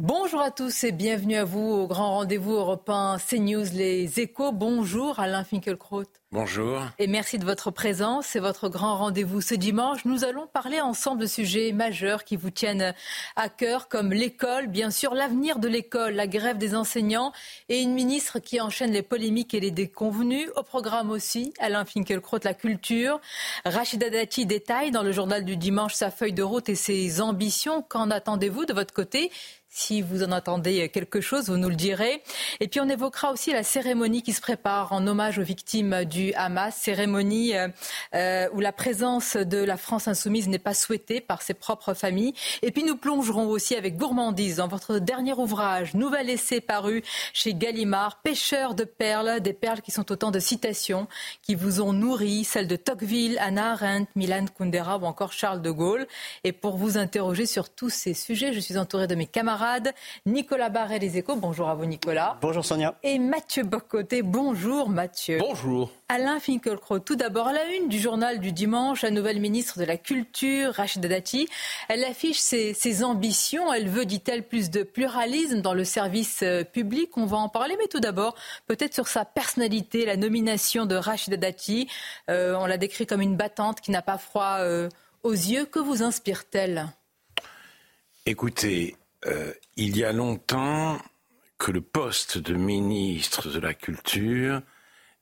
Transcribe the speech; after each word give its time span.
Bonjour 0.00 0.40
à 0.40 0.50
tous 0.50 0.82
et 0.82 0.90
bienvenue 0.90 1.36
à 1.36 1.44
vous 1.44 1.60
au 1.60 1.86
grand 1.86 2.16
rendez-vous 2.16 2.54
européen 2.54 3.16
CNews 3.16 3.66
Les 3.74 4.18
Échos. 4.18 4.50
Bonjour 4.50 5.20
Alain 5.20 5.44
Finkielkraut. 5.44 6.02
Bonjour. 6.32 6.80
Et 6.98 7.06
merci 7.06 7.38
de 7.38 7.44
votre 7.44 7.70
présence. 7.70 8.26
C'est 8.26 8.40
votre 8.40 8.68
grand 8.68 8.96
rendez-vous 8.96 9.40
ce 9.40 9.54
dimanche. 9.54 10.04
Nous 10.04 10.24
allons 10.24 10.48
parler 10.48 10.80
ensemble 10.80 11.20
de 11.20 11.26
sujets 11.26 11.70
majeurs 11.70 12.24
qui 12.24 12.34
vous 12.34 12.50
tiennent 12.50 12.92
à 13.36 13.48
cœur, 13.48 13.86
comme 13.86 14.12
l'école, 14.12 14.66
bien 14.66 14.90
sûr, 14.90 15.14
l'avenir 15.14 15.60
de 15.60 15.68
l'école, 15.68 16.14
la 16.14 16.26
grève 16.26 16.58
des 16.58 16.74
enseignants 16.74 17.30
et 17.68 17.80
une 17.80 17.94
ministre 17.94 18.40
qui 18.40 18.60
enchaîne 18.60 18.90
les 18.90 19.02
polémiques 19.02 19.54
et 19.54 19.60
les 19.60 19.70
déconvenus. 19.70 20.50
Au 20.56 20.64
programme 20.64 21.12
aussi, 21.12 21.54
Alain 21.60 21.84
Finkielkraut, 21.84 22.40
la 22.42 22.54
culture. 22.54 23.20
Rachida 23.64 24.10
Dati 24.10 24.44
détaille 24.44 24.90
dans 24.90 25.04
le 25.04 25.12
journal 25.12 25.44
du 25.44 25.56
dimanche 25.56 25.94
sa 25.94 26.10
feuille 26.10 26.32
de 26.32 26.42
route 26.42 26.68
et 26.68 26.74
ses 26.74 27.20
ambitions. 27.20 27.80
Qu'en 27.82 28.10
attendez-vous 28.10 28.64
de 28.64 28.72
votre 28.72 28.92
côté 28.92 29.30
si 29.74 30.02
vous 30.02 30.22
en 30.22 30.30
attendez 30.30 30.88
quelque 30.88 31.20
chose, 31.20 31.50
vous 31.50 31.56
nous 31.56 31.68
le 31.68 31.74
direz. 31.74 32.22
Et 32.60 32.68
puis 32.68 32.78
on 32.78 32.88
évoquera 32.88 33.32
aussi 33.32 33.52
la 33.52 33.64
cérémonie 33.64 34.22
qui 34.22 34.32
se 34.32 34.40
prépare 34.40 34.92
en 34.92 35.04
hommage 35.04 35.40
aux 35.40 35.42
victimes 35.42 36.04
du 36.04 36.32
Hamas, 36.34 36.76
cérémonie 36.76 37.56
euh, 37.56 37.66
euh, 38.14 38.48
où 38.52 38.60
la 38.60 38.70
présence 38.70 39.36
de 39.36 39.58
la 39.58 39.76
France 39.76 40.06
insoumise 40.06 40.46
n'est 40.46 40.60
pas 40.60 40.74
souhaitée 40.74 41.20
par 41.20 41.42
ses 41.42 41.54
propres 41.54 41.92
familles. 41.92 42.34
Et 42.62 42.70
puis 42.70 42.84
nous 42.84 42.96
plongerons 42.96 43.48
aussi 43.48 43.74
avec 43.74 43.96
gourmandise 43.96 44.56
dans 44.56 44.68
votre 44.68 45.00
dernier 45.00 45.32
ouvrage, 45.32 45.94
nouvel 45.94 46.30
essai 46.30 46.60
paru 46.60 47.02
chez 47.32 47.52
Gallimard, 47.52 48.20
Pêcheurs 48.22 48.76
de 48.76 48.84
perles, 48.84 49.40
des 49.40 49.54
perles 49.54 49.80
qui 49.80 49.90
sont 49.90 50.12
autant 50.12 50.30
de 50.30 50.38
citations 50.38 51.08
qui 51.42 51.56
vous 51.56 51.80
ont 51.80 51.92
nourri, 51.92 52.44
celles 52.44 52.68
de 52.68 52.76
Tocqueville, 52.76 53.38
Anna 53.40 53.72
Arendt, 53.72 54.08
Milan 54.14 54.44
Kundera 54.56 54.98
ou 54.98 55.04
encore 55.04 55.32
Charles 55.32 55.62
de 55.62 55.70
Gaulle. 55.72 56.06
Et 56.44 56.52
pour 56.52 56.76
vous 56.76 56.96
interroger 56.96 57.46
sur 57.46 57.70
tous 57.70 57.90
ces 57.90 58.14
sujets, 58.14 58.52
je 58.52 58.60
suis 58.60 58.78
entourée 58.78 59.08
de 59.08 59.16
mes 59.16 59.26
camarades 59.26 59.63
Nicolas 60.26 60.68
Barret, 60.68 60.98
les 60.98 61.18
échos. 61.18 61.36
Bonjour 61.36 61.68
à 61.68 61.74
vous, 61.74 61.86
Nicolas. 61.86 62.38
Bonjour, 62.40 62.64
Sonia. 62.64 62.94
Et 63.02 63.18
Mathieu 63.18 63.62
Bocoté. 63.62 64.22
Bonjour, 64.22 64.88
Mathieu. 64.88 65.38
Bonjour. 65.38 65.90
Alain 66.08 66.38
Finkielkraut, 66.38 66.98
tout 66.98 67.16
d'abord 67.16 67.50
la 67.50 67.64
une 67.66 67.88
du 67.88 67.98
journal 67.98 68.38
du 68.38 68.52
dimanche, 68.52 69.02
la 69.02 69.10
nouvelle 69.10 69.40
ministre 69.40 69.78
de 69.78 69.84
la 69.84 69.96
Culture, 69.96 70.74
Rachida 70.74 71.08
Dati. 71.08 71.48
Elle 71.88 72.04
affiche 72.04 72.38
ses, 72.38 72.74
ses 72.74 73.04
ambitions. 73.04 73.72
Elle 73.72 73.88
veut, 73.88 74.04
dit-elle, 74.04 74.46
plus 74.46 74.70
de 74.70 74.82
pluralisme 74.82 75.62
dans 75.62 75.74
le 75.74 75.84
service 75.84 76.40
euh, 76.42 76.62
public. 76.62 77.16
On 77.16 77.26
va 77.26 77.38
en 77.38 77.48
parler, 77.48 77.76
mais 77.78 77.88
tout 77.88 78.00
d'abord, 78.00 78.34
peut-être 78.66 78.94
sur 78.94 79.08
sa 79.08 79.24
personnalité, 79.24 80.04
la 80.04 80.16
nomination 80.16 80.84
de 80.84 80.94
Rachida 80.94 81.36
Dati. 81.36 81.88
Euh, 82.30 82.54
on 82.58 82.66
la 82.66 82.76
décrit 82.76 83.06
comme 83.06 83.22
une 83.22 83.36
battante 83.36 83.80
qui 83.80 83.90
n'a 83.90 84.02
pas 84.02 84.18
froid 84.18 84.58
euh, 84.60 84.88
aux 85.22 85.32
yeux. 85.32 85.64
Que 85.64 85.78
vous 85.78 86.02
inspire-t-elle? 86.02 86.86
Écoutez, 88.26 88.96
euh, 89.26 89.52
il 89.76 89.96
y 89.96 90.04
a 90.04 90.12
longtemps 90.12 90.98
que 91.58 91.70
le 91.70 91.80
poste 91.80 92.38
de 92.38 92.54
ministre 92.54 93.50
de 93.50 93.58
la 93.58 93.74
Culture 93.74 94.60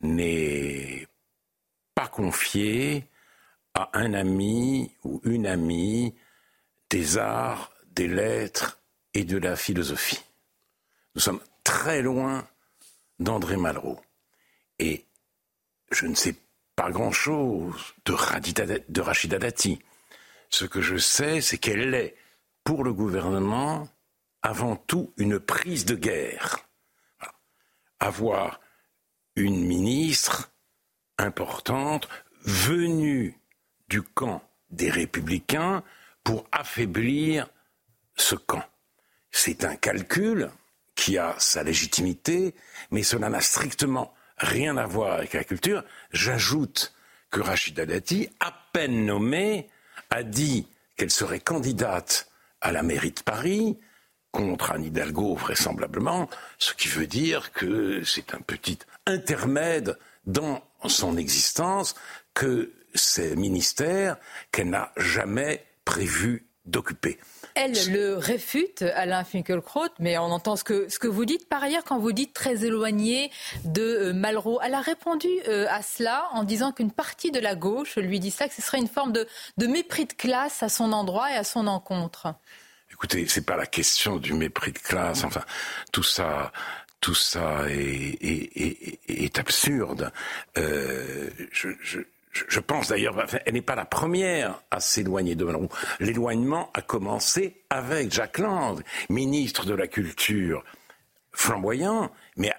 n'est 0.00 1.06
pas 1.94 2.08
confié 2.08 3.06
à 3.74 3.90
un 3.94 4.14
ami 4.14 4.90
ou 5.04 5.20
une 5.24 5.46
amie 5.46 6.14
des 6.90 7.16
arts, 7.18 7.72
des 7.94 8.08
lettres 8.08 8.80
et 9.14 9.24
de 9.24 9.38
la 9.38 9.56
philosophie. 9.56 10.22
Nous 11.14 11.20
sommes 11.20 11.40
très 11.64 12.02
loin 12.02 12.46
d'André 13.18 13.56
Malraux. 13.56 14.00
Et 14.78 15.06
je 15.90 16.06
ne 16.06 16.14
sais 16.14 16.34
pas 16.74 16.90
grand-chose 16.90 17.94
de, 18.04 18.14
de 18.88 19.00
Rachida 19.00 19.38
Dati. 19.38 19.78
Ce 20.48 20.64
que 20.64 20.80
je 20.80 20.96
sais, 20.96 21.40
c'est 21.40 21.58
qu'elle 21.58 21.94
est, 21.94 22.16
pour 22.64 22.84
le 22.84 22.92
gouvernement, 22.92 23.88
avant 24.42 24.76
tout 24.76 25.12
une 25.16 25.38
prise 25.38 25.84
de 25.84 25.94
guerre. 25.94 26.58
Avoir 28.00 28.60
une 29.36 29.64
ministre 29.64 30.52
importante 31.18 32.08
venue 32.44 33.38
du 33.88 34.02
camp 34.02 34.42
des 34.70 34.90
républicains 34.90 35.82
pour 36.24 36.46
affaiblir 36.50 37.48
ce 38.16 38.34
camp. 38.34 38.64
C'est 39.30 39.64
un 39.64 39.76
calcul 39.76 40.50
qui 40.94 41.18
a 41.18 41.34
sa 41.38 41.62
légitimité, 41.62 42.54
mais 42.90 43.02
cela 43.02 43.28
n'a 43.28 43.40
strictement 43.40 44.14
rien 44.36 44.76
à 44.76 44.86
voir 44.86 45.12
avec 45.12 45.32
la 45.32 45.44
culture. 45.44 45.84
J'ajoute 46.12 46.94
que 47.30 47.40
Rachida 47.40 47.86
Dati, 47.86 48.28
à 48.40 48.52
peine 48.72 49.06
nommée, 49.06 49.68
a 50.10 50.22
dit 50.22 50.68
qu'elle 50.96 51.10
serait 51.10 51.40
candidate 51.40 52.30
à 52.62 52.72
la 52.72 52.82
mairie 52.82 53.12
de 53.12 53.20
Paris, 53.20 53.78
contre 54.30 54.72
Anne 54.72 54.84
Hidalgo 54.84 55.34
vraisemblablement, 55.34 56.28
ce 56.58 56.72
qui 56.72 56.88
veut 56.88 57.06
dire 57.06 57.52
que 57.52 58.02
c'est 58.02 58.34
un 58.34 58.40
petit 58.40 58.78
intermède 59.06 59.98
dans 60.24 60.62
son 60.86 61.16
existence 61.16 61.94
que 62.32 62.72
ces 62.94 63.36
ministères 63.36 64.16
qu'elle 64.50 64.70
n'a 64.70 64.92
jamais 64.96 65.64
prévu 65.84 66.46
d'occuper. 66.64 67.18
Elle 67.54 67.74
le 67.90 68.16
réfute, 68.16 68.82
Alain 68.82 69.24
Finkielkraut, 69.24 69.88
mais 69.98 70.16
on 70.18 70.24
entend 70.24 70.56
ce 70.56 70.64
que, 70.64 70.88
ce 70.88 70.98
que 70.98 71.08
vous 71.08 71.24
dites. 71.24 71.48
Par 71.48 71.62
ailleurs, 71.62 71.84
quand 71.84 71.98
vous 71.98 72.12
dites 72.12 72.32
très 72.32 72.64
éloigné 72.64 73.30
de 73.64 73.82
euh, 73.82 74.12
Malraux, 74.12 74.60
elle 74.62 74.74
a 74.74 74.80
répondu 74.80 75.28
euh, 75.48 75.66
à 75.68 75.82
cela 75.82 76.28
en 76.32 76.44
disant 76.44 76.72
qu'une 76.72 76.92
partie 76.92 77.30
de 77.30 77.40
la 77.40 77.54
gauche 77.54 77.96
lui 77.96 78.20
dit 78.20 78.30
ça, 78.30 78.48
que 78.48 78.54
ce 78.54 78.62
serait 78.62 78.78
une 78.78 78.88
forme 78.88 79.12
de, 79.12 79.26
de 79.58 79.66
mépris 79.66 80.06
de 80.06 80.12
classe 80.12 80.62
à 80.62 80.68
son 80.68 80.92
endroit 80.92 81.30
et 81.32 81.36
à 81.36 81.44
son 81.44 81.66
encontre. 81.66 82.34
Écoutez, 82.90 83.26
c'est 83.26 83.44
pas 83.44 83.56
la 83.56 83.66
question 83.66 84.16
du 84.16 84.32
mépris 84.32 84.72
de 84.72 84.78
classe. 84.78 85.24
Enfin, 85.24 85.42
tout 85.92 86.02
ça, 86.04 86.52
tout 87.00 87.14
ça 87.14 87.64
est, 87.68 88.16
est, 88.22 88.56
est, 88.56 89.00
est 89.08 89.38
absurde. 89.38 90.12
Euh, 90.56 91.28
je, 91.50 91.70
je, 91.82 92.00
je 92.32 92.60
pense 92.60 92.88
d'ailleurs, 92.88 93.26
elle 93.44 93.54
n'est 93.54 93.62
pas 93.62 93.74
la 93.74 93.84
première 93.84 94.62
à 94.70 94.80
s'éloigner 94.80 95.34
de 95.34 95.44
Malraux. 95.44 95.68
L'éloignement 96.00 96.70
a 96.72 96.80
commencé 96.80 97.62
avec 97.68 98.12
Jacques 98.12 98.38
Lang, 98.38 98.82
ministre 99.10 99.66
de 99.66 99.74
la 99.74 99.86
Culture 99.86 100.64
flamboyant, 101.32 102.10
mais 102.36 102.52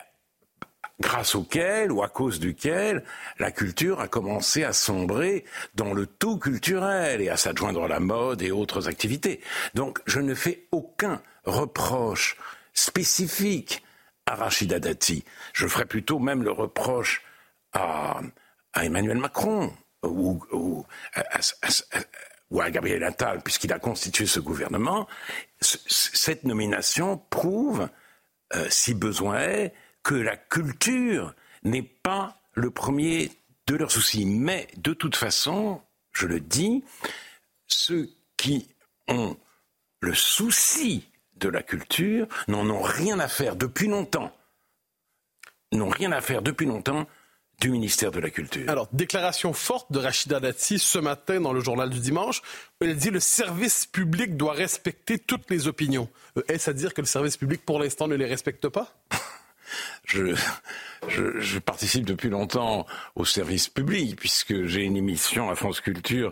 grâce 0.99 1.35
auquel 1.35 1.91
ou 1.91 2.03
à 2.03 2.09
cause 2.09 2.39
duquel 2.39 3.03
la 3.39 3.51
culture 3.51 3.99
a 3.99 4.07
commencé 4.07 4.63
à 4.63 4.73
sombrer 4.73 5.43
dans 5.75 5.93
le 5.93 6.05
tout 6.05 6.37
culturel 6.37 7.21
et 7.21 7.29
à 7.29 7.37
s'adjoindre 7.37 7.83
à 7.83 7.87
la 7.87 7.99
mode 7.99 8.41
et 8.41 8.51
autres 8.51 8.87
activités. 8.87 9.41
Donc 9.73 9.99
je 10.05 10.19
ne 10.19 10.35
fais 10.35 10.67
aucun 10.71 11.21
reproche 11.45 12.37
spécifique 12.73 13.83
à 14.25 14.35
Rachida 14.35 14.79
Dati. 14.79 15.25
Je 15.53 15.67
ferai 15.67 15.85
plutôt 15.85 16.19
même 16.19 16.43
le 16.43 16.51
reproche 16.51 17.23
à, 17.73 18.21
à 18.73 18.85
Emmanuel 18.85 19.17
Macron 19.17 19.71
ou, 20.03 20.85
à 22.59 22.71
Gabriel 22.71 23.03
Attal, 23.03 23.41
puisqu'il 23.41 23.73
a 23.73 23.79
constitué 23.79 24.25
ce 24.25 24.39
gouvernement. 24.39 25.07
cette 25.61 26.43
nomination 26.43 27.17
prouve, 27.29 27.89
euh, 28.55 28.67
si 28.69 28.93
besoin 28.93 29.39
est, 29.39 29.73
que 30.03 30.15
la 30.15 30.35
culture 30.35 31.33
n'est 31.63 31.81
pas 31.81 32.37
le 32.53 32.69
premier 32.69 33.31
de 33.67 33.75
leurs 33.75 33.91
soucis. 33.91 34.25
Mais 34.25 34.67
de 34.77 34.93
toute 34.93 35.15
façon, 35.15 35.81
je 36.11 36.27
le 36.27 36.39
dis, 36.39 36.83
ceux 37.67 38.09
qui 38.37 38.67
ont 39.07 39.37
le 40.01 40.13
souci 40.13 41.09
de 41.35 41.49
la 41.49 41.63
culture 41.63 42.27
n'en 42.47 42.69
ont 42.69 42.81
rien 42.81 43.19
à 43.19 43.27
faire 43.27 43.55
depuis 43.55 43.87
longtemps. 43.87 44.31
N'ont 45.71 45.89
rien 45.89 46.11
à 46.11 46.21
faire 46.21 46.41
depuis 46.41 46.65
longtemps 46.65 47.07
du 47.59 47.69
ministère 47.69 48.11
de 48.11 48.19
la 48.19 48.29
Culture. 48.29 48.69
Alors, 48.69 48.87
déclaration 48.91 49.53
forte 49.53 49.91
de 49.91 49.99
Rachida 49.99 50.39
Dati 50.39 50.79
ce 50.79 50.99
matin 50.99 51.39
dans 51.39 51.53
le 51.53 51.61
journal 51.61 51.89
du 51.89 51.99
dimanche. 51.99 52.41
Elle 52.81 52.95
dit 52.95 53.09
le 53.09 53.19
service 53.19 53.85
public 53.85 54.35
doit 54.35 54.53
respecter 54.53 55.17
toutes 55.17 55.49
les 55.49 55.67
opinions. 55.67 56.09
Euh, 56.37 56.43
est-ce 56.47 56.69
à 56.69 56.73
dire 56.73 56.93
que 56.93 57.01
le 57.01 57.07
service 57.07 57.37
public, 57.37 57.65
pour 57.65 57.79
l'instant, 57.79 58.07
ne 58.07 58.15
les 58.15 58.25
respecte 58.25 58.67
pas? 58.67 58.93
Je, 60.05 60.35
je, 61.07 61.39
je, 61.39 61.57
participe 61.57 62.05
depuis 62.05 62.29
longtemps 62.29 62.85
au 63.15 63.25
service 63.25 63.69
public, 63.69 64.19
puisque 64.19 64.65
j'ai 64.65 64.81
une 64.81 64.97
émission 64.97 65.49
à 65.49 65.55
France 65.55 65.81
Culture 65.81 66.31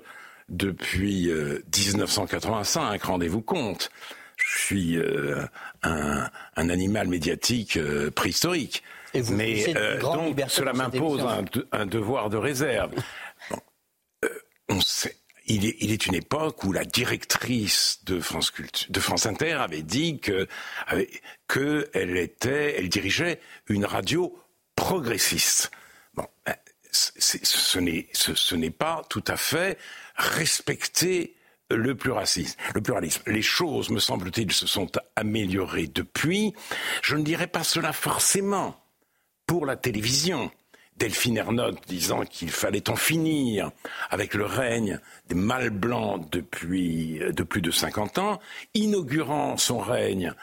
depuis 0.50 1.32
1985, 1.32 3.02
rendez-vous 3.02 3.42
compte. 3.42 3.90
Je 4.38 4.60
suis 4.60 5.00
un, 5.82 6.30
animal 6.56 7.08
médiatique 7.08 7.80
préhistorique. 8.14 8.84
Mais 9.32 9.74
donc 10.02 10.40
cela 10.48 10.74
m'impose 10.74 11.26
un, 11.72 11.86
devoir 11.86 12.30
de 12.30 12.38
réserve. 12.38 12.94
on 14.70 14.80
sait, 14.80 15.16
il 15.48 15.66
est, 15.92 16.06
une 16.06 16.16
époque 16.16 16.64
où 16.64 16.72
la 16.72 16.86
directrice 16.86 18.00
de 18.06 18.20
France, 18.20 18.54
de 18.90 19.00
France 19.00 19.26
Inter 19.26 19.54
avait 19.54 19.82
dit 19.82 20.20
que, 20.20 20.48
elle 21.94 22.18
était, 22.18 22.76
elle 22.78 22.90
dirigeait 22.90 23.40
une 23.68 23.86
radio 23.86 24.38
progressiste. 24.76 25.72
Bon, 26.14 26.28
ben, 26.46 26.56
ce 26.92 28.56
n'est 28.56 28.70
pas 28.72 29.04
tout 29.10 29.24
à 29.28 29.36
fait 29.36 29.78
respecter 30.16 31.36
le 31.70 31.96
pluralisme. 31.96 32.60
Le 32.74 32.82
pluralisme. 32.82 33.24
Les 33.28 33.42
choses, 33.42 33.90
me 33.90 34.00
semble-t-il, 34.00 34.52
se 34.52 34.68
sont 34.68 34.92
améliorées 35.16 35.88
depuis. 35.88 36.54
Je 37.02 37.16
ne 37.16 37.24
dirais 37.24 37.48
pas 37.48 37.64
cela 37.64 37.94
forcément 37.94 38.81
pour 39.52 39.66
la 39.66 39.76
télévision. 39.76 40.50
Delphine 40.96 41.36
Ernotte 41.36 41.86
disant 41.86 42.24
qu'il 42.24 42.52
fallait 42.52 42.90
en 42.90 42.96
finir 42.96 43.72
avec 44.10 44.34
le 44.34 44.46
règne 44.46 45.02
des 45.28 45.36
mâles 45.36 45.72
blancs 45.72 46.26
depuis 46.32 47.20
de 47.20 47.44
plus 47.44 47.62
de 47.62 47.70
50 47.70 48.18
ans, 48.18 48.40
inaugurant 48.76 49.58
son 49.58 49.80
règne 49.80 50.34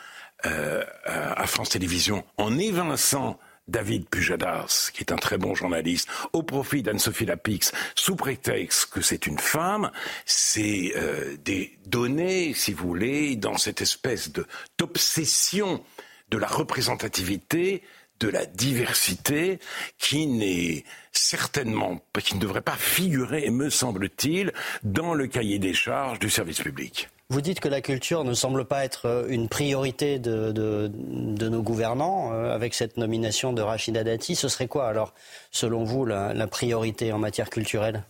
euh, 0.45 0.85
à 1.07 1.47
France 1.47 1.71
Télévisions 1.71 2.23
en 2.37 2.59
évinçant 2.59 3.39
David 3.67 4.11
Pujadas, 4.11 4.91
qui 4.93 5.01
est 5.05 5.11
un 5.11 5.17
très 5.17 5.39
bon 5.39 5.55
journaliste, 5.55 6.11
au 6.35 6.43
profit 6.43 6.83
d'Anne-Sophie 6.83 7.25
Lapix, 7.25 7.73
sous 7.95 8.15
prétexte 8.15 8.91
que 8.93 9.01
c'est 9.01 9.27
une 9.27 9.39
femme, 9.39 9.91
c'est 10.27 10.93
euh, 10.97 11.35
des 11.43 11.79
données, 11.87 12.53
si 12.53 12.75
vous 12.75 12.87
voulez, 12.87 13.37
dans 13.37 13.57
cette 13.57 13.81
espèce 13.81 14.31
d'obsession 14.77 15.83
de 16.29 16.37
la 16.37 16.47
représentativité 16.47 17.83
de 18.21 18.29
la 18.29 18.47
diversité 18.47 19.59
qui 19.99 20.27
n'est 20.27 20.85
certainement, 21.13 22.01
qui 22.23 22.35
ne 22.35 22.41
devrait 22.41 22.61
pas 22.63 22.77
figurer, 22.77 23.51
me 23.51 23.71
semble-t-il, 23.71 24.53
dans 24.83 25.15
le 25.15 25.27
cahier 25.27 25.59
des 25.59 25.75
charges 25.75 26.19
du 26.19 26.31
service 26.31 26.61
public. 26.61 27.09
Vous 27.31 27.43
dites 27.43 27.61
que 27.61 27.69
la 27.69 27.83
culture 27.83 28.25
ne 28.25 28.33
semble 28.33 28.65
pas 28.65 28.85
être 28.87 29.05
euh, 29.05 29.27
une 29.29 29.49
priorité 29.49 30.19
de, 30.19 30.51
de, 30.51 31.49
nos 31.49 31.63
gouvernants 31.63 32.33
euh, 32.33 32.55
avec 32.55 32.73
cette 32.73 32.97
nomination 32.97 33.53
de 33.53 33.61
Rachida 33.61 34.03
Dati. 34.03 34.35
Ce 34.35 34.49
serait 34.49 34.67
quoi 34.67 34.89
alors, 34.89 35.13
selon 35.51 35.85
vous, 35.85 36.07
la, 36.07 36.33
la 36.33 36.47
priorité 36.47 37.13
en 37.13 37.19
matière 37.19 37.51
culturelle? 37.51 38.03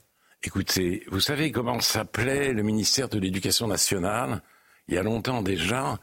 Écoutez, 0.44 1.02
vous 1.11 1.19
savez 1.19 1.50
comment 1.50 1.81
s'appelait 1.81 2.52
le 2.52 2.62
ministère 2.62 3.08
de 3.08 3.19
l'Éducation 3.19 3.66
nationale 3.66 4.40
il 4.88 4.94
y 4.94 4.99
a 4.99 5.02
longtemps 5.02 5.43
déjà? 5.43 5.99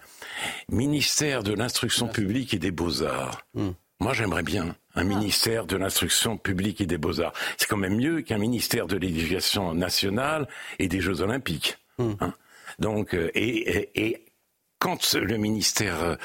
Ministère 0.70 1.42
de 1.44 1.54
l'Instruction 1.54 2.08
publique 2.08 2.54
et 2.54 2.60
des 2.60 2.72
Beaux-Arts. 2.72 3.42
Hmm. 3.56 3.72
Moi, 4.00 4.14
j'aimerais 4.14 4.44
bien 4.44 4.76
un 4.96 5.02
ah. 5.02 5.04
ministère 5.04 5.66
de 5.66 5.78
l'instruction 5.78 6.38
publique 6.38 6.82
et 6.82 6.86
des 6.86 6.98
beaux-arts. 6.98 7.34
C'est 7.58 7.68
quand 7.68 7.78
même 7.78 7.96
mieux 7.96 8.22
qu'un 8.22 8.38
ministère 8.38 8.88
de 8.88 8.98
l'éducation 8.98 9.74
nationale 9.74 10.48
et 10.80 10.88
des 10.88 11.02
Jeux 11.02 11.22
olympiques. 11.22 11.78
Hmm. 11.98 12.14
Hein. 12.20 12.34
Donc, 12.80 13.14
euh, 13.14 13.32
et, 13.36 14.22
quand 14.80 15.16
le 15.16 15.38
ministère 15.38 16.18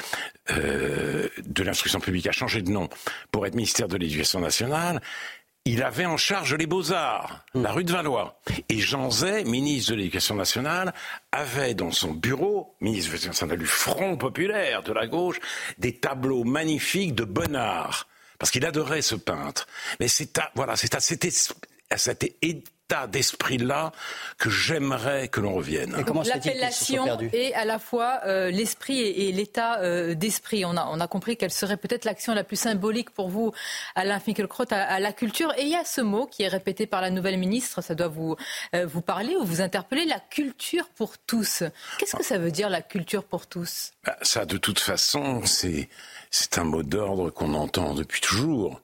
euh, 0.50 1.28
de 1.38 1.62
l'instruction 1.62 2.00
publique 2.00 2.26
a 2.26 2.32
changé 2.32 2.60
de 2.60 2.70
nom 2.70 2.88
pour 3.30 3.46
être 3.46 3.54
ministère 3.54 3.88
de 3.88 3.96
l'éducation 3.96 4.40
nationale, 4.40 5.00
il 5.64 5.82
avait 5.82 6.06
en 6.06 6.16
charge 6.16 6.54
les 6.54 6.66
beaux-arts, 6.66 7.44
hmm. 7.54 7.62
la 7.62 7.72
rue 7.72 7.84
de 7.84 7.92
Valois. 7.92 8.40
Et 8.68 8.78
Jean 8.78 9.10
Zay, 9.10 9.44
ministre 9.44 9.92
de 9.92 9.96
l'Éducation 9.96 10.34
nationale, 10.34 10.94
avait 11.32 11.74
dans 11.74 11.92
son 11.92 12.12
bureau, 12.12 12.74
ministre 12.80 13.10
de 13.10 13.12
l'Éducation 13.14 13.30
nationale 13.30 13.58
du 13.58 13.66
Front 13.66 14.16
populaire 14.16 14.82
de 14.82 14.92
la 14.92 15.06
gauche, 15.06 15.38
des 15.78 15.96
tableaux 15.96 16.44
magnifiques 16.44 17.14
de 17.14 17.24
Bonnard. 17.24 18.08
Parce 18.38 18.50
qu'il 18.50 18.64
adorait 18.64 19.02
ce 19.02 19.16
peintre. 19.16 19.66
Mais 20.00 20.08
c'est 20.08 20.38
à, 20.38 20.50
voilà, 20.54 20.74
c'est 20.76 20.94
à 20.94 21.00
cet, 21.00 21.26
à 21.90 21.98
cet 21.98 22.24
d'esprit-là 23.08 23.92
que 24.38 24.50
j'aimerais 24.50 25.28
que 25.28 25.40
l'on 25.40 25.54
revienne. 25.54 25.96
L'appellation 26.24 27.18
et 27.32 27.54
à 27.54 27.64
la 27.64 27.78
fois 27.78 28.20
euh, 28.26 28.50
l'esprit 28.50 29.00
et, 29.00 29.32
l'état 29.32 29.80
euh, 29.80 30.14
d'esprit. 30.14 30.64
On 30.64 30.76
a, 30.76 30.86
on 30.90 31.00
a 31.00 31.06
compris 31.06 31.36
quelle 31.36 31.50
serait 31.50 31.76
peut-être 31.76 32.04
l'action 32.04 32.34
la 32.34 32.44
plus 32.44 32.56
symbolique 32.56 33.10
pour 33.10 33.28
vous, 33.28 33.52
Alain 33.94 34.18
Finkielkraut, 34.18 34.64
à, 34.70 34.76
à, 34.76 35.00
la 35.00 35.12
culture. 35.12 35.52
Et 35.56 35.62
il 35.62 35.68
y 35.68 35.76
a 35.76 35.84
ce 35.84 36.00
mot 36.00 36.26
qui 36.26 36.42
est 36.42 36.48
répété 36.48 36.86
par 36.86 37.00
la 37.00 37.10
nouvelle 37.10 37.38
ministre, 37.38 37.80
ça 37.80 37.94
doit 37.94 38.08
vous, 38.08 38.36
euh, 38.74 38.86
vous 38.86 39.02
parler 39.02 39.36
ou 39.36 39.44
vous 39.44 39.60
interpeller, 39.60 40.04
la 40.04 40.20
culture 40.20 40.88
pour 40.88 41.18
tous. 41.18 41.62
Qu'est-ce 41.98 42.16
que 42.16 42.24
ça 42.24 42.38
veut 42.38 42.50
dire 42.50 42.68
la 42.70 42.82
culture 42.82 43.24
pour 43.24 43.46
tous? 43.46 43.92
Bah, 44.04 44.16
Ça, 44.22 44.44
de 44.44 44.56
toute 44.56 44.78
façon, 44.78 45.42
c'est 45.44 46.58
un 46.58 46.64
mot 46.64 46.82
d'ordre 46.82 47.30
qu'on 47.30 47.54
entend 47.54 47.94
depuis 47.94 48.20
toujours 48.20 48.80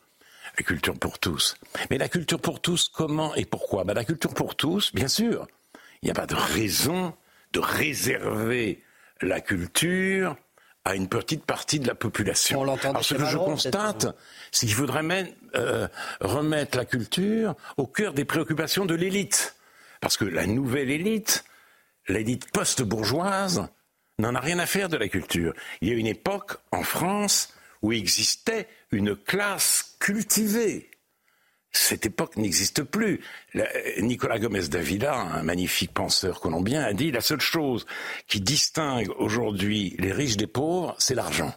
la 0.56 0.62
culture 0.64 0.98
pour 0.98 1.18
tous. 1.18 1.56
Mais 1.90 1.98
la 1.98 2.08
culture 2.08 2.40
pour 2.40 2.60
tous, 2.60 2.88
comment 2.88 3.34
et 3.34 3.44
pourquoi? 3.44 3.84
Ben, 3.84 3.94
La 3.94 4.04
culture 4.04 4.34
pour 4.34 4.56
tous, 4.56 4.94
bien 4.94 5.08
sûr, 5.08 5.46
il 6.02 6.06
n'y 6.06 6.10
a 6.10 6.14
pas 6.14 6.26
de 6.26 6.34
raison 6.34 7.14
de 7.52 7.60
réserver 7.60 8.82
la 9.20 9.40
culture 9.40 10.36
à 10.84 10.94
une 10.94 11.08
petite 11.08 11.44
partie 11.44 11.80
de 11.80 11.86
la 11.88 11.94
population. 11.94 12.62
Alors 12.62 12.78
ce 13.02 13.14
que 13.14 13.24
je 13.24 13.36
constate, 13.36 14.06
c'est 14.52 14.66
qu'il 14.66 14.76
faudrait 14.76 15.02
même 15.02 15.28
euh, 15.56 15.88
remettre 16.20 16.78
la 16.78 16.84
culture 16.84 17.56
au 17.76 17.86
cœur 17.86 18.12
des 18.12 18.24
préoccupations 18.24 18.86
de 18.86 18.94
l'élite. 18.94 19.56
Parce 20.00 20.16
que 20.16 20.24
la 20.24 20.46
nouvelle 20.46 20.90
élite, 20.90 21.44
l'élite 22.08 22.50
post-bourgeoise, 22.52 23.68
n'en 24.18 24.34
a 24.34 24.40
rien 24.40 24.58
à 24.58 24.66
faire 24.66 24.88
de 24.88 24.96
la 24.96 25.08
culture. 25.08 25.54
Il 25.80 25.88
y 25.88 25.92
a 25.92 25.94
une 25.94 26.06
époque 26.06 26.56
en 26.70 26.82
France 26.82 27.52
où 27.82 27.92
existait 27.92 28.68
une 28.92 29.16
classe 29.16 29.85
cultivée. 29.98 30.90
Cette 31.72 32.06
époque 32.06 32.36
n'existe 32.36 32.82
plus. 32.82 33.20
Nicolas 34.00 34.38
Gomez 34.38 34.68
Davila, 34.68 35.14
un 35.14 35.42
magnifique 35.42 35.92
penseur 35.92 36.40
colombien, 36.40 36.82
a 36.82 36.94
dit 36.94 37.10
la 37.12 37.20
seule 37.20 37.40
chose 37.40 37.86
qui 38.26 38.40
distingue 38.40 39.10
aujourd'hui 39.18 39.94
les 39.98 40.12
riches 40.12 40.38
des 40.38 40.46
pauvres, 40.46 40.94
c'est 40.98 41.14
l'argent. 41.14 41.54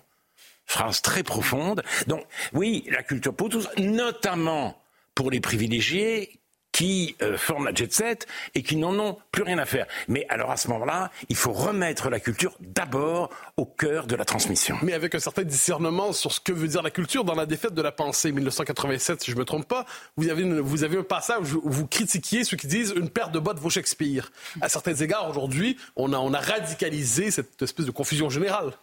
Phrase 0.65 1.01
très 1.01 1.23
profonde. 1.23 1.83
Donc 2.07 2.25
oui, 2.53 2.85
la 2.91 3.01
culture 3.01 3.33
pour 3.33 3.49
tous, 3.49 3.67
notamment 3.77 4.81
pour 5.15 5.31
les 5.31 5.39
privilégiés 5.39 6.38
qui 6.71 7.15
euh, 7.21 7.37
forment 7.37 7.65
la 7.65 7.73
jet 7.73 7.91
set 7.91 8.27
et 8.55 8.63
qui 8.63 8.75
n'en 8.75 8.97
ont 8.99 9.17
plus 9.31 9.43
rien 9.43 9.57
à 9.57 9.65
faire. 9.65 9.85
Mais 10.07 10.25
alors 10.29 10.51
à 10.51 10.57
ce 10.57 10.67
moment-là, 10.69 11.11
il 11.29 11.35
faut 11.35 11.51
remettre 11.51 12.09
la 12.09 12.19
culture 12.19 12.55
d'abord 12.59 13.29
au 13.57 13.65
cœur 13.65 14.07
de 14.07 14.15
la 14.15 14.25
transmission. 14.25 14.77
Mais 14.81 14.93
avec 14.93 15.15
un 15.15 15.19
certain 15.19 15.43
discernement 15.43 16.13
sur 16.13 16.31
ce 16.31 16.39
que 16.39 16.51
veut 16.51 16.67
dire 16.67 16.81
la 16.81 16.91
culture 16.91 17.23
dans 17.23 17.35
la 17.35 17.45
défaite 17.45 17.73
de 17.73 17.81
la 17.81 17.91
pensée 17.91 18.31
1987, 18.31 19.21
si 19.21 19.31
je 19.31 19.35
ne 19.35 19.39
me 19.39 19.45
trompe 19.45 19.67
pas, 19.67 19.85
vous 20.17 20.29
avez, 20.29 20.43
vous 20.61 20.83
avez 20.83 20.97
un 20.97 21.03
passage 21.03 21.53
où 21.53 21.61
vous 21.69 21.87
critiquiez 21.87 22.43
ceux 22.43 22.57
qui 22.57 22.67
disent 22.67 22.93
une 22.95 23.09
paire 23.09 23.29
de 23.29 23.39
bottes 23.39 23.59
vaut 23.59 23.69
Shakespeare. 23.69 24.31
À 24.61 24.69
certains 24.69 24.95
égards, 24.95 25.29
aujourd'hui, 25.29 25.77
on 25.95 26.13
a, 26.13 26.17
on 26.17 26.33
a 26.33 26.39
radicalisé 26.39 27.31
cette 27.31 27.61
espèce 27.61 27.85
de 27.85 27.91
confusion 27.91 28.29
générale. 28.29 28.73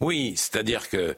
Oui, 0.00 0.34
c'est-à-dire 0.36 0.88
que 0.88 1.16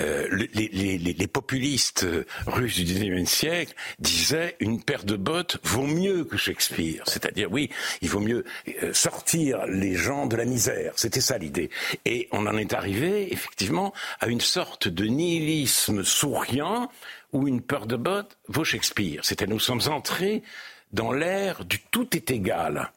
euh, 0.00 0.28
les, 0.54 1.26
populistes 1.28 2.06
russes 2.46 2.76
du 2.76 2.84
XIXe 2.84 3.30
siècle 3.30 3.74
disaient 3.98 4.56
une 4.60 4.82
paire 4.82 5.04
de 5.04 5.16
bottes 5.16 5.58
vaut 5.62 5.86
mieux 5.86 6.24
que 6.24 6.36
Shakespeare. 6.36 7.02
C'est-à-dire, 7.06 7.50
oui, 7.50 7.70
il 8.02 8.08
vaut 8.08 8.20
mieux 8.20 8.44
euh, 8.82 8.92
sortir 8.92 9.66
les 9.66 9.94
gens 9.94 10.26
de 10.26 10.36
la 10.36 10.44
misère. 10.44 10.92
C'était 10.96 11.20
ça 11.20 11.38
l'idée. 11.38 11.70
Et 12.04 12.28
on 12.32 12.46
en 12.46 12.56
est 12.56 12.72
arrivé, 12.72 13.32
effectivement, 13.32 13.92
à 14.20 14.26
une 14.26 14.40
sorte 14.40 14.88
de 14.88 15.04
nihilisme 15.04 16.04
souriant 16.04 16.90
où 17.32 17.48
une 17.48 17.62
paire 17.62 17.86
de 17.86 17.96
bottes 17.96 18.36
vaut 18.48 18.64
Shakespeare. 18.64 19.24
C'était 19.24 19.46
nous 19.46 19.60
sommes 19.60 19.82
entrés 19.86 20.42
dans 20.92 21.12
l'ère 21.12 21.64
du 21.64 21.80
tout 21.80 22.16
est 22.16 22.30
égal, 22.30 22.92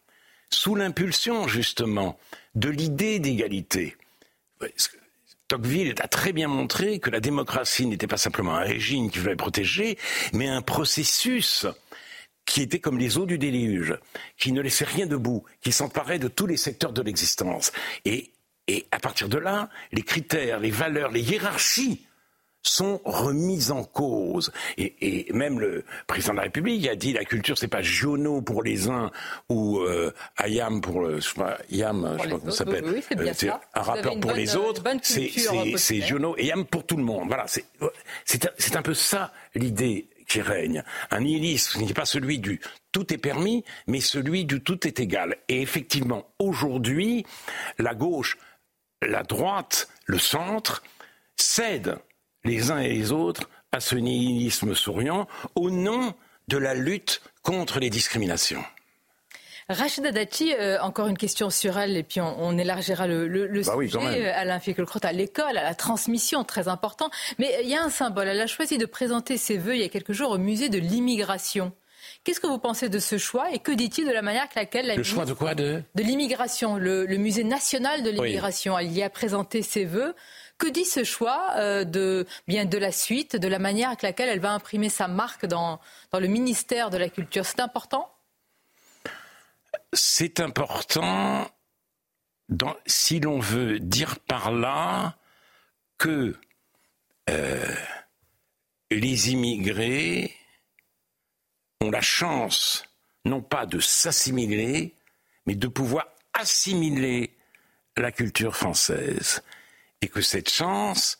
sous 0.49 0.75
l'impulsion, 0.75 1.47
justement, 1.47 2.17
de 2.55 2.69
l'idée 2.69 3.19
d'égalité. 3.19 3.95
Tocqueville 5.47 5.95
a 5.99 6.07
très 6.07 6.33
bien 6.33 6.47
montré 6.47 6.99
que 6.99 7.09
la 7.09 7.19
démocratie 7.19 7.85
n'était 7.85 8.07
pas 8.07 8.17
simplement 8.17 8.55
un 8.55 8.63
régime 8.63 9.09
qui 9.09 9.19
voulait 9.19 9.35
protéger, 9.35 9.97
mais 10.33 10.47
un 10.47 10.61
processus 10.61 11.65
qui 12.45 12.61
était 12.61 12.79
comme 12.79 12.97
les 12.97 13.17
eaux 13.17 13.25
du 13.25 13.37
déluge, 13.37 13.97
qui 14.37 14.51
ne 14.51 14.61
laissait 14.61 14.85
rien 14.85 15.05
debout, 15.05 15.43
qui 15.61 15.71
s'emparait 15.71 16.19
de 16.19 16.27
tous 16.27 16.47
les 16.47 16.57
secteurs 16.57 16.93
de 16.93 17.01
l'existence. 17.01 17.71
Et, 18.05 18.31
et 18.67 18.87
à 18.91 18.99
partir 18.99 19.29
de 19.29 19.37
là, 19.37 19.69
les 19.91 20.01
critères, 20.01 20.59
les 20.59 20.71
valeurs, 20.71 21.11
les 21.11 21.21
hiérarchies 21.21 22.06
sont 22.67 23.01
remises 23.05 23.71
en 23.71 23.83
cause. 23.83 24.51
Et, 24.77 25.27
même 25.33 25.59
le 25.59 25.83
président 26.05 26.33
de 26.33 26.37
la 26.37 26.43
République 26.43 26.87
a 26.87 26.95
dit 26.95 27.13
la 27.13 27.25
culture, 27.25 27.57
c'est 27.57 27.67
pas 27.67 27.81
Giono 27.81 28.41
pour 28.41 28.63
les 28.63 28.89
uns 28.89 29.11
ou 29.49 29.79
euh, 29.79 30.13
Ayam 30.37 30.81
pour 30.81 31.01
le, 31.01 31.19
je 31.19 31.29
sais 31.29 31.35
pas, 31.35 31.57
Yam, 31.69 32.17
je 32.17 32.23
sais 32.23 32.29
pas 32.29 32.37
comment 32.37 32.51
ça 32.51 32.57
s'appelle, 32.57 32.85
oui, 32.85 33.03
euh, 33.17 33.51
un 33.73 33.81
rappeur 33.81 34.19
pour 34.19 34.31
les 34.31 34.55
autres. 34.55 34.83
C'est 35.01 36.01
Giono 36.01 36.35
et 36.37 36.45
Yam 36.45 36.65
pour 36.65 36.85
tout 36.85 36.97
le 36.97 37.03
monde. 37.03 37.27
Voilà, 37.27 37.45
c'est 37.47 38.75
un 38.75 38.81
peu 38.81 38.93
ça 38.93 39.31
l'idée 39.55 40.07
qui 40.27 40.41
règne. 40.41 40.83
Un 41.09 41.21
nihilisme 41.21 41.81
n'est 41.81 41.93
pas 41.93 42.05
celui 42.05 42.39
du 42.39 42.59
tout 42.91 43.13
est 43.13 43.17
permis, 43.17 43.63
mais 43.87 43.99
celui 43.99 44.45
du 44.45 44.61
tout 44.61 44.87
est 44.87 44.99
égal. 44.99 45.37
Et 45.47 45.61
effectivement, 45.61 46.27
aujourd'hui, 46.39 47.25
la 47.77 47.93
gauche, 47.93 48.37
la 49.01 49.23
droite, 49.23 49.87
le 50.05 50.17
centre 50.17 50.83
cèdent 51.35 51.97
les 52.47 52.71
uns 52.71 52.79
et 52.79 52.89
les 52.89 53.11
autres 53.11 53.49
à 53.71 53.79
ce 53.79 53.95
nihilisme 53.95 54.73
souriant 54.73 55.27
au 55.55 55.69
nom 55.69 56.13
de 56.47 56.57
la 56.57 56.73
lutte 56.73 57.21
contre 57.43 57.79
les 57.79 57.89
discriminations. 57.89 58.63
Rachida 59.69 60.13
Dati, 60.13 60.53
euh, 60.53 60.79
encore 60.79 61.07
une 61.07 61.17
question 61.17 61.49
sur 61.49 61.77
elle, 61.77 61.97
et 61.97 62.03
puis 62.03 62.21
on, 62.21 62.57
élargira 62.57 63.05
le, 63.05 63.27
le, 63.27 63.61
bah 63.63 63.73
sujet. 63.77 64.29
à 64.29 64.39
Alain 64.39 64.59
à 65.03 65.11
l'école, 65.11 65.57
à 65.57 65.63
la 65.63 65.75
transmission, 65.75 66.45
très 66.45 66.69
important. 66.69 67.09
Mais 67.37 67.53
il 67.63 67.69
y 67.69 67.75
a 67.75 67.83
un 67.83 67.89
symbole. 67.89 68.29
Elle 68.29 68.39
a 68.39 68.47
choisi 68.47 68.77
de 68.77 68.85
présenter 68.85 69.35
ses 69.35 69.57
vœux 69.57 69.75
il 69.75 69.81
y 69.81 69.83
a 69.83 69.89
quelques 69.89 70.13
jours 70.13 70.31
au 70.31 70.37
musée 70.37 70.69
de 70.69 70.77
l'immigration. 70.77 71.73
Qu'est-ce 72.23 72.39
que 72.39 72.47
vous 72.47 72.59
pensez 72.59 72.87
de 72.87 72.99
ce 72.99 73.17
choix 73.17 73.51
et 73.51 73.59
que 73.59 73.71
dit-il 73.73 74.07
de 74.07 74.11
la 74.11 74.21
manière 74.21 74.43
avec 74.43 74.55
laquelle 74.55 74.87
la 74.87 74.95
le 74.95 75.03
choix 75.03 75.25
de 75.25 75.33
quoi 75.33 75.53
de? 75.53 75.81
De 75.95 76.03
l'immigration, 76.03 76.77
le, 76.77 77.05
musée 77.17 77.43
national 77.43 78.03
de 78.03 78.09
l'immigration, 78.09 78.77
elle 78.77 78.91
y 78.91 79.03
a 79.03 79.09
présenté 79.09 79.61
ses 79.61 79.83
vœux. 79.83 80.15
Que 80.57 80.67
dit 80.67 80.85
ce 80.85 81.03
choix 81.03 81.51
euh, 81.57 81.83
de 81.83 82.25
bien 82.47 82.65
de 82.65 82.77
la 82.77 82.91
suite, 82.91 83.35
de 83.35 83.47
la 83.47 83.59
manière 83.59 83.89
avec 83.89 84.01
laquelle 84.01 84.29
elle 84.29 84.39
va 84.39 84.53
imprimer 84.53 84.89
sa 84.89 85.07
marque 85.07 85.45
dans, 85.45 85.79
le 86.13 86.27
ministère 86.27 86.89
de 86.89 86.97
la 86.97 87.09
Culture? 87.09 87.45
C'est 87.45 87.59
important? 87.59 88.11
C'est 89.93 90.39
important 90.39 91.49
si 92.85 93.19
l'on 93.19 93.39
veut 93.39 93.79
dire 93.79 94.19
par 94.19 94.51
là 94.51 95.17
que 95.97 96.35
euh, 97.29 97.75
les 98.89 99.31
immigrés 99.31 100.33
ont 101.81 101.91
la 101.91 102.01
chance 102.01 102.83
non 103.25 103.41
pas 103.41 103.65
de 103.65 103.79
s'assimiler, 103.79 104.95
mais 105.45 105.55
de 105.55 105.67
pouvoir 105.67 106.07
assimiler 106.33 107.35
la 107.97 108.11
culture 108.11 108.55
française. 108.55 109.43
Et 110.01 110.07
que 110.07 110.21
cette 110.21 110.49
chance, 110.49 111.19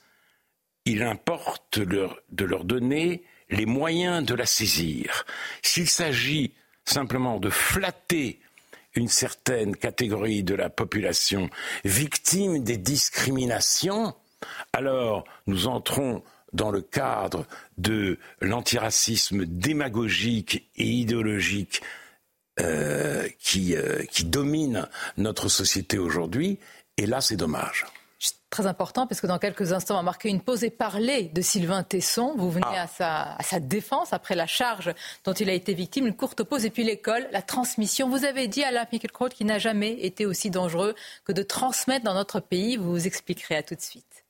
il 0.86 1.04
importe 1.04 1.80
de 1.80 2.46
leur 2.46 2.64
donner 2.64 3.24
les 3.50 3.66
moyens 3.66 4.26
de 4.26 4.36
la 4.36 4.46
saisir. 4.46 5.26
S'il 5.62 5.90
s'agit 5.90 6.54
simplement 6.86 7.40
de 7.40 7.50
flatter 7.50 8.40
une 8.96 9.08
certaine 9.08 9.76
catégorie 9.76 10.44
de 10.44 10.56
la 10.56 10.70
population 10.70 11.50
victime 11.86 12.64
des 12.64 12.78
discriminations, 12.78 14.16
alors 14.74 15.26
nous 15.46 15.68
entrons 15.68 16.24
dans 16.54 16.72
le 16.72 16.82
cadre 16.82 17.46
de 17.78 18.18
l'antiracisme 18.42 19.46
démagogique 19.46 20.70
et 20.76 20.86
idéologique 20.86 21.82
euh, 22.60 23.28
euh, 23.56 24.04
qui 24.06 24.26
domine 24.26 24.88
notre 25.18 25.50
société 25.50 26.00
aujourd'hui, 26.00 26.58
et 26.98 27.06
là 27.06 27.22
c'est 27.22 27.36
dommage 27.36 27.86
très 28.50 28.66
important 28.66 29.08
parce 29.08 29.22
que 29.22 29.28
dans 29.28 29.40
quelques 29.40 29.74
instants, 29.74 29.96
on 29.96 29.98
va 29.98 30.04
marquer 30.04 30.30
une 30.30 30.42
pause 30.42 30.64
et 30.64 30.70
parler 30.70 31.24
de 31.34 31.42
Sylvain 31.42 31.84
Tesson. 31.84 32.34
Vous 32.38 32.50
venez 32.50 32.66
ah. 32.70 32.84
à, 32.84 32.88
sa, 32.88 33.22
à, 33.34 33.44
sa, 33.44 33.60
défense 33.60 34.14
après 34.14 34.36
la 34.36 34.48
charge 34.48 34.94
dont 35.26 35.34
il 35.34 35.50
a 35.50 35.54
été 35.54 35.74
victime, 35.74 36.08
une 36.08 36.16
courte 36.16 36.44
pause 36.44 36.66
et 36.66 36.70
puis 36.70 36.84
l'école, 36.84 37.28
la 37.32 37.42
transmission. 37.42 38.10
Vous 38.10 38.26
avez 38.26 38.48
dit 38.48 38.64
à 38.64 38.70
Alain 38.70 38.86
Finkielkraut 38.86 39.30
qu'il 39.30 39.48
n'a 39.48 39.60
jamais 39.60 39.94
été 39.94 40.26
aussi 40.26 40.50
dangereux 40.50 40.96
que 41.26 41.32
de 41.32 41.44
transmettre 41.44 42.06
dans 42.06 42.14
notre 42.14 42.40
pays. 42.40 42.78
Vous 42.78 42.92
vous 42.92 43.08
expliquerez 43.08 43.56
à 43.56 43.64
tout 43.64 43.76
de 43.76 43.82
suite. 43.82 44.27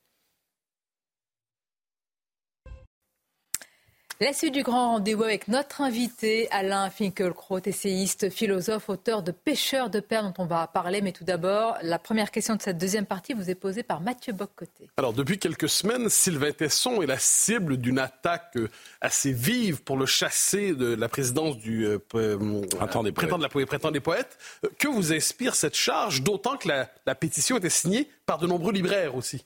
La 4.20 4.34
suite 4.34 4.56
du 4.56 4.64
grand 4.64 4.94
rendez-vous 4.94 5.26
avec 5.26 5.48
notre 5.48 5.82
invité 5.82 6.48
Alain 6.50 6.90
Finkielkraut, 6.90 7.62
essayiste, 7.64 8.32
philosophe, 8.32 8.90
auteur 8.90 9.22
de 9.22 9.32
Pêcheurs 9.32 9.92
de 9.92 10.00
perles 10.00 10.34
dont 10.36 10.44
on 10.44 10.48
va 10.48 10.66
parler. 10.66 11.04
Mais 11.04 11.12
tout 11.12 11.24
d'abord, 11.24 11.78
la 11.84 12.00
première 12.00 12.32
question 12.32 12.56
de 12.56 12.62
cette 12.64 12.80
deuxième 12.80 13.06
partie 13.06 13.36
vous 13.36 13.52
est 13.52 13.56
posée 13.56 13.84
par 13.84 14.02
Mathieu 14.02 14.34
Boccoté. 14.34 14.90
Alors, 14.98 15.14
depuis 15.14 15.38
quelques 15.38 15.70
semaines, 15.70 16.10
Sylvain 16.10 16.52
Tesson 16.52 17.04
est 17.04 17.06
la 17.06 17.20
cible 17.20 17.78
d'une 17.78 18.00
attaque 18.00 18.58
euh, 18.58 18.70
assez 19.02 19.32
vive 19.32 19.84
pour 19.84 19.98
le 19.98 20.08
chasser 20.08 20.74
de 20.74 20.96
la 20.96 21.10
présidence 21.10 21.56
du 21.60 21.86
euh, 21.86 22.00
euh, 22.16 22.66
printemps, 22.76 23.04
des 23.04 23.12
de 23.12 23.22
la, 23.40 23.50
printemps 23.68 23.92
des 23.92 24.00
poètes. 24.00 24.40
Que 24.80 24.88
vous 24.88 25.14
inspire 25.14 25.54
cette 25.54 25.76
charge, 25.76 26.24
d'autant 26.24 26.58
que 26.58 26.70
la, 26.70 26.90
la 27.06 27.14
pétition 27.14 27.58
était 27.58 27.70
signée 27.70 28.10
par 28.26 28.40
de 28.40 28.48
nombreux 28.48 28.74
libraires 28.74 29.14
aussi? 29.14 29.46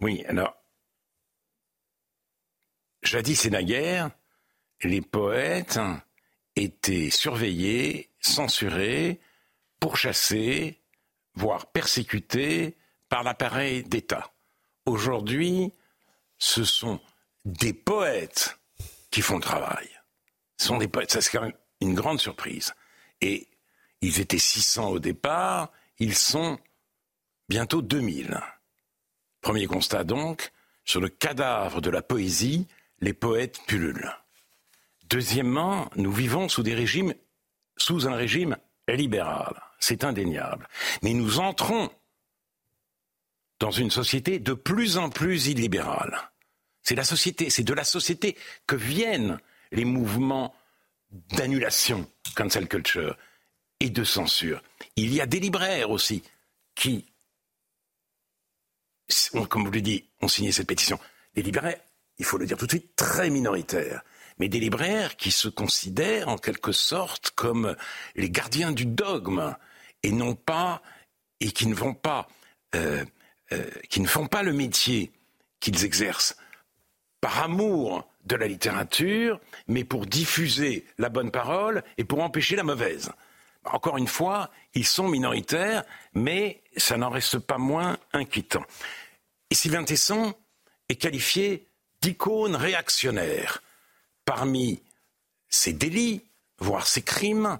Oui, 0.00 0.24
alors 0.26 0.56
Jadis 3.04 3.44
et 3.44 3.50
naguère, 3.50 4.10
les 4.82 5.02
poètes 5.02 5.78
étaient 6.56 7.10
surveillés, 7.10 8.10
censurés, 8.20 9.20
pourchassés, 9.78 10.80
voire 11.34 11.66
persécutés 11.66 12.76
par 13.08 13.22
l'appareil 13.22 13.84
d'État. 13.84 14.32
Aujourd'hui, 14.86 15.72
ce 16.38 16.64
sont 16.64 17.00
des 17.44 17.72
poètes 17.72 18.58
qui 19.10 19.20
font 19.20 19.36
le 19.36 19.42
travail. 19.42 19.88
Ce 20.58 20.68
sont 20.68 20.78
des 20.78 20.88
poètes, 20.88 21.12
ça 21.12 21.20
c'est 21.20 21.30
quand 21.30 21.42
même 21.42 21.56
une 21.80 21.94
grande 21.94 22.20
surprise. 22.20 22.74
Et 23.20 23.48
ils 24.00 24.20
étaient 24.20 24.38
600 24.38 24.88
au 24.88 24.98
départ, 24.98 25.70
ils 25.98 26.16
sont 26.16 26.58
bientôt 27.48 27.82
2000. 27.82 28.40
Premier 29.40 29.66
constat 29.66 30.04
donc, 30.04 30.52
sur 30.84 31.00
le 31.00 31.08
cadavre 31.08 31.80
de 31.80 31.90
la 31.90 32.02
poésie, 32.02 32.66
les 33.04 33.12
poètes 33.12 33.60
pullulent. 33.66 34.10
Deuxièmement, 35.10 35.90
nous 35.96 36.10
vivons 36.10 36.48
sous 36.48 36.62
des 36.62 36.74
régimes, 36.74 37.14
sous 37.76 38.08
un 38.08 38.14
régime 38.14 38.56
libéral. 38.88 39.62
C'est 39.78 40.04
indéniable. 40.04 40.66
Mais 41.02 41.12
nous 41.12 41.38
entrons 41.38 41.90
dans 43.60 43.70
une 43.70 43.90
société 43.90 44.38
de 44.38 44.54
plus 44.54 44.96
en 44.96 45.10
plus 45.10 45.48
illibérale. 45.48 46.18
C'est 46.82 46.94
la 46.94 47.04
société, 47.04 47.50
c'est 47.50 47.62
de 47.62 47.74
la 47.74 47.84
société 47.84 48.36
que 48.66 48.74
viennent 48.74 49.38
les 49.70 49.84
mouvements 49.84 50.54
d'annulation, 51.10 52.10
cancel 52.34 52.68
culture, 52.68 53.16
et 53.80 53.90
de 53.90 54.04
censure. 54.04 54.62
Il 54.96 55.12
y 55.12 55.20
a 55.20 55.26
des 55.26 55.40
libraires 55.40 55.90
aussi 55.90 56.22
qui, 56.74 57.04
comme 59.50 59.64
vous 59.64 59.70
le 59.70 59.82
dites, 59.82 60.08
ont 60.22 60.28
signé 60.28 60.52
cette 60.52 60.68
pétition. 60.68 60.98
Les 61.36 61.42
libraires 61.42 61.78
il 62.18 62.24
faut 62.24 62.38
le 62.38 62.46
dire 62.46 62.56
tout 62.56 62.66
de 62.66 62.70
suite, 62.70 62.96
très 62.96 63.30
minoritaires, 63.30 64.02
mais 64.38 64.48
des 64.48 64.60
libraires 64.60 65.16
qui 65.16 65.30
se 65.30 65.48
considèrent 65.48 66.28
en 66.28 66.38
quelque 66.38 66.72
sorte 66.72 67.30
comme 67.30 67.76
les 68.16 68.30
gardiens 68.30 68.72
du 68.72 68.86
dogme 68.86 69.56
et 70.02 70.12
pas 70.44 70.82
et 71.40 71.50
qui 71.50 71.66
ne 71.66 71.74
pas, 71.92 72.28
euh, 72.74 73.04
euh, 73.52 73.70
qui 73.88 74.00
ne 74.00 74.06
font 74.06 74.26
pas 74.26 74.42
le 74.42 74.52
métier 74.52 75.12
qu'ils 75.60 75.84
exercent 75.84 76.36
par 77.20 77.42
amour 77.42 78.06
de 78.26 78.36
la 78.36 78.46
littérature, 78.46 79.40
mais 79.66 79.84
pour 79.84 80.06
diffuser 80.06 80.86
la 80.98 81.08
bonne 81.08 81.30
parole 81.30 81.82
et 81.98 82.04
pour 82.04 82.22
empêcher 82.22 82.56
la 82.56 82.62
mauvaise. 82.62 83.12
Encore 83.64 83.96
une 83.96 84.06
fois, 84.06 84.50
ils 84.74 84.86
sont 84.86 85.08
minoritaires, 85.08 85.84
mais 86.12 86.62
ça 86.76 86.96
n'en 86.96 87.08
reste 87.08 87.38
pas 87.38 87.58
moins 87.58 87.96
inquiétant. 88.12 88.64
Et 89.50 89.54
Sylvain 89.54 89.84
Tesson 89.84 90.34
est 90.88 90.96
qualifié 90.96 91.68
d'icône 92.04 92.54
réactionnaire. 92.54 93.62
Parmi 94.26 94.82
ses 95.48 95.72
délits, 95.72 96.22
voire 96.58 96.86
ses 96.86 97.00
crimes, 97.00 97.58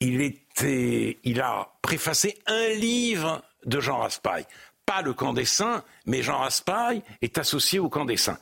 il 0.00 1.40
a 1.40 1.72
préfacé 1.82 2.38
un 2.46 2.68
livre 2.68 3.42
de 3.66 3.78
Jean 3.78 3.98
Raspail. 3.98 4.46
Pas 4.86 5.02
le 5.02 5.12
camp 5.12 5.34
des 5.34 5.44
saints, 5.44 5.84
mais 6.06 6.22
Jean 6.22 6.38
Raspail 6.38 7.02
est 7.20 7.36
associé 7.36 7.78
au 7.78 7.90
camp 7.90 8.06
des 8.06 8.16
saints. 8.16 8.38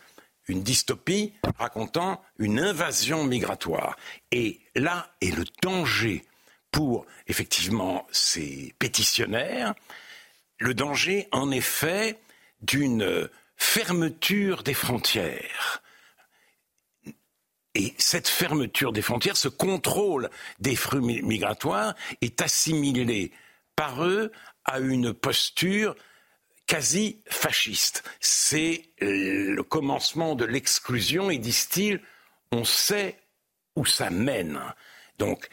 Une 0.47 0.63
dystopie 0.63 1.33
racontant 1.59 2.23
une 2.39 2.61
invasion 2.61 3.25
migratoire. 3.25 3.97
Et 4.31 4.61
là 4.77 5.13
est 5.21 5.37
le 5.37 5.45
danger 5.61 6.25
pour 6.71 7.05
effectivement 7.27 8.07
ces 8.13 8.77
pétitionnaires, 8.79 9.75
le 10.59 10.73
danger 10.73 11.27
en 11.33 11.51
effet 11.51 12.21
d'une 12.63 13.29
fermeture 13.61 14.63
des 14.63 14.75
frontières. 14.75 15.83
Et 17.75 17.95
cette 17.99 18.27
fermeture 18.27 18.91
des 18.91 19.03
frontières, 19.03 19.37
ce 19.37 19.49
contrôle 19.49 20.31
des 20.59 20.75
flux 20.75 21.01
migratoires 21.01 21.95
est 22.21 22.41
assimilé 22.41 23.33
par 23.77 24.05
eux 24.05 24.33
à 24.65 24.81
une 24.81 25.13
posture 25.13 25.95
quasi 26.67 27.23
fasciste. 27.29 28.03
C'est 28.19 28.89
le 29.01 29.63
commencement 29.63 30.35
de 30.35 30.47
l'exclusion 30.47 31.31
et 31.31 31.39
disent-ils, 31.39 32.01
on 32.51 32.65
sait 32.65 33.21
où 33.77 33.85
ça 33.85 34.11
mène. 34.11 34.59
Donc, 35.19 35.49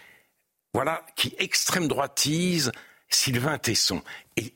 voilà 0.74 1.06
qui 1.16 1.36
extrême 1.38 1.88
droitise 1.88 2.72
Sylvain 3.10 3.60
Tesson. 3.60 4.02
Et 4.38 4.56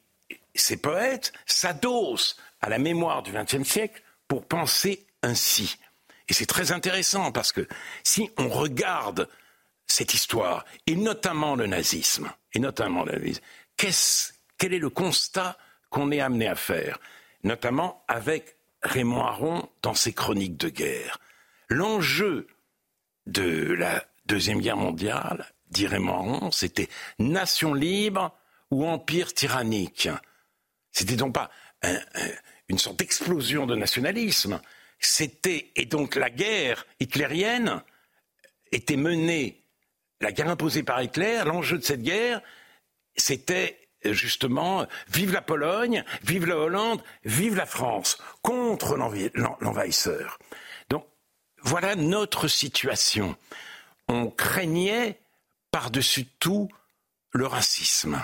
ces 0.56 0.78
poètes 0.78 1.34
s'adossent 1.46 2.38
à 2.62 2.70
la 2.70 2.78
mémoire 2.78 3.24
du 3.24 3.32
XXe 3.32 3.68
siècle 3.68 4.02
pour 4.28 4.48
penser 4.48 5.06
ainsi. 5.24 5.78
Et 6.28 6.34
c'est 6.34 6.46
très 6.46 6.72
intéressant 6.72 7.32
parce 7.32 7.52
que 7.52 7.68
si 8.04 8.30
on 8.38 8.48
regarde 8.50 9.28
cette 9.88 10.14
histoire, 10.14 10.64
et 10.88 10.96
notamment 10.96 11.56
le 11.56 11.68
nazisme, 11.68 12.32
et 12.54 12.60
notamment 12.60 13.04
le 13.04 13.14
nazisme, 13.14 13.42
quel 14.58 14.74
est 14.74 14.80
le 14.80 14.90
constat 14.90 15.58
qu'on 15.90 16.12
est 16.12 16.22
amené 16.22 16.48
à 16.48 16.56
faire, 16.56 17.00
notamment 17.44 18.04
avec 18.08 18.56
Raymond 18.84 19.26
Aron 19.26 19.70
dans 19.82 19.94
ses 19.94 20.14
chroniques 20.14 20.58
de 20.58 20.70
guerre? 20.70 21.20
L'enjeu 21.68 22.48
de 23.26 23.74
la 23.74 24.06
Deuxième 24.28 24.62
Guerre 24.62 24.78
mondiale, 24.78 25.46
dit 25.70 25.88
Raymond 25.88 26.14
Aron, 26.14 26.52
c'était 26.52 26.88
nation 27.20 27.74
libre 27.74 28.38
ou 28.70 28.86
empire 28.86 29.34
tyrannique. 29.34 30.08
C'était 30.92 31.16
donc 31.16 31.34
pas 31.34 31.50
une 32.72 32.80
sorte 32.80 33.00
d'explosion 33.00 33.66
de 33.66 33.76
nationalisme. 33.76 34.62
C'était 35.00 35.72
et 35.76 35.86
donc 35.86 36.16
la 36.16 36.30
guerre 36.30 36.86
hitlérienne 37.00 37.84
était 38.72 38.96
menée, 38.96 39.62
la 40.22 40.32
guerre 40.32 40.50
imposée 40.50 40.84
par 40.84 41.02
Hitler. 41.02 41.42
L'enjeu 41.46 41.78
de 41.78 41.84
cette 41.84 42.02
guerre, 42.02 42.42
c'était 43.16 43.90
justement 44.06 44.88
vive 45.10 45.34
la 45.34 45.42
Pologne, 45.42 46.04
vive 46.24 46.46
la 46.46 46.58
Hollande, 46.58 47.04
vive 47.26 47.56
la 47.56 47.66
France 47.66 48.18
contre 48.42 48.96
l'envahisseur. 48.96 50.40
Donc 50.90 51.06
voilà 51.62 51.96
notre 51.96 52.48
situation. 52.48 53.36
On 54.08 54.30
craignait 54.30 55.20
par-dessus 55.72 56.26
tout 56.40 56.70
le 57.32 57.48
racisme. 57.48 58.24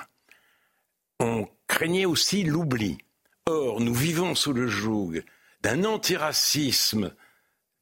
On 1.20 1.50
craignait 1.68 2.06
aussi 2.06 2.44
l'oubli. 2.44 2.98
Or, 3.48 3.80
nous 3.80 3.94
vivons 3.94 4.36
sous 4.36 4.52
le 4.52 4.68
joug 4.68 5.24
d'un 5.62 5.86
antiracisme 5.86 7.16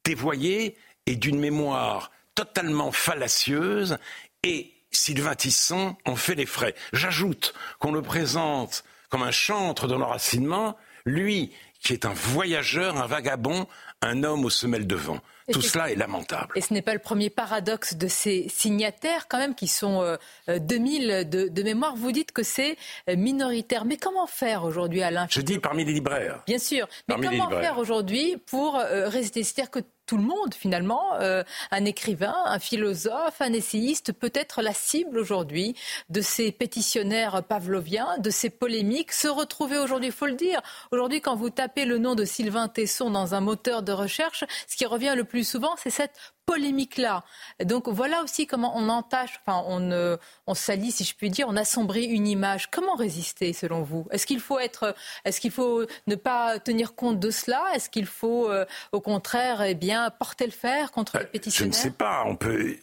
dévoyé 0.04 0.76
et 1.06 1.16
d'une 1.16 1.40
mémoire 1.40 2.12
totalement 2.36 2.92
fallacieuse 2.92 3.98
et 4.44 4.72
Sylvain 4.92 5.34
Tisson 5.34 5.96
en 6.04 6.14
fait 6.14 6.36
les 6.36 6.46
frais. 6.46 6.76
J'ajoute 6.92 7.52
qu'on 7.80 7.90
le 7.90 8.00
présente 8.00 8.84
comme 9.08 9.24
un 9.24 9.32
chantre 9.32 9.88
de 9.88 9.96
l'enracinement, 9.96 10.76
lui 11.04 11.52
qui 11.80 11.92
est 11.92 12.04
un 12.04 12.14
voyageur, 12.14 12.96
un 12.96 13.08
vagabond, 13.08 13.66
un 14.02 14.24
homme 14.24 14.44
aux 14.44 14.50
semelles 14.50 14.86
de 14.86 14.96
vent. 14.96 15.20
Tout 15.52 15.62
cela 15.62 15.90
est 15.90 15.94
lamentable. 15.94 16.52
Et 16.56 16.60
ce 16.60 16.74
n'est 16.74 16.82
pas 16.82 16.92
le 16.92 16.98
premier 16.98 17.30
paradoxe 17.30 17.94
de 17.94 18.08
ces 18.08 18.48
signataires, 18.48 19.28
quand 19.28 19.38
même, 19.38 19.54
qui 19.54 19.68
sont 19.68 20.16
2000 20.48 21.10
euh, 21.10 21.24
de, 21.24 21.48
de, 21.48 21.62
mémoire. 21.62 21.94
Vous 21.94 22.10
dites 22.10 22.32
que 22.32 22.42
c'est 22.42 22.76
euh, 23.08 23.16
minoritaire. 23.16 23.84
Mais 23.84 23.96
comment 23.96 24.26
faire 24.26 24.64
aujourd'hui, 24.64 25.02
Alain 25.02 25.26
Je 25.30 25.40
dis 25.40 25.58
parmi 25.58 25.84
les 25.84 25.92
libraires. 25.92 26.42
Bien 26.46 26.58
sûr. 26.58 26.88
Mais 27.08 27.14
comment 27.14 27.48
faire 27.50 27.78
aujourd'hui 27.78 28.36
pour 28.46 28.76
euh, 28.76 29.08
résister? 29.08 29.44
C'est-à-dire 29.44 29.70
que 29.70 29.80
tout 30.06 30.16
le 30.16 30.22
monde 30.22 30.54
finalement. 30.54 31.14
Euh, 31.20 31.42
un 31.70 31.84
écrivain, 31.84 32.34
un 32.46 32.58
philosophe, 32.58 33.40
un 33.40 33.52
essayiste 33.52 34.12
peut 34.12 34.30
être 34.34 34.62
la 34.62 34.72
cible 34.72 35.18
aujourd'hui 35.18 35.74
de 36.08 36.20
ces 36.20 36.52
pétitionnaires 36.52 37.42
pavloviens, 37.42 38.16
de 38.18 38.30
ces 38.30 38.48
polémiques. 38.48 39.12
Se 39.12 39.28
retrouver 39.28 39.78
aujourd'hui, 39.78 40.08
il 40.08 40.12
faut 40.12 40.26
le 40.26 40.34
dire. 40.34 40.62
Aujourd'hui, 40.92 41.20
quand 41.20 41.34
vous 41.34 41.50
tapez 41.50 41.84
le 41.84 41.98
nom 41.98 42.14
de 42.14 42.24
Sylvain 42.24 42.68
Tesson 42.68 43.10
dans 43.10 43.34
un 43.34 43.40
moteur 43.40 43.82
de 43.86 43.92
recherche, 43.92 44.44
ce 44.68 44.76
qui 44.76 44.84
revient 44.84 45.14
le 45.16 45.24
plus 45.24 45.48
souvent, 45.48 45.74
c'est 45.82 45.90
cette 45.90 46.18
polémique-là. 46.44 47.24
Donc 47.64 47.88
voilà 47.88 48.22
aussi 48.22 48.46
comment 48.46 48.76
on 48.76 48.88
entache, 48.88 49.40
enfin 49.44 49.64
on, 49.66 50.16
on 50.46 50.54
salit, 50.54 50.92
si 50.92 51.04
je 51.04 51.14
puis 51.14 51.28
dire, 51.28 51.46
on 51.48 51.56
assombrit 51.56 52.04
une 52.04 52.28
image. 52.28 52.70
Comment 52.70 52.94
résister 52.94 53.52
selon 53.52 53.82
vous? 53.82 54.06
Est-ce 54.12 54.26
qu'il 54.26 54.40
faut 54.40 54.58
être, 54.58 54.94
est-ce 55.24 55.40
qu'il 55.40 55.50
faut 55.50 55.84
ne 56.06 56.14
pas 56.14 56.60
tenir 56.60 56.94
compte 56.94 57.18
de 57.18 57.30
cela? 57.30 57.64
Est-ce 57.74 57.90
qu'il 57.90 58.06
faut, 58.06 58.48
euh, 58.48 58.64
au 58.92 59.00
contraire, 59.00 59.62
eh 59.62 59.74
bien 59.74 60.10
porter 60.10 60.44
le 60.44 60.52
fer 60.52 60.92
contre 60.92 61.18
les 61.18 61.26
pétitionnaires 61.26 61.72
Je 61.72 61.78
ne 61.78 61.82
sais 61.82 61.90
pas. 61.90 62.22
On 62.26 62.36
peut, 62.36 62.76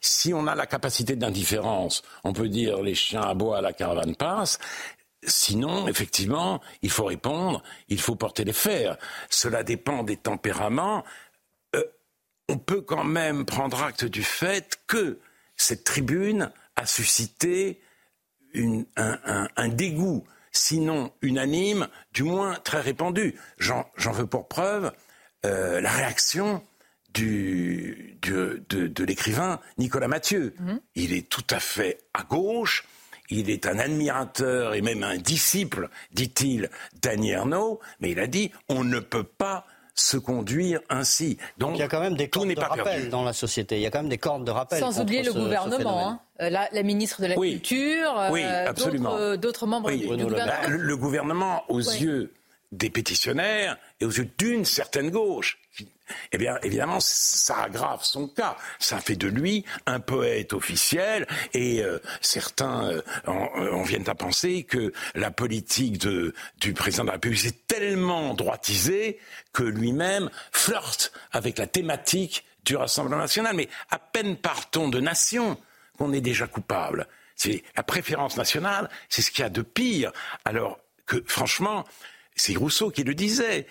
si 0.00 0.32
on 0.32 0.46
a 0.46 0.54
la 0.54 0.66
capacité 0.66 1.16
d'indifférence, 1.16 2.02
on 2.22 2.32
peut 2.32 2.48
dire 2.48 2.82
les 2.82 2.94
chiens 2.94 3.22
à 3.22 3.34
bois, 3.34 3.60
la 3.60 3.72
caravane 3.72 4.14
passe. 4.14 4.58
Sinon, 5.24 5.86
effectivement, 5.86 6.60
il 6.82 6.90
faut 6.90 7.04
répondre, 7.04 7.62
il 7.88 8.00
faut 8.00 8.16
porter 8.16 8.44
les 8.44 8.52
fers. 8.52 8.96
Cela 9.30 9.62
dépend 9.62 10.02
des 10.02 10.16
tempéraments 10.16 11.04
on 12.48 12.58
peut 12.58 12.82
quand 12.82 13.04
même 13.04 13.46
prendre 13.46 13.82
acte 13.82 14.04
du 14.04 14.22
fait 14.22 14.78
que 14.86 15.18
cette 15.56 15.84
tribune 15.84 16.50
a 16.76 16.86
suscité 16.86 17.80
un, 18.54 19.68
dégoût, 19.68 20.24
sinon 20.50 21.12
unanime, 21.22 21.88
du 22.12 22.24
moins 22.24 22.54
très 22.56 22.80
répandu. 22.80 23.36
J'en 23.58 24.12
veux 24.12 24.26
pour 24.26 24.48
preuve 24.48 24.92
euh, 25.46 25.80
la 25.80 25.90
réaction 25.90 26.62
de, 27.14 28.18
l'écrivain 29.02 29.60
Nicolas 29.78 30.08
Mathieu. 30.08 30.54
Mhm. 30.58 30.80
Il 30.94 31.14
est 31.14 31.28
tout 31.28 31.46
à 31.48 31.60
fait 31.60 32.00
à 32.12 32.22
gauche. 32.24 32.84
Il 33.34 33.48
est 33.48 33.66
un 33.66 33.78
admirateur 33.78 34.74
et 34.74 34.82
même 34.82 35.02
un 35.02 35.16
disciple, 35.16 35.88
dit-il, 36.12 36.68
d'Annie 37.00 37.30
Ernaux, 37.30 37.80
mais 38.00 38.10
il 38.10 38.20
a 38.20 38.26
dit 38.26 38.52
on 38.68 38.84
ne 38.84 39.00
peut 39.00 39.24
pas 39.24 39.64
se 39.94 40.16
conduire 40.16 40.80
ainsi. 40.90 41.38
Donc, 41.58 41.72
il 41.74 41.78
y 41.78 41.82
a 41.82 41.88
quand 41.88 42.00
même 42.00 42.16
des 42.16 42.28
cordes 42.28 42.48
de 42.48 42.60
rappel 42.60 43.08
dans 43.08 43.24
la 43.24 43.32
société. 43.32 43.76
Il 43.76 43.82
y 43.82 43.86
a 43.86 43.90
quand 43.90 44.00
même 44.00 44.08
des 44.10 44.18
cordes 44.18 44.44
de 44.44 44.50
rappel. 44.50 44.80
Sans 44.80 45.00
oublier 45.00 45.22
le 45.22 45.32
gouvernement. 45.32 46.08
Hein. 46.08 46.20
Euh, 46.40 46.50
la, 46.50 46.82
ministre 46.82 47.22
de 47.22 47.26
la 47.26 47.34
Culture, 47.36 48.18
euh, 48.18 49.36
d'autres 49.36 49.66
membres 49.66 49.90
du, 49.90 50.06
gouvernement. 50.06 50.68
Le, 50.68 50.96
gouvernement, 50.96 51.62
aux 51.68 51.78
yeux 51.78 52.32
des 52.70 52.90
pétitionnaires 52.90 53.76
et 54.00 54.04
aux 54.04 54.10
yeux 54.10 54.30
d'une 54.38 54.64
certaine 54.64 55.10
gauche, 55.10 55.58
eh 56.32 56.38
bien, 56.38 56.58
évidemment, 56.62 56.98
ça 57.00 57.62
aggrave 57.62 58.00
son 58.02 58.28
cas. 58.28 58.56
Ça 58.78 58.98
fait 58.98 59.16
de 59.16 59.28
lui 59.28 59.64
un 59.86 60.00
poète 60.00 60.52
officiel 60.52 61.26
et 61.54 61.82
euh, 61.82 61.98
certains 62.20 62.84
euh, 62.90 63.02
en, 63.26 63.82
viennent 63.82 64.08
à 64.08 64.14
penser 64.14 64.64
que 64.64 64.92
la 65.14 65.30
politique 65.30 65.98
de, 65.98 66.34
du 66.58 66.74
président 66.74 67.04
de 67.04 67.08
la 67.08 67.14
République 67.14 67.46
est 67.46 67.66
tellement 67.66 68.34
droitisée 68.34 69.18
que 69.52 69.62
lui-même 69.62 70.30
flirte 70.52 71.12
avec 71.32 71.58
la 71.58 71.66
thématique 71.66 72.44
du 72.64 72.76
Rassemblement 72.76 73.18
national. 73.18 73.56
Mais 73.56 73.68
à 73.90 73.98
peine 73.98 74.36
partons 74.36 74.88
de 74.88 75.00
nation 75.00 75.58
qu'on 75.98 76.12
est 76.12 76.20
déjà 76.20 76.46
coupable. 76.46 77.06
C'est 77.36 77.62
la 77.76 77.82
préférence 77.82 78.36
nationale, 78.36 78.88
c'est 79.08 79.22
ce 79.22 79.30
qu'il 79.30 79.42
y 79.42 79.46
a 79.46 79.50
de 79.50 79.62
pire. 79.62 80.12
Alors 80.44 80.78
que, 81.06 81.22
franchement, 81.26 81.84
c'est 82.36 82.54
Rousseau 82.54 82.90
qui 82.90 83.04
le 83.04 83.14
disait. 83.14 83.66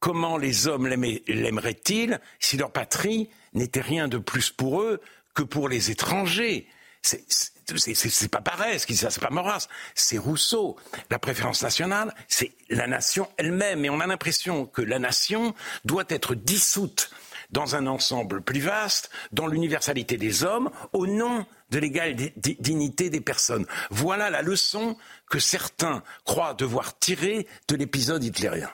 Comment 0.00 0.38
les 0.38 0.66
hommes 0.66 0.86
l'aimeraient-ils 0.86 2.20
si 2.38 2.56
leur 2.56 2.72
patrie 2.72 3.28
n'était 3.52 3.82
rien 3.82 4.08
de 4.08 4.18
plus 4.18 4.50
pour 4.50 4.80
eux 4.80 5.00
que 5.34 5.42
pour 5.42 5.68
les 5.68 5.90
étrangers? 5.90 6.66
C'est 7.02 8.30
pas 8.30 8.40
pareil, 8.40 8.80
ce 8.80 8.92
c'est 8.92 9.20
pas 9.20 9.30
Maurras, 9.30 9.68
c'est 9.94 10.18
Rousseau. 10.18 10.76
La 11.10 11.18
préférence 11.18 11.62
nationale, 11.62 12.14
c'est 12.28 12.52
la 12.68 12.86
nation 12.86 13.28
elle-même. 13.36 13.84
Et 13.84 13.90
on 13.90 14.00
a 14.00 14.06
l'impression 14.06 14.66
que 14.66 14.82
la 14.82 14.98
nation 14.98 15.54
doit 15.84 16.04
être 16.08 16.34
dissoute 16.34 17.10
dans 17.50 17.76
un 17.76 17.86
ensemble 17.86 18.42
plus 18.42 18.60
vaste, 18.60 19.10
dans 19.32 19.46
l'universalité 19.48 20.16
des 20.16 20.44
hommes, 20.44 20.70
au 20.92 21.06
nom 21.06 21.46
de 21.70 21.78
l'égale 21.78 22.14
dignité 22.36 23.10
des 23.10 23.20
personnes. 23.20 23.66
Voilà 23.90 24.30
la 24.30 24.42
leçon 24.42 24.96
que 25.28 25.38
certains 25.38 26.02
croient 26.24 26.54
devoir 26.54 26.98
tirer 26.98 27.46
de 27.68 27.76
l'épisode 27.76 28.24
hitlérien. 28.24 28.70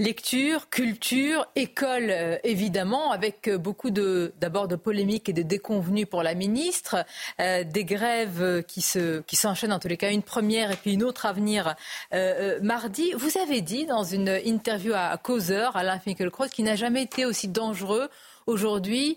Lecture, 0.00 0.68
culture, 0.70 1.46
école, 1.54 2.08
euh, 2.10 2.36
évidemment, 2.42 3.12
avec 3.12 3.46
euh, 3.46 3.58
beaucoup 3.58 3.90
de, 3.90 4.32
d'abord 4.40 4.66
de 4.66 4.74
polémiques 4.74 5.28
et 5.28 5.32
de 5.32 5.42
déconvenues 5.42 6.04
pour 6.04 6.24
la 6.24 6.34
ministre, 6.34 7.06
euh, 7.40 7.62
des 7.62 7.84
grèves 7.84 8.64
qui 8.64 8.80
se, 8.80 9.20
qui 9.20 9.36
s'enchaînent 9.36 9.72
en 9.72 9.78
tous 9.78 9.86
les 9.86 9.96
cas, 9.96 10.10
une 10.10 10.24
première 10.24 10.72
et 10.72 10.76
puis 10.76 10.94
une 10.94 11.04
autre 11.04 11.26
à 11.26 11.32
venir 11.32 11.76
mardi. 12.62 13.12
Vous 13.12 13.38
avez 13.38 13.60
dit 13.60 13.86
dans 13.86 14.02
une 14.02 14.28
interview 14.44 14.94
à, 14.94 15.16
Causeur, 15.16 15.76
Alain 15.76 15.98
Finkielkraut, 15.98 16.48
qu'il 16.48 16.64
n'a 16.64 16.76
jamais 16.76 17.02
été 17.02 17.24
aussi 17.24 17.48
dangereux 17.48 18.08
aujourd'hui 18.46 19.16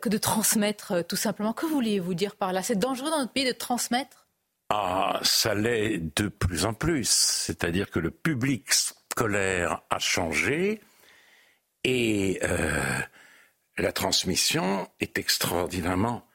que 0.00 0.08
de 0.08 0.18
transmettre 0.18 1.04
tout 1.06 1.16
simplement. 1.16 1.52
Que 1.52 1.66
vouliez-vous 1.66 2.14
dire 2.14 2.36
par 2.36 2.52
là? 2.52 2.62
C'est 2.62 2.78
dangereux 2.78 3.10
dans 3.10 3.18
notre 3.18 3.32
pays 3.32 3.46
de 3.46 3.52
transmettre? 3.52 4.26
Ah, 4.70 5.20
ça 5.22 5.54
l'est 5.54 5.98
de 6.16 6.28
plus 6.28 6.64
en 6.64 6.74
plus. 6.74 7.08
C'est-à-dire 7.08 7.90
que 7.90 7.98
le 7.98 8.10
public 8.10 8.72
a 9.16 9.98
changé 9.98 10.80
et 11.84 12.40
euh, 12.42 13.00
la 13.76 13.92
transmission 13.92 14.88
est 15.00 15.18
extraordinairement 15.18 16.26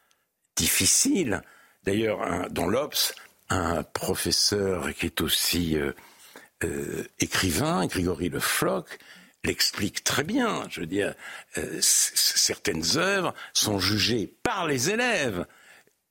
difficile. 0.56 1.42
D'ailleurs, 1.84 2.50
dans 2.52 2.68
l'Obs, 2.68 3.14
un 3.50 3.84
professeur 3.84 4.94
qui 4.94 5.08
est 5.08 5.22
aussi 5.22 5.78
euh, 5.78 5.94
euh, 6.64 7.08
écrivain, 7.20 7.88
Grégory 7.88 8.30
Le 8.30 8.40
Floch, 8.40 9.00
l'explique 9.44 10.04
très 10.04 10.24
bien. 10.24 10.68
Je 10.70 10.82
veux 10.82 10.88
dire, 10.88 11.16
certaines 11.80 12.98
œuvres 12.98 13.34
sont 13.54 13.80
jugées 13.80 14.28
par 14.44 14.68
les 14.68 14.90
élèves 14.90 15.46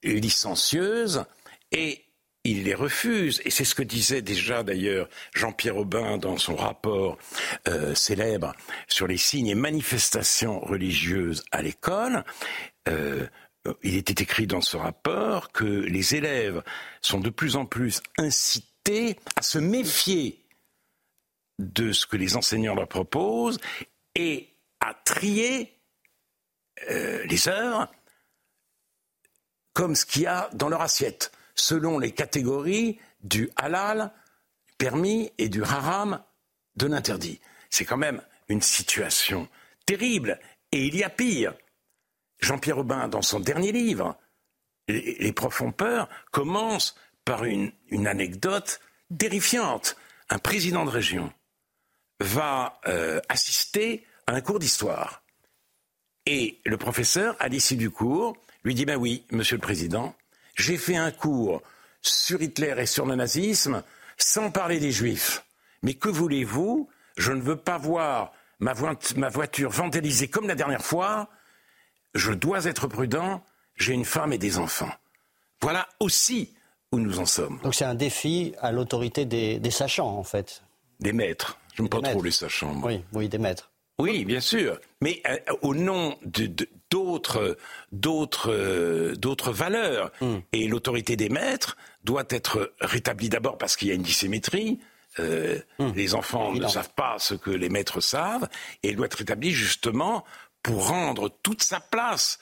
licencieuses 0.02 1.24
et 1.70 2.08
il 2.50 2.64
les 2.64 2.74
refuse. 2.74 3.40
Et 3.44 3.50
c'est 3.50 3.64
ce 3.64 3.74
que 3.74 3.82
disait 3.82 4.22
déjà 4.22 4.62
d'ailleurs 4.62 5.08
Jean-Pierre 5.34 5.76
Aubin 5.76 6.18
dans 6.18 6.38
son 6.38 6.56
rapport 6.56 7.18
euh, 7.68 7.94
célèbre 7.94 8.54
sur 8.87 9.06
les 9.06 9.18
signes 9.18 9.48
et 9.48 9.54
manifestations 9.54 10.61
religieuses 10.61 11.44
à 11.52 11.62
l'école. 11.62 12.24
Euh, 12.88 13.26
il 13.82 13.96
était 13.96 14.22
écrit 14.22 14.46
dans 14.46 14.62
ce 14.62 14.76
rapport 14.76 15.52
que 15.52 15.64
les 15.64 16.14
élèves 16.14 16.62
sont 17.02 17.20
de 17.20 17.30
plus 17.30 17.56
en 17.56 17.66
plus 17.66 18.00
incités 18.16 19.18
à 19.37 19.42
se 19.42 19.58
méfier 19.58 20.42
de 21.58 21.92
ce 21.92 22.06
que 22.06 22.16
les 22.16 22.37
enseignants 22.37 22.74
leur 22.74 22.88
proposent 22.88 23.58
et 24.14 24.48
à 24.80 24.94
trier 24.94 25.76
euh, 26.88 27.24
les 27.24 27.48
heures 27.48 27.92
comme 29.74 29.94
ce 29.94 30.06
qu'il 30.06 30.22
y 30.22 30.26
a 30.26 30.48
dans 30.54 30.68
leur 30.68 30.80
assiette, 30.80 31.30
selon 31.59 31.99
les 31.99 32.12
catégories 32.12 32.99
du 33.23 33.51
halal, 33.57 34.12
permis, 34.79 35.33
et 35.38 35.49
du 35.49 35.62
haram, 35.62 36.23
de 36.77 36.87
l'interdit. 36.87 37.40
C'est 37.68 37.85
quand 37.85 37.97
même 37.97 38.23
une 38.49 38.62
situation 38.62 39.49
terrible. 39.85 40.38
Et 40.73 40.87
il 40.87 40.97
y 40.97 41.05
a 41.05 41.11
pire. 41.11 41.55
Jean-Pierre 42.40 42.79
Aubin, 42.79 43.09
dans 43.09 43.23
son 43.23 43.40
dernier 43.40 43.73
livre, 43.73 44.16
Les, 44.87 45.33
profs 45.33 45.61
ont 45.61 45.73
peur, 45.73 46.09
commence 46.31 46.97
par 47.25 47.44
une, 47.44 47.73
anecdote 48.07 48.81
terrifiante. 49.18 49.97
Un 50.31 50.38
président 50.38 50.85
de 50.85 50.90
région 50.90 51.33
va 52.21 52.81
euh, 52.87 53.21
assister 53.29 54.07
à 54.27 54.33
un 54.33 54.40
cours 54.40 54.59
d'histoire. 54.59 55.23
Et 56.27 56.61
le 56.64 56.77
professeur, 56.77 57.37
à 57.38 57.49
l'issue 57.49 57.77
du 57.77 57.90
cours, 57.90 58.37
lui 58.64 58.75
dit 58.75 58.85
Ben 58.85 58.97
oui, 58.97 59.25
monsieur 59.31 59.57
le 59.57 59.62
président, 59.62 60.14
j'ai 60.59 60.77
fait 60.77 60.97
un 60.97 61.11
cours 61.11 61.62
sur 62.03 62.42
Hitler 62.42 62.75
et 62.79 62.87
sur 62.87 63.07
le 63.07 63.14
nazisme 63.14 63.83
sans 64.16 64.51
parler 64.51 64.81
des 64.81 64.90
juifs. 64.90 65.44
Mais 65.83 65.94
que 65.94 66.09
voulez-vous? 66.09 66.88
Je 67.16 67.33
ne 67.33 67.40
veux 67.40 67.57
pas 67.57 67.79
voir 67.79 68.33
ma, 68.59 68.73
voiture 68.73 69.71
vandalisée 69.71 70.29
comme 70.29 70.49
la 70.49 70.57
dernière 70.57 70.85
fois. 70.85 71.29
Je 72.14 72.33
dois 72.33 72.64
être 72.66 72.88
prudent. 72.88 73.42
J'ai 73.77 73.94
une 73.94 74.05
femme 74.05 74.33
et 74.33 74.38
des 74.38 74.59
enfants. 74.59 74.90
Voilà 75.61 75.88
aussi 76.01 76.55
où 76.90 76.99
nous 76.99 77.21
en 77.21 77.27
sommes. 77.27 77.61
Donc 77.62 77.75
c'est 77.75 77.85
un 77.85 77.94
défi 77.94 78.55
à 78.61 78.73
l'autorité 78.73 79.25
des, 79.25 79.71
sachants, 79.71 80.18
en 80.18 80.25
fait. 80.25 80.62
Des 80.99 81.12
maîtres. 81.12 81.59
Je 81.75 81.83
n'aime 81.83 81.88
pas 81.88 82.01
trop 82.01 82.23
les 82.23 82.33
sachants. 82.33 82.81
Oui, 82.83 83.05
oui, 83.12 83.29
des 83.29 83.38
maîtres. 83.38 83.71
Oui, 83.98 84.24
bien 84.24 84.40
sûr. 84.40 84.78
Mais 85.00 85.22
euh, 85.28 85.37
au 85.62 85.74
nom 85.74 86.18
d'autres, 86.90 87.56
d'autres, 87.92 89.14
d'autres 89.16 89.52
valeurs. 89.52 90.12
Hmm. 90.20 90.38
Et 90.52 90.68
l'autorité 90.68 91.16
des 91.16 91.28
maîtres 91.28 91.76
doit 92.04 92.26
être 92.30 92.72
rétablie 92.80 93.28
d'abord 93.28 93.58
parce 93.58 93.76
qu'il 93.76 93.88
y 93.88 93.90
a 93.90 93.94
une 93.94 94.02
dissymétrie. 94.02 94.78
Euh, 95.18 95.58
hmm. 95.78 95.92
Les 95.94 96.14
enfants 96.14 96.52
ne 96.52 96.68
savent 96.68 96.94
pas 96.94 97.16
ce 97.18 97.34
que 97.34 97.50
les 97.50 97.68
maîtres 97.68 98.00
savent. 98.00 98.48
Et 98.82 98.90
elle 98.90 98.96
doit 98.96 99.06
être 99.06 99.18
rétablie 99.18 99.50
justement 99.50 100.24
pour 100.62 100.88
rendre 100.88 101.28
toute 101.42 101.62
sa 101.62 101.80
place 101.80 102.38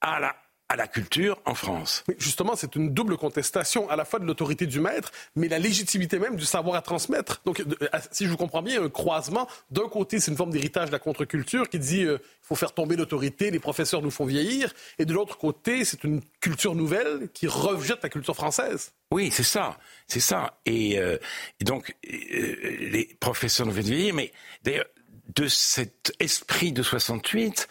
à 0.00 0.20
la, 0.20 0.34
à 0.68 0.76
la 0.76 0.86
culture 0.86 1.40
en 1.44 1.54
France. 1.54 2.04
Mais 2.08 2.16
justement, 2.18 2.56
c'est 2.56 2.74
une 2.74 2.92
double 2.92 3.16
contestation 3.16 3.88
à 3.90 3.96
la 3.96 4.04
fois 4.04 4.18
de 4.18 4.24
l'autorité 4.24 4.66
du 4.66 4.80
maître, 4.80 5.12
mais 5.36 5.48
la 5.48 5.58
légitimité 5.58 6.18
même 6.18 6.36
du 6.36 6.44
savoir 6.44 6.76
à 6.76 6.82
transmettre. 6.82 7.42
Donc, 7.44 7.60
euh, 7.60 7.88
si 8.10 8.24
je 8.24 8.30
vous 8.30 8.36
comprends 8.36 8.62
bien, 8.62 8.82
un 8.82 8.88
croisement, 8.88 9.46
d'un 9.70 9.88
côté, 9.88 10.20
c'est 10.20 10.30
une 10.30 10.36
forme 10.36 10.50
d'héritage 10.50 10.88
de 10.88 10.92
la 10.92 10.98
contre-culture 10.98 11.68
qui 11.68 11.78
dit 11.78 12.04
euh, 12.04 12.18
il 12.22 12.46
faut 12.46 12.54
faire 12.54 12.72
tomber 12.72 12.96
l'autorité, 12.96 13.50
les 13.50 13.58
professeurs 13.58 14.00
nous 14.00 14.10
font 14.10 14.24
vieillir, 14.24 14.72
et 14.98 15.04
de 15.04 15.12
l'autre 15.12 15.36
côté, 15.36 15.84
c'est 15.84 16.02
une 16.04 16.22
culture 16.40 16.74
nouvelle 16.74 17.28
qui 17.34 17.46
rejette 17.46 18.02
la 18.02 18.08
culture 18.08 18.34
française. 18.34 18.92
Oui, 19.10 19.30
c'est 19.30 19.42
ça, 19.42 19.78
c'est 20.06 20.20
ça. 20.20 20.58
Et, 20.64 20.98
euh, 20.98 21.18
donc, 21.60 21.94
les 22.02 23.16
professeurs 23.20 23.66
nous 23.66 23.72
font 23.72 23.80
vieillir, 23.80 24.14
mais 24.14 24.32
d'ailleurs, 24.62 24.86
de 25.34 25.48
cet 25.48 26.12
esprit 26.20 26.72
de 26.72 26.82
68, 26.82 27.68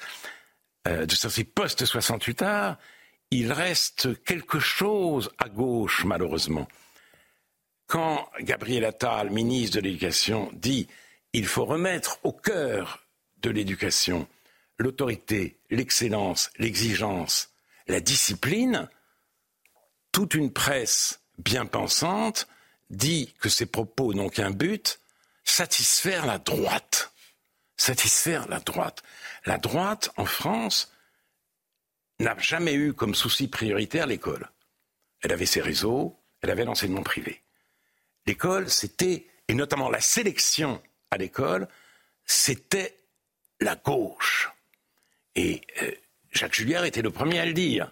euh, 0.87 1.05
de 1.05 1.13
ces 1.13 1.43
post-68 1.43 2.43
art, 2.43 2.77
il 3.31 3.51
reste 3.51 4.23
quelque 4.23 4.59
chose 4.59 5.31
à 5.37 5.49
gauche, 5.49 6.03
malheureusement. 6.05 6.67
Quand 7.87 8.29
Gabriel 8.41 8.85
Attal, 8.85 9.29
ministre 9.29 9.77
de 9.77 9.81
l'Éducation, 9.81 10.51
dit 10.53 10.87
il 11.33 11.47
faut 11.47 11.65
remettre 11.65 12.19
au 12.23 12.31
cœur 12.31 13.05
de 13.41 13.49
l'éducation 13.49 14.27
l'autorité, 14.77 15.57
l'excellence, 15.69 16.49
l'exigence, 16.57 17.49
la 17.87 17.99
discipline, 17.99 18.89
toute 20.11 20.35
une 20.35 20.51
presse 20.51 21.21
bien 21.37 21.65
pensante 21.65 22.47
dit 22.89 23.33
que 23.39 23.49
ces 23.49 23.65
propos 23.65 24.13
n'ont 24.13 24.29
qu'un 24.29 24.51
but, 24.51 24.99
satisfaire 25.43 26.25
la 26.25 26.37
droite. 26.37 27.12
Satisfaire 27.83 28.47
la 28.47 28.61
droite. 28.61 29.03
La 29.45 29.57
droite, 29.57 30.09
en 30.15 30.23
France, 30.23 30.93
n'a 32.17 32.33
jamais 32.39 32.75
eu 32.75 32.93
comme 32.93 33.13
souci 33.13 33.49
prioritaire 33.49 34.07
l'école. 34.07 34.49
Elle 35.21 35.33
avait 35.33 35.45
ses 35.45 35.59
réseaux, 35.59 36.17
elle 36.41 36.51
avait 36.51 36.63
l'enseignement 36.63 37.03
privé. 37.03 37.41
L'école, 38.25 38.69
c'était, 38.69 39.27
et 39.49 39.53
notamment 39.53 39.89
la 39.89 39.99
sélection 39.99 40.81
à 41.11 41.17
l'école, 41.17 41.67
c'était 42.23 42.95
la 43.59 43.75
gauche. 43.75 44.49
Et 45.35 45.59
euh, 45.81 45.91
Jacques 46.31 46.55
Julliard 46.55 46.85
était 46.85 47.01
le 47.01 47.11
premier 47.11 47.39
à 47.39 47.45
le 47.45 47.51
dire. 47.51 47.91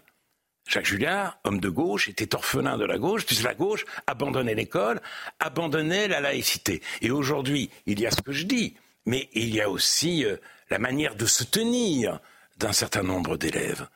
Jacques 0.70 0.86
Julliard, 0.86 1.38
homme 1.44 1.60
de 1.60 1.68
gauche, 1.68 2.08
était 2.08 2.34
orphelin 2.34 2.78
de 2.78 2.86
la 2.86 2.98
gauche, 2.98 3.26
puisque 3.26 3.44
la 3.44 3.56
gauche 3.56 3.84
abandonnait 4.08 4.56
l'école, 4.56 5.02
abandonnait 5.42 6.08
la 6.08 6.22
laïcité. 6.22 6.82
Et 7.02 7.12
aujourd'hui, 7.12 7.70
il 7.88 8.00
y 8.00 8.08
a 8.08 8.12
ce 8.12 8.22
que 8.22 8.32
je 8.32 8.46
dis, 8.46 8.78
mais 9.06 9.30
il 9.34 9.54
y 9.54 9.62
a 9.62 9.70
aussi 9.70 10.26
euh, 10.26 10.38
la 10.70 10.80
manière 10.80 11.16
de 11.16 11.26
se 11.26 11.44
tenir 11.44 12.20
d'un 12.58 12.74
certain 12.74 13.04
nombre 13.04 13.38
d'élèves, 13.38 13.88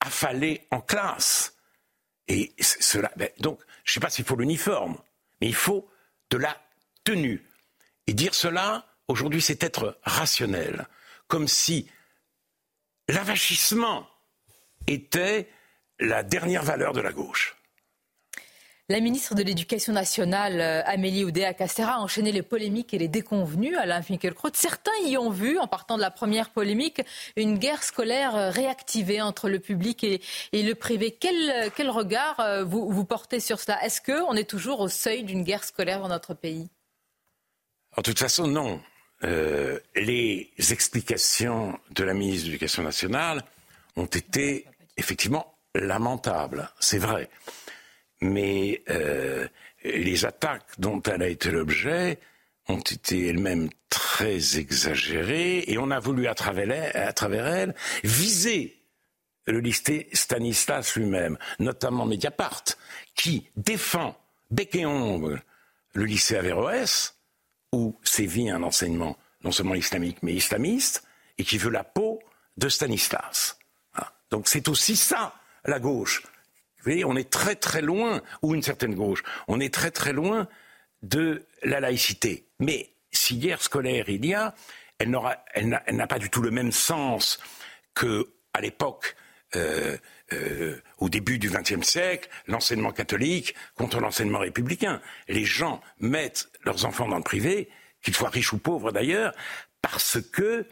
affalés 0.00 0.66
en 0.70 0.80
classe. 0.80 1.56
Et 2.26 2.54
cela, 2.60 3.10
ben, 3.16 3.30
donc, 3.38 3.60
je 3.84 3.90
ne 3.90 3.94
sais 3.94 4.00
pas 4.00 4.10
s'il 4.10 4.24
faut 4.24 4.36
l'uniforme, 4.36 4.98
mais 5.40 5.48
il 5.48 5.54
faut 5.54 5.90
de 6.30 6.38
la 6.38 6.56
tenue. 7.04 7.46
Et 8.06 8.14
dire 8.14 8.34
cela, 8.34 8.86
aujourd'hui, 9.06 9.42
c'est 9.42 9.62
être 9.62 9.98
rationnel. 10.02 10.86
Comme 11.26 11.48
si 11.48 11.90
l'avachissement 13.08 14.08
était 14.86 15.50
la 16.00 16.22
dernière 16.22 16.62
valeur 16.62 16.92
de 16.92 17.00
la 17.00 17.12
gauche. 17.12 17.57
La 18.90 19.00
ministre 19.00 19.34
de 19.34 19.42
l'Éducation 19.42 19.92
nationale, 19.92 20.62
euh, 20.62 20.82
Amélie 20.86 21.22
Oudéa-Castera, 21.22 21.96
a 21.96 21.98
enchaîné 21.98 22.32
les 22.32 22.40
polémiques 22.40 22.94
et 22.94 22.98
les 22.98 23.06
déconvenus. 23.08 23.76
Alain 23.76 24.00
Finkielkraut, 24.00 24.48
certains 24.54 24.96
y 25.04 25.18
ont 25.18 25.28
vu, 25.28 25.58
en 25.58 25.66
partant 25.66 25.96
de 25.98 26.00
la 26.00 26.10
première 26.10 26.48
polémique, 26.48 27.02
une 27.36 27.58
guerre 27.58 27.82
scolaire 27.82 28.34
euh, 28.34 28.48
réactivée 28.48 29.20
entre 29.20 29.50
le 29.50 29.58
public 29.58 30.04
et, 30.04 30.22
le 30.54 30.72
privé. 30.72 31.10
Quel, 31.10 31.90
regard 31.90 32.40
euh, 32.40 32.64
vous, 32.64 32.90
vous, 32.90 33.04
portez 33.04 33.40
sur 33.40 33.60
cela? 33.60 33.84
Est-ce 33.84 34.00
qu'on 34.00 34.32
est 34.32 34.48
toujours 34.48 34.80
au 34.80 34.88
seuil 34.88 35.22
d'une 35.22 35.42
guerre 35.42 35.64
scolaire 35.64 36.00
dans 36.00 36.08
notre 36.08 36.32
pays? 36.32 36.70
En 37.94 38.00
toute 38.00 38.18
façon, 38.18 38.46
non. 38.46 38.80
les 39.22 40.50
explications 40.70 41.78
de 41.90 42.04
la 42.04 42.14
ministre 42.14 42.46
de 42.46 42.52
l'Éducation 42.52 42.82
nationale 42.82 43.42
ont 43.96 44.06
été 44.06 44.64
effectivement 44.96 45.58
lamentables, 45.74 46.70
c'est 46.80 46.98
vrai 46.98 47.28
mais 48.20 48.82
euh, 48.90 49.46
les 49.84 50.24
attaques 50.24 50.78
dont 50.78 51.02
elle 51.02 51.22
a 51.22 51.28
été 51.28 51.50
l'objet 51.50 52.18
ont 52.68 52.80
été 52.80 53.28
elles-mêmes 53.28 53.70
très 53.88 54.58
exagérées 54.58 55.64
et 55.66 55.78
on 55.78 55.90
a 55.90 56.00
voulu 56.00 56.26
à 56.26 56.34
travers, 56.34 56.70
elles 57.46 57.74
viser 58.04 58.76
le 59.46 59.60
lycée 59.60 60.08
Stanislas 60.12 60.96
lui-même, 60.96 61.38
notamment 61.58 62.04
Mediapart, 62.04 62.64
qui 63.14 63.48
défend 63.56 64.18
bec 64.50 64.74
et 64.74 64.84
ongle 64.84 65.42
le 65.94 66.04
lycée 66.04 66.36
Averroès, 66.36 67.16
où 67.72 67.98
sévit 68.02 68.50
un 68.50 68.62
enseignement 68.62 69.16
non 69.42 69.52
seulement 69.52 69.74
islamique 69.74 70.18
mais 70.22 70.34
islamiste, 70.34 71.04
et 71.38 71.44
qui 71.44 71.58
veut 71.58 71.70
la 71.70 71.84
peau 71.84 72.20
de 72.56 72.68
Stanislas. 72.68 73.58
Donc 74.30 74.48
c'est 74.48 74.68
aussi 74.68 74.96
ça, 74.96 75.34
la 75.64 75.78
gauche. 75.78 76.22
Vous 76.78 76.84
voyez, 76.84 77.04
on 77.04 77.16
est 77.16 77.30
très 77.30 77.56
très 77.56 77.82
loin, 77.82 78.22
ou 78.42 78.54
une 78.54 78.62
certaine 78.62 78.94
gauche, 78.94 79.22
on 79.48 79.60
est 79.60 79.72
très 79.72 79.90
très 79.90 80.12
loin 80.12 80.48
de 81.02 81.44
la 81.62 81.80
laïcité. 81.80 82.46
Mais 82.58 82.90
si 83.12 83.38
guerre 83.38 83.62
scolaire 83.62 84.08
il 84.08 84.24
y 84.24 84.34
a, 84.34 84.54
elle 84.98 85.10
n'a 85.10 86.06
pas 86.06 86.18
du 86.18 86.30
tout 86.30 86.42
le 86.42 86.50
même 86.50 86.72
sens 86.72 87.38
qu'à 87.94 88.60
l'époque, 88.60 89.16
euh, 89.56 89.96
euh, 90.34 90.76
au 90.98 91.08
début 91.08 91.38
du 91.38 91.48
XXe 91.48 91.86
siècle, 91.86 92.28
l'enseignement 92.48 92.92
catholique 92.92 93.54
contre 93.76 93.98
l'enseignement 93.98 94.40
républicain. 94.40 95.00
Les 95.26 95.44
gens 95.44 95.80
mettent 96.00 96.50
leurs 96.64 96.84
enfants 96.84 97.08
dans 97.08 97.16
le 97.16 97.22
privé, 97.22 97.70
qu'ils 98.02 98.14
soient 98.14 98.28
riches 98.28 98.52
ou 98.52 98.58
pauvres 98.58 98.92
d'ailleurs, 98.92 99.32
parce 99.80 100.18
que 100.20 100.66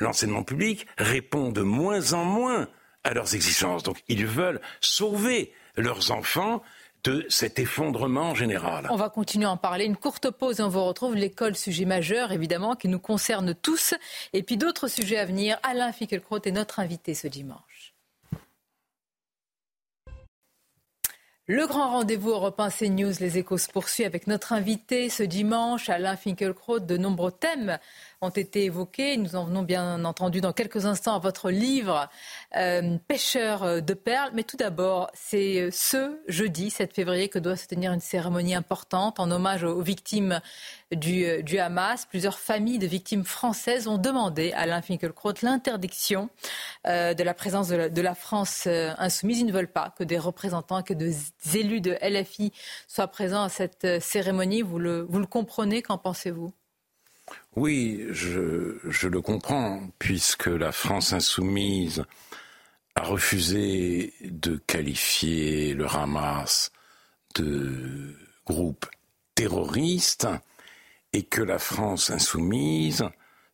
l'enseignement 0.00 0.42
public 0.42 0.86
répond 0.98 1.52
de 1.52 1.62
moins 1.62 2.14
en 2.14 2.24
moins 2.24 2.68
à 3.04 3.14
leurs 3.14 3.34
exigences. 3.34 3.82
Donc 3.82 4.02
ils 4.08 4.26
veulent 4.26 4.60
sauver 4.80 5.52
leurs 5.76 6.10
enfants 6.10 6.62
de 7.04 7.26
cet 7.28 7.58
effondrement 7.58 8.34
général. 8.34 8.86
On 8.90 8.96
va 8.96 9.10
continuer 9.10 9.46
à 9.46 9.50
en 9.50 9.56
parler. 9.56 9.84
Une 9.84 9.96
courte 9.96 10.30
pause 10.30 10.60
et 10.60 10.62
on 10.62 10.68
vous 10.68 10.84
retrouve. 10.84 11.16
L'école, 11.16 11.56
sujet 11.56 11.84
majeur, 11.84 12.30
évidemment, 12.30 12.76
qui 12.76 12.88
nous 12.88 13.00
concerne 13.00 13.54
tous. 13.54 13.94
Et 14.32 14.42
puis 14.42 14.56
d'autres 14.56 14.88
sujets 14.88 15.18
à 15.18 15.24
venir. 15.24 15.58
Alain 15.62 15.92
Fickelkraut 15.92 16.40
est 16.44 16.52
notre 16.52 16.78
invité 16.78 17.14
ce 17.14 17.26
dimanche. 17.26 17.92
Le 21.48 21.66
grand 21.66 21.90
rendez-vous 21.90 22.30
Europe 22.30 22.60
1 22.60 22.70
CNews, 22.70 23.14
les 23.18 23.36
échos 23.36 23.58
se 23.58 23.68
poursuit 23.68 24.04
avec 24.04 24.28
notre 24.28 24.52
invité 24.52 25.08
ce 25.08 25.24
dimanche, 25.24 25.88
Alain 25.88 26.16
Finkielkraut. 26.16 26.78
De 26.78 26.96
nombreux 26.96 27.32
thèmes 27.32 27.80
ont 28.22 28.30
été 28.30 28.64
évoqués. 28.64 29.16
Nous 29.16 29.34
en 29.36 29.44
venons 29.44 29.62
bien 29.62 30.04
entendu 30.04 30.40
dans 30.40 30.52
quelques 30.52 30.86
instants 30.86 31.16
à 31.16 31.18
votre 31.18 31.50
livre 31.50 32.08
euh, 32.56 32.96
Pêcheur 33.08 33.82
de 33.82 33.94
perles. 33.94 34.30
Mais 34.32 34.44
tout 34.44 34.56
d'abord, 34.56 35.10
c'est 35.12 35.60
euh, 35.60 35.70
ce 35.72 36.20
jeudi 36.28 36.70
7 36.70 36.94
février 36.94 37.28
que 37.28 37.40
doit 37.40 37.56
se 37.56 37.66
tenir 37.66 37.92
une 37.92 38.00
cérémonie 38.00 38.54
importante 38.54 39.18
en 39.18 39.30
hommage 39.30 39.64
aux 39.64 39.82
victimes 39.82 40.40
du, 40.92 41.24
euh, 41.24 41.42
Hamas. 41.58 42.06
Plusieurs 42.06 42.38
familles 42.38 42.78
de 42.78 42.86
victimes 42.86 43.24
françaises 43.24 43.88
ont 43.88 43.98
demandé 43.98 44.52
à 44.52 44.60
Alain 44.60 44.82
Finkielkraut 44.82 45.34
l'interdiction 45.42 46.30
de 46.84 47.22
la 47.22 47.34
présence 47.34 47.68
de 47.68 48.00
la, 48.00 48.14
France 48.14 48.66
insoumise. 48.66 49.40
Ils 49.40 49.46
ne 49.46 49.52
veulent 49.52 49.68
pas 49.68 49.94
que 49.96 50.04
des 50.04 50.18
représentants, 50.18 50.82
que 50.82 50.94
des 50.94 51.16
élus 51.54 51.80
de 51.80 51.96
LFI 52.02 52.52
soient 52.88 53.08
présents 53.08 53.44
à 53.44 53.48
cette 53.48 54.00
cérémonie. 54.00 54.62
Vous 54.62 54.78
le, 54.78 55.02
vous 55.08 55.18
le 55.18 55.26
comprenez 55.26 55.82
Qu'en 55.82 55.98
pensez-vous? 55.98 56.52
Oui, 57.54 58.06
je, 58.10 59.08
le 59.08 59.20
comprends, 59.20 59.90
puisque 59.98 60.46
la 60.46 60.72
France 60.72 61.12
insoumise 61.12 62.04
a 62.94 63.02
refusé 63.02 64.14
de 64.22 64.56
qualifier 64.66 65.74
le 65.74 65.86
Hamas 65.86 66.72
de 67.34 68.16
groupe 68.46 68.86
terroriste 69.34 70.28
et 71.12 71.22
que 71.24 71.42
la 71.42 71.58
France 71.58 72.10
insoumise 72.10 73.04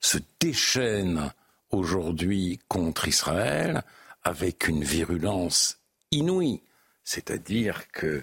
se 0.01 0.19
déchaîne 0.39 1.33
aujourd'hui 1.71 2.61
contre 2.69 3.09
Israël 3.09 3.83
avec 4.23 4.69
une 4.69 4.85
virulence 4.85 5.81
inouïe. 6.13 6.63
C'est-à-dire 7.03 7.91
que 7.91 8.23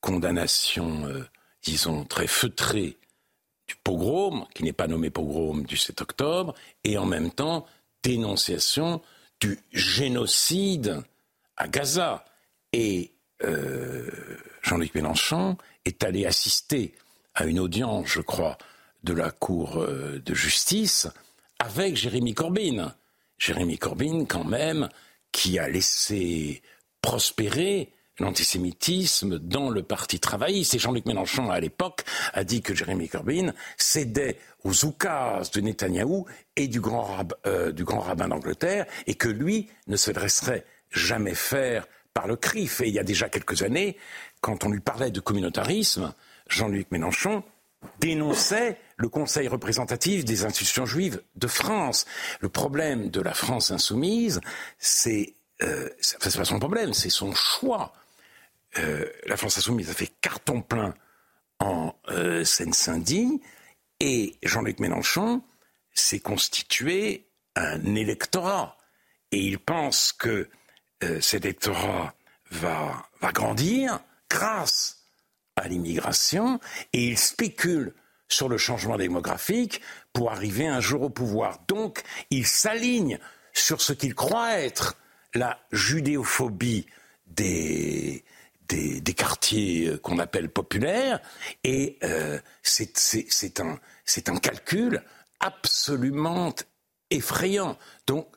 condamnation, 0.00 1.06
euh, 1.06 1.28
disons, 1.62 2.04
très 2.04 2.26
feutrée 2.26 2.96
du 3.66 3.76
pogrom, 3.76 4.46
qui 4.54 4.62
n'est 4.62 4.72
pas 4.72 4.86
nommé 4.86 5.10
pogrom 5.10 5.64
du 5.64 5.76
7 5.76 6.00
octobre, 6.02 6.54
et 6.84 6.98
en 6.98 7.06
même 7.06 7.30
temps 7.30 7.66
dénonciation 8.02 9.00
du 9.40 9.58
génocide 9.72 11.02
à 11.56 11.68
Gaza. 11.68 12.24
Et 12.72 13.12
euh, 13.42 14.10
Jean-Luc 14.62 14.94
Mélenchon 14.94 15.56
est 15.84 16.04
allé 16.04 16.26
assister 16.26 16.94
à 17.34 17.44
une 17.44 17.58
audience, 17.58 18.06
je 18.06 18.20
crois, 18.20 18.58
de 19.02 19.12
la 19.12 19.30
Cour 19.30 19.78
euh, 19.78 20.20
de 20.24 20.34
justice 20.34 21.08
avec 21.58 21.96
Jérémy 21.96 22.34
Corbyn. 22.34 22.94
Jérémy 23.38 23.78
Corbyn, 23.78 24.24
quand 24.26 24.44
même, 24.44 24.88
qui 25.32 25.58
a 25.58 25.68
laissé 25.68 26.62
prospérer 27.02 27.92
l'antisémitisme 28.18 29.38
dans 29.38 29.70
le 29.70 29.82
parti 29.82 30.20
travailliste. 30.20 30.74
Et 30.74 30.78
Jean-Luc 30.78 31.06
Mélenchon, 31.06 31.50
à 31.50 31.60
l'époque, 31.60 32.04
a 32.32 32.44
dit 32.44 32.62
que 32.62 32.74
Jérémy 32.74 33.08
Corbyn 33.08 33.52
cédait 33.76 34.38
aux 34.62 34.84
oukases 34.84 35.50
de 35.50 35.60
Netanyahou 35.60 36.26
et 36.56 36.68
du 36.68 36.80
grand, 36.80 37.26
euh, 37.46 37.72
du 37.72 37.84
grand 37.84 38.00
rabbin 38.00 38.28
d'Angleterre, 38.28 38.86
et 39.06 39.14
que 39.14 39.28
lui 39.28 39.68
ne 39.86 39.96
se 39.96 40.10
laisserait 40.10 40.64
jamais 40.90 41.34
faire 41.34 41.86
par 42.12 42.26
le 42.26 42.36
CRIF. 42.36 42.80
Et 42.80 42.88
il 42.88 42.94
y 42.94 42.98
a 42.98 43.04
déjà 43.04 43.28
quelques 43.28 43.62
années, 43.62 43.96
quand 44.40 44.64
on 44.64 44.70
lui 44.70 44.80
parlait 44.80 45.10
de 45.10 45.20
communautarisme, 45.20 46.14
Jean-Luc 46.48 46.90
Mélenchon 46.90 47.42
dénonçait 48.00 48.78
le 48.96 49.08
Conseil 49.08 49.48
représentatif 49.48 50.24
des 50.24 50.44
institutions 50.44 50.86
juives 50.86 51.20
de 51.36 51.46
France. 51.46 52.06
Le 52.40 52.48
problème 52.48 53.10
de 53.10 53.20
la 53.20 53.34
France 53.34 53.70
insoumise, 53.70 54.40
c'est 54.78 55.34
euh, 55.62 55.88
c'est 56.00 56.18
pas 56.18 56.44
son 56.44 56.58
problème, 56.58 56.92
c'est 56.94 57.10
son 57.10 57.32
choix. 57.32 57.92
Euh, 58.78 59.06
la 59.26 59.36
France 59.36 59.58
Insoumise 59.58 59.90
a 59.90 59.94
fait 59.94 60.12
carton 60.20 60.62
plein 60.62 60.94
en 61.60 61.94
euh, 62.08 62.44
Seine-Saint-Denis 62.44 63.40
et 64.00 64.36
Jean-Luc 64.42 64.80
Mélenchon 64.80 65.42
s'est 65.92 66.20
constitué 66.20 67.28
un 67.54 67.94
électorat. 67.94 68.76
Et 69.30 69.38
il 69.38 69.58
pense 69.58 70.12
que 70.12 70.48
euh, 71.02 71.20
cet 71.20 71.44
électorat 71.44 72.14
va, 72.50 73.08
va 73.20 73.32
grandir 73.32 74.00
grâce 74.28 75.04
à 75.56 75.68
l'immigration 75.68 76.58
et 76.92 77.04
il 77.06 77.18
spécule 77.18 77.94
sur 78.28 78.48
le 78.48 78.58
changement 78.58 78.96
démographique 78.96 79.80
pour 80.12 80.32
arriver 80.32 80.66
un 80.66 80.80
jour 80.80 81.02
au 81.02 81.10
pouvoir. 81.10 81.60
Donc, 81.68 82.02
il 82.30 82.46
s'aligne 82.46 83.18
sur 83.52 83.80
ce 83.80 83.92
qu'il 83.92 84.14
croit 84.14 84.58
être 84.58 84.96
la 85.34 85.60
judéophobie 85.70 86.86
des, 87.26 88.24
des, 88.68 89.14
quartiers 89.14 89.88
euh, 89.88 89.98
qu'on 89.98 90.18
appelle 90.18 90.48
populaires, 90.48 91.20
et 91.62 91.98
euh, 92.02 92.38
c'est 92.62 93.60
un, 93.60 93.78
un 94.28 94.36
calcul 94.36 95.02
absolument 95.40 96.54
effrayant. 97.10 97.78
Donc, 98.06 98.28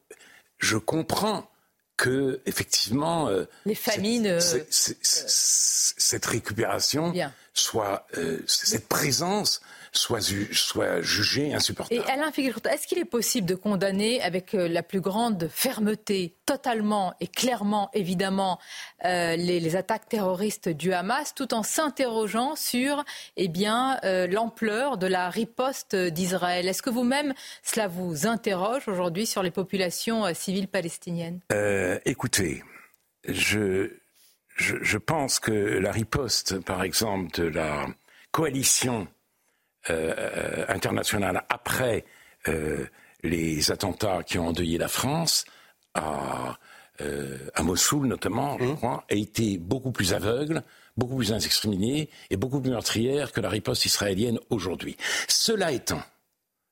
je 0.58 0.78
comprends 0.78 1.50
que 1.96 2.42
effectivement 2.46 3.28
euh, 3.30 3.46
les 3.66 3.74
familles 3.74 4.38
cette, 4.70 6.26
récupération 6.26 7.12
soit 7.54 8.08
cette 8.46 8.88
présence 8.88 9.62
soit, 9.98 10.22
soit 10.52 11.02
jugé 11.02 11.54
insupportable. 11.54 12.02
Et 12.02 12.12
Alain 12.12 12.32
est-ce 12.32 12.88
qu'il 12.88 13.00
est 13.00 13.06
possible 13.06 13.48
de 13.48 13.56
condamner 13.56 14.22
avec 14.22 14.54
euh, 14.54 14.68
la 14.68 14.84
plus 14.84 15.02
grande 15.02 15.50
fermeté, 15.52 16.36
totalement 16.46 17.14
et 17.20 17.28
clairement, 17.28 17.90
évidemment, 17.94 18.60
euh, 19.06 19.36
les, 19.36 19.76
attaques 19.76 20.08
terroristes 20.08 20.70
du 20.70 20.94
Hamas, 20.94 21.34
tout 21.36 21.54
en 21.54 21.64
s'interrogeant 21.64 22.56
sur 22.56 23.04
eh 23.36 23.48
bien, 23.48 24.00
euh, 24.04 24.28
l'ampleur 24.28 24.98
de 24.98 25.08
la 25.08 25.30
riposte 25.30 25.96
d'Israël? 25.96 26.68
Est-ce 26.68 26.82
que 26.82 26.90
vous-même, 26.90 27.34
cela 27.64 27.88
vous 27.88 28.28
interroge 28.28 28.88
aujourd'hui 28.88 29.26
sur 29.26 29.44
les 29.44 29.52
populations 29.52 30.34
civiles 30.34 30.68
palestiniennes? 30.68 31.40
Écoutez, 32.06 32.64
je, 33.28 33.92
je, 34.56 34.78
je 34.82 34.98
pense 34.98 35.40
que 35.40 35.52
la 35.52 35.92
riposte, 35.92 36.60
par 36.64 36.84
exemple, 36.84 37.40
de 37.42 37.48
la 37.48 37.88
coalition 38.32 39.08
euh, 39.90 40.66
internationale 40.68 41.44
après 41.48 42.04
euh, 42.50 42.86
les 43.24 43.72
attentats 43.72 44.22
qui 44.22 44.38
ont 44.38 44.48
endeuillé 44.48 44.78
la 44.78 44.90
France, 44.90 45.46
à, 45.94 46.58
euh, 47.00 47.38
à 47.54 47.64
Mossoul 47.64 48.08
notamment, 48.08 48.58
je 48.60 48.66
mmh. 48.66 48.76
crois, 48.76 49.06
a 49.10 49.16
été 49.16 49.58
beaucoup 49.58 49.92
plus 49.92 50.14
aveugle, 50.14 50.62
beaucoup 50.98 51.16
plus 51.16 51.32
indiscriminée 51.32 52.10
et 52.30 52.36
beaucoup 52.36 52.60
plus 52.60 52.72
meurtrière 52.72 53.32
que 53.32 53.40
la 53.40 53.48
riposte 53.48 53.86
israélienne 53.86 54.40
aujourd'hui. 54.50 54.98
Cela 55.30 55.72
étant, 55.72 56.02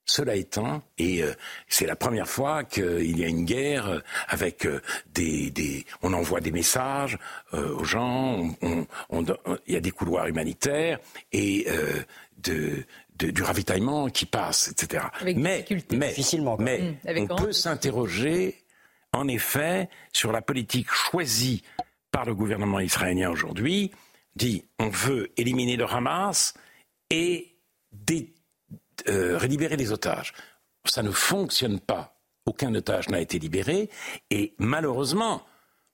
cela 0.05 0.35
étant, 0.35 0.81
et 0.97 1.23
c'est 1.69 1.87
la 1.87 1.95
première 1.95 2.27
fois 2.27 2.63
qu'il 2.65 3.17
y 3.17 3.23
a 3.23 3.27
une 3.27 3.45
guerre 3.45 4.03
avec 4.27 4.67
des, 5.13 5.51
des, 5.51 5.85
on 6.01 6.13
envoie 6.13 6.41
des 6.41 6.51
messages 6.51 7.17
aux 7.53 7.83
gens, 7.83 8.55
on, 8.61 8.85
on, 9.09 9.25
il 9.67 9.73
y 9.73 9.77
a 9.77 9.81
des 9.81 9.91
couloirs 9.91 10.27
humanitaires 10.27 10.99
et 11.31 11.67
de, 12.37 12.85
du 13.17 13.43
ravitaillement 13.43 14.09
qui 14.09 14.25
passe, 14.25 14.67
etc. 14.67 15.05
mais, 15.23 15.65
mais, 15.91 16.13
mais 16.59 16.93
mmh, 17.13 17.27
on 17.29 17.35
peut 17.35 17.53
s'interroger, 17.53 18.63
en 19.13 19.27
effet, 19.27 19.89
sur 20.11 20.31
la 20.31 20.41
politique 20.41 20.91
choisie 20.91 21.63
par 22.11 22.25
le 22.25 22.35
gouvernement 22.35 22.79
israélien 22.79 23.29
aujourd'hui. 23.29 23.91
Dit, 24.35 24.65
on 24.79 24.89
veut 24.89 25.31
éliminer 25.37 25.77
le 25.77 25.85
Hamas 25.85 26.53
et 27.09 27.57
euh, 29.07 29.39
libérer 29.47 29.77
les 29.77 29.91
otages. 29.91 30.33
Ça 30.83 31.01
ne 31.01 31.11
fonctionne 31.11 31.79
pas. 31.79 32.17
Aucun 32.45 32.73
otage 32.75 33.09
n'a 33.09 33.21
été 33.21 33.39
libéré. 33.39 33.89
Et 34.29 34.55
malheureusement, 34.59 35.43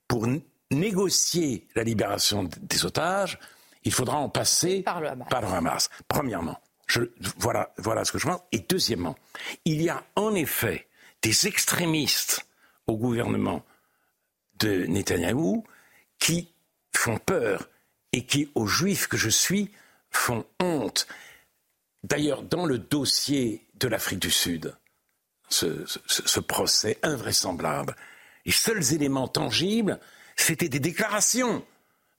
pour 0.07 0.27
négocier 0.71 1.67
la 1.75 1.84
libération 1.84 2.49
des 2.62 2.86
otages, 2.86 3.38
il 3.84 3.93
faudra 3.93 4.17
en 4.17 4.29
passer 4.29 4.81
par 4.81 5.01
le 5.01 5.10
Par 5.29 5.41
le 5.41 5.47
Hamas. 5.47 5.89
Premièrement 6.07 6.60
voilà, 7.38 7.73
voilà 7.77 8.06
ce 8.06 8.12
que 8.12 8.19
je 8.19 8.27
pense. 8.27 8.41
Et 8.51 8.60
deuxièmement, 8.60 9.15
il 9.65 9.82
y 9.82 9.89
a 9.89 10.04
en 10.15 10.34
effet 10.36 10.88
des 11.21 11.47
extrémistes 11.47 12.45
au 12.88 12.97
gouvernement 12.97 13.65
de 14.60 14.86
Netanyahou 14.86 15.63
qui 16.19 16.54
font 16.95 17.17
peur 17.17 17.69
et 18.13 18.25
qui, 18.25 18.51
aux 18.56 18.67
juifs 18.67 19.08
que 19.08 19.17
je 19.17 19.30
suis, 19.30 19.71
font 20.10 20.45
honte. 20.60 21.08
D'ailleurs, 22.04 22.43
dans 22.43 22.65
le 22.65 22.77
dossier 22.77 23.65
de 23.75 23.88
l'Afrique 23.88 24.19
du 24.19 24.32
Sud, 24.32 24.75
ce, 25.49 25.86
ce, 26.08 26.39
procès 26.39 26.97
invraisemblable, 27.04 27.95
les 28.45 28.51
seuls 28.51 28.93
éléments 28.93 29.27
tangibles, 29.27 29.99
c'était 30.36 30.69
des 30.69 30.80
déclarations 30.80 31.65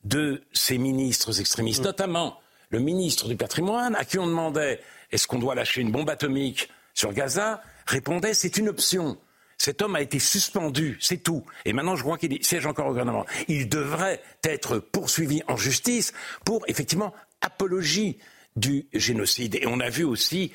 de 0.04 0.42
ces 0.52 0.78
ministres 0.78 1.40
extrémistes, 1.40 1.82
notamment 1.82 2.41
le 2.72 2.80
ministre 2.80 3.28
du 3.28 3.36
patrimoine, 3.36 3.94
à 3.94 4.04
qui 4.04 4.18
on 4.18 4.26
demandait 4.26 4.80
est-ce 5.12 5.26
qu'on 5.26 5.38
doit 5.38 5.54
lâcher 5.54 5.82
une 5.82 5.92
bombe 5.92 6.10
atomique 6.10 6.70
sur 6.94 7.12
Gaza, 7.12 7.62
répondait 7.86 8.34
c'est 8.34 8.56
une 8.56 8.68
option. 8.68 9.18
Cet 9.58 9.80
homme 9.80 9.94
a 9.94 10.00
été 10.00 10.18
suspendu, 10.18 10.98
c'est 11.00 11.22
tout. 11.22 11.44
Et 11.64 11.72
maintenant, 11.72 11.94
je 11.94 12.02
crois 12.02 12.18
qu'il 12.18 12.42
siège 12.44 12.66
encore 12.66 12.86
au 12.86 12.88
gouvernement. 12.88 13.26
Il 13.46 13.68
devrait 13.68 14.20
être 14.42 14.78
poursuivi 14.78 15.42
en 15.46 15.56
justice 15.56 16.12
pour, 16.44 16.64
effectivement, 16.66 17.14
apologie 17.42 18.18
du 18.56 18.86
génocide. 18.92 19.54
Et 19.56 19.66
on 19.66 19.78
a 19.78 19.88
vu 19.88 20.04
aussi, 20.04 20.52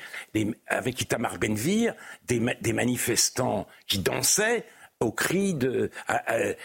avec 0.66 1.00
Itamar 1.00 1.38
Benvir, 1.38 1.94
des, 2.26 2.42
des 2.60 2.72
manifestants 2.72 3.66
qui 3.86 4.00
dansaient 4.00 4.66
au 5.00 5.12
cri 5.12 5.54
de, 5.54 5.90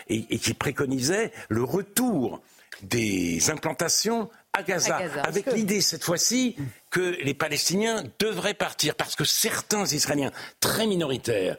et, 0.09 0.37
qui 0.39 0.53
préconisaient 0.53 1.31
le 1.49 1.63
retour 1.63 2.41
des 2.81 3.49
implantations 3.49 4.29
à 4.53 4.63
Gaza, 4.63 4.97
avec 5.23 5.51
l'idée 5.53 5.81
cette 5.81 6.03
fois-ci 6.03 6.55
que 6.89 7.17
les 7.23 7.33
Palestiniens 7.33 8.03
devraient 8.19 8.53
partir, 8.53 8.95
parce 8.95 9.15
que 9.15 9.25
certains 9.25 9.85
Israéliens 9.85 10.31
très 10.59 10.85
minoritaires 10.85 11.57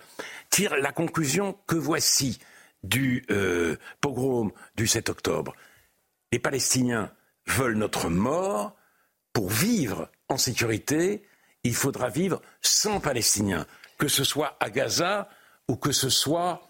tirent 0.51 0.77
la 0.77 0.93
conclusion 0.93 1.57
que 1.67 1.77
voici 1.77 2.39
du 2.85 3.25
euh, 3.31 3.77
pogrom 4.01 4.53
du 4.77 4.87
7 4.87 5.09
octobre. 5.09 5.55
Les 6.31 6.39
Palestiniens 6.39 7.11
veulent 7.47 7.77
notre 7.77 8.09
mort, 8.09 8.77
pour 9.33 9.51
vivre 9.51 10.11
en 10.29 10.37
sécurité, 10.37 11.25
il 11.65 11.75
faudra 11.75 12.09
vivre 12.09 12.41
sans 12.63 13.01
Palestiniens, 13.01 13.67
que 13.99 14.09
ce 14.09 14.23
soit 14.23 14.57
à 14.61 14.71
Gaza 14.71 15.29
ou 15.69 15.77
que 15.77 15.93
ce 15.93 16.09
soit 16.09 16.63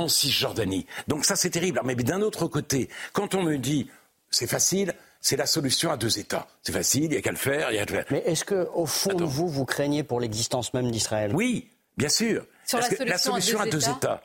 en 0.00 0.08
Cisjordanie. 0.08 0.86
Donc 1.08 1.24
ça, 1.24 1.36
c'est 1.36 1.50
terrible. 1.50 1.80
Mais 1.84 1.94
d'un 1.94 2.22
autre 2.22 2.46
côté, 2.46 2.88
quand 3.12 3.34
on 3.34 3.42
me 3.42 3.56
dit 3.56 3.88
c'est 4.30 4.46
facile, 4.46 4.94
c'est 5.20 5.36
la 5.36 5.46
solution 5.46 5.90
à 5.90 5.96
deux 5.96 6.18
États. 6.18 6.46
C'est 6.62 6.72
facile, 6.72 7.04
il 7.04 7.10
n'y 7.10 7.16
a 7.16 7.20
qu'à 7.20 7.30
le 7.30 7.36
faire, 7.36 7.70
il 7.70 7.76
y 7.76 7.78
a. 7.78 7.86
Mais 8.10 8.22
est-ce 8.24 8.44
que, 8.44 8.68
au 8.74 8.86
fond 8.86 9.14
de 9.14 9.24
vous, 9.24 9.48
vous 9.48 9.64
craignez 9.64 10.02
pour 10.02 10.20
l'existence 10.20 10.72
même 10.72 10.90
d'Israël? 10.90 11.32
Oui, 11.34 11.68
bien 11.96 12.08
sûr. 12.08 12.46
Sur 12.64 12.78
la, 12.78 12.84
solution 12.84 13.04
la, 13.04 13.18
solution 13.18 13.60
à 13.60 13.66
deux, 13.66 13.88
États, 13.88 14.22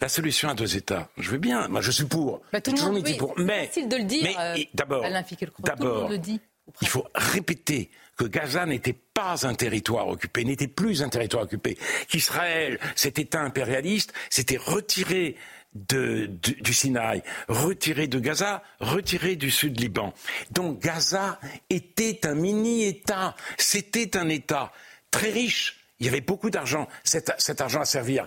la 0.00 0.08
solution 0.08 0.48
à 0.48 0.54
deux 0.54 0.76
États, 0.76 1.08
je 1.16 1.30
veux 1.30 1.38
bien, 1.38 1.68
moi 1.68 1.80
je 1.80 1.92
suis 1.92 2.04
pour. 2.04 2.40
Bah, 2.52 2.60
tout 2.60 2.72
le 2.72 2.82
monde, 2.82 3.02
dit 3.02 3.14
pour. 3.14 3.34
Mais, 3.38 3.68
facile 3.68 3.88
de 3.88 3.96
le 3.96 4.04
dire. 4.04 4.22
Mais 4.24 4.34
euh, 4.38 4.64
d'abord, 4.74 5.04
d'abord, 5.60 6.10
il 6.80 6.88
faut 6.88 7.06
répéter 7.14 7.90
que 8.16 8.24
Gaza 8.24 8.66
n'était 8.66 8.96
pas 9.14 9.46
un 9.46 9.54
territoire 9.54 10.08
occupé, 10.08 10.44
n'était 10.44 10.68
plus 10.68 11.02
un 11.02 11.08
territoire 11.08 11.44
occupé, 11.44 11.76
qu'Israël, 12.08 12.78
cet 12.94 13.18
État 13.18 13.40
impérialiste, 13.40 14.12
s'était 14.30 14.56
retiré 14.56 15.36
de, 15.74 16.26
du, 16.26 16.72
Sinaï, 16.72 17.22
retiré 17.48 18.06
de 18.06 18.20
Gaza, 18.20 18.62
retiré 18.78 19.34
du 19.34 19.50
sud 19.50 19.80
Liban. 19.80 20.14
Donc 20.52 20.80
Gaza 20.80 21.40
était 21.68 22.26
un 22.26 22.34
mini-État, 22.34 23.34
c'était 23.58 24.16
un 24.16 24.28
État 24.28 24.72
très 25.10 25.30
riche, 25.30 25.83
il 26.00 26.06
y 26.06 26.08
avait 26.08 26.20
beaucoup 26.20 26.50
d'argent. 26.50 26.88
Cet, 27.04 27.60
argent 27.60 27.80
a 27.80 27.84
servi 27.84 28.18
à, 28.18 28.26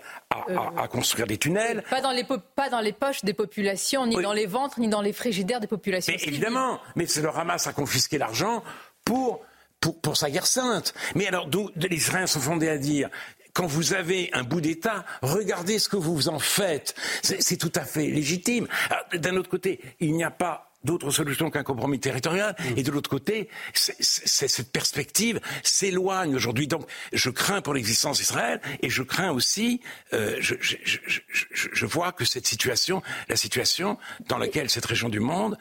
euh, 0.49 0.87
construire 0.87 1.27
des 1.27 1.37
tunnels. 1.37 1.83
Pas 1.89 2.01
dans, 2.01 2.11
les 2.11 2.23
pas 2.23 2.69
dans 2.69 2.79
les 2.79 2.93
poches 2.93 3.23
des 3.23 3.33
populations, 3.33 4.05
ni 4.05 4.15
dans 4.15 4.33
les 4.33 4.45
ventres, 4.45 4.79
ni 4.79 4.87
dans 4.87 5.01
les 5.01 5.13
frigidaires 5.13 5.59
des 5.59 5.67
populations. 5.67 6.13
Mais 6.15 6.23
évidemment, 6.27 6.79
mais 6.95 7.05
c'est 7.05 7.21
le 7.21 7.29
Hamas 7.29 7.67
a 7.67 7.73
confisqué 7.73 8.17
l'argent 8.17 8.63
pour, 9.03 9.41
pour, 9.79 9.99
pour, 9.99 10.17
sa 10.17 10.29
guerre 10.29 10.47
sainte. 10.47 10.93
Mais 11.15 11.27
alors, 11.27 11.49
les 11.75 11.95
Israéliens 11.95 12.27
sont 12.27 12.39
fondés 12.39 12.69
à 12.69 12.77
dire 12.77 13.09
quand 13.53 13.65
vous 13.65 13.93
avez 13.93 14.29
un 14.33 14.43
bout 14.43 14.61
d'État, 14.61 15.03
regardez 15.23 15.79
ce 15.79 15.89
que 15.89 15.97
vous 15.97 16.29
en 16.29 16.37
faites. 16.37 16.93
C'est 17.23 17.57
tout 17.57 17.71
à 17.73 17.85
fait 17.85 18.05
légitime. 18.05 18.67
D'un 19.13 19.35
autre 19.35 19.49
côté, 19.49 19.81
il 19.99 20.13
n'y 20.13 20.23
a 20.23 20.29
pas 20.29 20.66
d'autre 20.83 21.11
solution 21.11 21.49
qu'un 21.49 21.63
compromis 21.63 21.99
territorial. 21.99 22.55
Mm. 22.59 22.77
Et 22.77 22.83
de 22.83 22.91
l'autre 22.91 23.09
côté, 23.09 23.49
cette 23.73 24.71
perspective 24.71 25.39
s'éloigne 25.63 26.35
aujourd'hui. 26.35 26.67
Donc, 26.67 26.87
je 27.13 27.29
crains 27.29 27.61
pour 27.61 27.73
l'existence 27.73 28.17
d'Israël 28.19 28.61
et 28.81 28.89
je 28.89 29.03
crains 29.03 29.31
aussi, 29.31 29.81
euh, 30.13 30.37
je, 30.39 30.55
je, 30.59 30.77
je, 30.83 31.19
je, 31.51 31.85
vois 31.85 32.11
que 32.11 32.25
cette 32.25 32.47
situation, 32.47 33.01
la 33.29 33.35
situation 33.35 33.97
dans 34.27 34.37
laquelle 34.37 34.69
cette 34.69 34.85
région 34.85 35.09
du 35.09 35.19
monde 35.19 35.57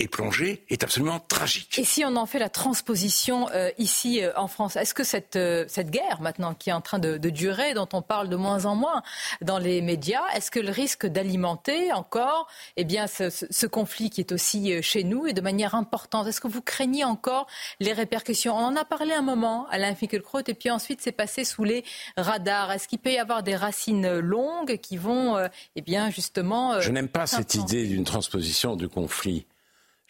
est 0.00 0.08
plongée 0.08 0.64
est 0.70 0.82
absolument 0.82 1.20
tragique. 1.20 1.78
Et 1.78 1.84
si 1.84 2.04
on 2.04 2.16
en 2.16 2.26
fait 2.26 2.40
la 2.40 2.48
transposition 2.48 3.48
euh, 3.50 3.70
ici 3.78 4.24
euh, 4.24 4.32
en 4.36 4.48
France, 4.48 4.74
est-ce 4.74 4.92
que 4.92 5.04
cette, 5.04 5.36
euh, 5.36 5.64
cette 5.68 5.90
guerre 5.90 6.20
maintenant 6.20 6.52
qui 6.52 6.70
est 6.70 6.72
en 6.72 6.80
train 6.80 6.98
de, 6.98 7.16
de, 7.16 7.30
durer, 7.30 7.74
dont 7.74 7.88
on 7.92 8.02
parle 8.02 8.28
de 8.28 8.34
moins 8.34 8.64
en 8.64 8.74
moins 8.74 9.02
dans 9.40 9.58
les 9.58 9.82
médias, 9.82 10.24
est-ce 10.34 10.50
que 10.50 10.58
le 10.58 10.70
risque 10.70 11.06
d'alimenter 11.06 11.92
encore 11.92 12.48
eh 12.76 12.82
bien, 12.82 13.06
ce, 13.06 13.30
ce, 13.30 13.66
conflit 13.66 14.10
qui 14.10 14.20
est 14.20 14.32
aussi 14.32 14.82
chez 14.82 15.04
nous 15.04 15.28
et 15.28 15.32
de 15.32 15.40
manière 15.40 15.76
importante? 15.76 16.26
Est-ce 16.26 16.40
que 16.40 16.48
vous 16.48 16.62
craignez 16.62 17.04
encore 17.04 17.46
les 17.78 17.92
répercussions? 17.92 18.56
On 18.56 18.64
en 18.64 18.76
a 18.76 18.84
parlé 18.84 19.12
un 19.12 19.22
moment, 19.22 19.68
Alain 19.70 19.94
Finkielkraut, 19.94 20.42
et 20.48 20.54
puis 20.54 20.70
ensuite 20.70 21.02
c'est 21.02 21.12
passé 21.12 21.44
sous 21.44 21.62
les 21.62 21.84
radars. 22.16 22.72
Est-ce 22.72 22.88
qu'il 22.88 22.98
peut 22.98 23.12
y 23.12 23.18
avoir 23.18 23.44
des 23.44 23.54
racines 23.54 24.18
longues 24.18 24.78
qui 24.78 24.96
vont 24.96 25.36
eh 25.76 25.82
bien, 25.82 26.10
justement... 26.10 26.80
Je 26.80 26.90
n'aime 26.90 27.08
pas 27.08 27.26
cette 27.26 27.54
idée 27.54 27.86
d'une 27.86 28.04
transposition 28.04 28.74
du 28.74 28.88
conflit 28.88 29.46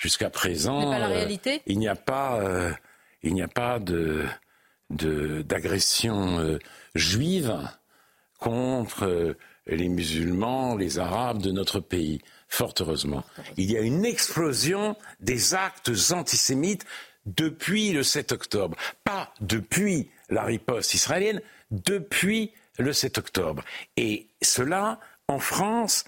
Jusqu'à 0.04 0.28
présent, 0.28 0.92
euh, 0.92 1.26
il 1.64 1.78
n'y 1.78 1.88
a 1.88 1.96
pas, 1.96 2.38
euh, 2.38 2.70
il 3.22 3.32
n'y 3.32 3.40
a 3.40 3.48
pas 3.48 3.78
de, 3.78 4.26
d'agression 4.90 6.38
euh, 6.40 6.58
juive 6.94 7.58
contre 8.38 9.34
les 9.66 9.88
musulmans, 9.88 10.76
les 10.76 10.98
arabes 10.98 11.40
de 11.40 11.50
notre 11.52 11.80
pays. 11.80 12.20
Fort 12.48 12.74
heureusement, 12.80 13.24
il 13.56 13.72
y 13.72 13.78
a 13.78 13.80
une 13.80 14.04
explosion 14.04 14.94
des 15.20 15.54
actes 15.54 15.90
antisémites 16.10 16.84
depuis 17.24 17.92
le 17.92 18.02
7 18.02 18.32
octobre, 18.32 18.76
pas 19.04 19.32
depuis 19.40 20.10
la 20.28 20.42
riposte 20.42 20.92
israélienne, 20.92 21.40
depuis 21.70 22.52
le 22.76 22.92
7 22.92 23.16
octobre. 23.16 23.64
Et 23.96 24.28
cela, 24.42 25.00
en 25.28 25.38
France, 25.38 26.04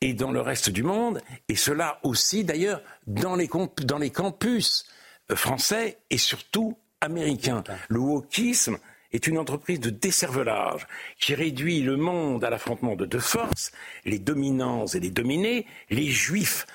et 0.00 0.14
dans 0.14 0.32
le 0.32 0.40
reste 0.40 0.70
du 0.70 0.82
monde, 0.82 1.20
et 1.48 1.56
cela 1.56 1.98
aussi 2.02 2.44
d'ailleurs 2.44 2.82
dans 3.06 3.36
les, 3.36 3.48
dans 3.82 3.98
les 3.98 4.10
campus 4.10 4.86
euh, 5.30 5.36
français 5.36 5.98
et 6.10 6.18
surtout 6.18 6.76
américains. 7.00 7.62
Le 7.88 7.98
wokisme 7.98 8.78
est 9.12 9.26
une 9.26 9.38
entreprise 9.38 9.80
de 9.80 9.90
décervelage 9.90 10.86
qui 11.18 11.34
réduit 11.34 11.82
le 11.82 11.96
monde 11.96 12.44
à 12.44 12.50
l'affrontement 12.50 12.94
de 12.94 13.06
deux 13.06 13.20
forces, 13.20 13.72
les 14.04 14.18
dominants 14.18 14.86
et 14.86 15.00
les 15.00 15.10
dominés, 15.10 15.66
les 15.90 16.06
juifs 16.06 16.66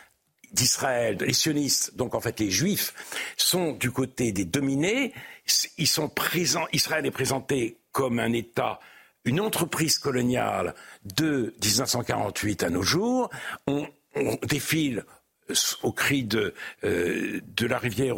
d'Israël, 0.51 1.17
les 1.19 1.33
sionistes, 1.33 1.95
donc 1.95 2.15
en 2.15 2.21
fait 2.21 2.39
les 2.39 2.51
juifs, 2.51 2.93
sont 3.38 3.73
du 3.73 3.91
côté 3.91 4.31
des 4.31 4.45
dominés, 4.45 5.13
ils 5.77 5.88
sont 5.88 6.09
présents, 6.09 6.65
Israël 6.71 7.05
est 7.05 7.11
présenté 7.11 7.77
comme 7.91 8.19
un 8.19 8.33
État 8.33 8.79
une 9.25 9.41
entreprise 9.41 9.97
coloniale 9.97 10.75
de 11.03 11.53
1948 11.63 12.63
à 12.63 12.69
nos 12.69 12.83
jours. 12.83 13.29
On, 13.67 13.88
défile 14.47 15.03
au 15.83 15.91
cri 15.91 16.23
de, 16.23 16.53
euh, 16.85 17.41
de 17.45 17.67
la 17.67 17.77
rivière 17.77 18.15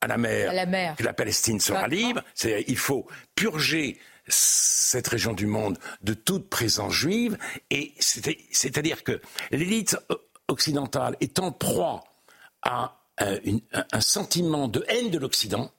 à 0.00 0.06
la 0.06 0.16
mer, 0.16 0.52
la 0.52 0.64
mer. 0.64 0.94
que 0.96 1.02
la 1.02 1.12
Palestine 1.12 1.58
sera 1.58 1.88
libre. 1.88 2.22
Il 2.44 2.76
faut 2.76 3.08
purger 3.34 3.98
cette 4.28 5.08
région 5.08 5.32
du 5.32 5.46
monde 5.46 5.78
de 6.02 6.14
toute 6.14 6.48
présence 6.48 6.92
juive. 6.92 7.36
Et 7.70 7.94
c'est-à-dire 7.98 9.02
que 9.02 9.20
l'élite 9.50 9.96
occidentale 10.48 11.16
est 11.20 11.38
en 11.38 11.52
proie 11.52 12.04
à 12.62 13.00
euh, 13.20 13.40
un 13.92 14.00
sentiment 14.00 14.68
de 14.68 14.84
haine 14.88 15.10
de 15.10 15.18
l'Occident. 15.18 15.72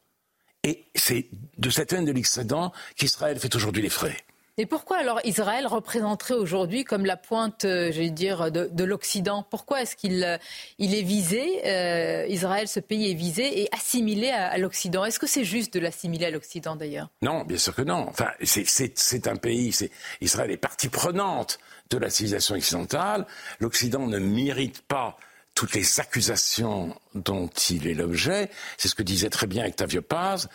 Et 0.64 0.86
c'est 0.96 1.28
de 1.58 1.70
cette 1.70 1.94
haine 1.94 2.06
de 2.06 2.12
l'Occident 2.12 2.74
qu'Israël 2.96 3.40
fait 3.40 3.56
aujourd'hui 3.56 3.82
les 3.82 3.90
frais. 3.90 4.18
Et 4.60 4.66
pourquoi 4.66 4.98
alors 4.98 5.22
Israël 5.24 5.66
représenterait 5.68 6.34
aujourd'hui 6.34 6.84
comme 6.84 7.06
la 7.06 7.16
pointe, 7.16 7.64
euh, 7.64 7.94
j'allais 7.94 8.10
dire, 8.10 8.52
de, 8.52 8.84
l'Occident? 8.84 9.48
Pourquoi 9.50 9.84
est-ce 9.84 9.96
qu'il 9.96 10.22
euh, 10.22 10.38
il 10.80 10.94
est 10.94 11.02
visé, 11.02 11.62
euh, 11.66 12.26
Israël, 12.28 12.68
ce 12.68 12.82
pays 12.82 13.10
est 13.10 13.14
visé 13.14 13.62
et 13.62 13.70
assimilé 13.74 14.32
à, 14.32 14.58
l'Occident? 14.58 15.06
Est-ce 15.06 15.18
que 15.18 15.28
c'est 15.28 15.46
juste 15.46 15.74
de 15.74 15.80
l'assimiler 15.80 16.26
à 16.26 16.30
l'Occident 16.30 16.76
d'ailleurs? 16.76 17.08
Non, 17.22 17.46
bien 17.46 17.58
sûr 17.58 17.74
que 17.74 17.84
non. 17.84 18.08
Enfin, 18.10 18.32
c'est 18.44 19.28
un 19.30 19.38
pays, 19.38 19.74
Israël 20.20 20.52
est 20.52 20.58
partie 20.58 20.90
prenante 20.90 21.58
de 21.90 21.98
la 21.98 22.10
civilisation 22.10 22.56
occidentale. 22.56 23.26
L'Occident 23.62 24.08
ne 24.08 24.20
mérite 24.20 24.82
pas 24.82 25.16
toutes 25.56 25.74
les 25.74 26.02
accusations 26.02 27.00
dont 27.16 27.48
il 27.70 27.88
est 27.88 27.94
l'objet. 27.94 28.50
C'est 28.78 28.90
ce 28.90 28.96
que 28.96 29.04
disait 29.04 29.30
très 29.30 29.48
bien 29.48 29.66
Octavio 29.66 30.02
Paz. 30.02 30.50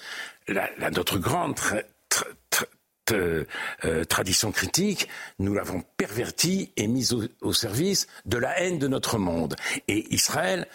La, 0.47 0.69
notre 0.91 1.19
grande 1.19 1.55
euh, 3.13 3.45
euh, 3.85 4.05
tradition 4.05 4.53
critique, 4.53 5.09
nous 5.39 5.55
l'avons 5.55 5.83
pervertie 5.97 6.73
et 6.77 6.87
mise 6.87 7.15
au, 7.41 7.53
service 7.53 8.07
de 8.25 8.39
la 8.39 8.59
haine 8.61 8.79
de 8.79 8.89
notre 8.89 9.19
monde. 9.19 9.57
Et 9.89 10.13
Israël 10.15 10.67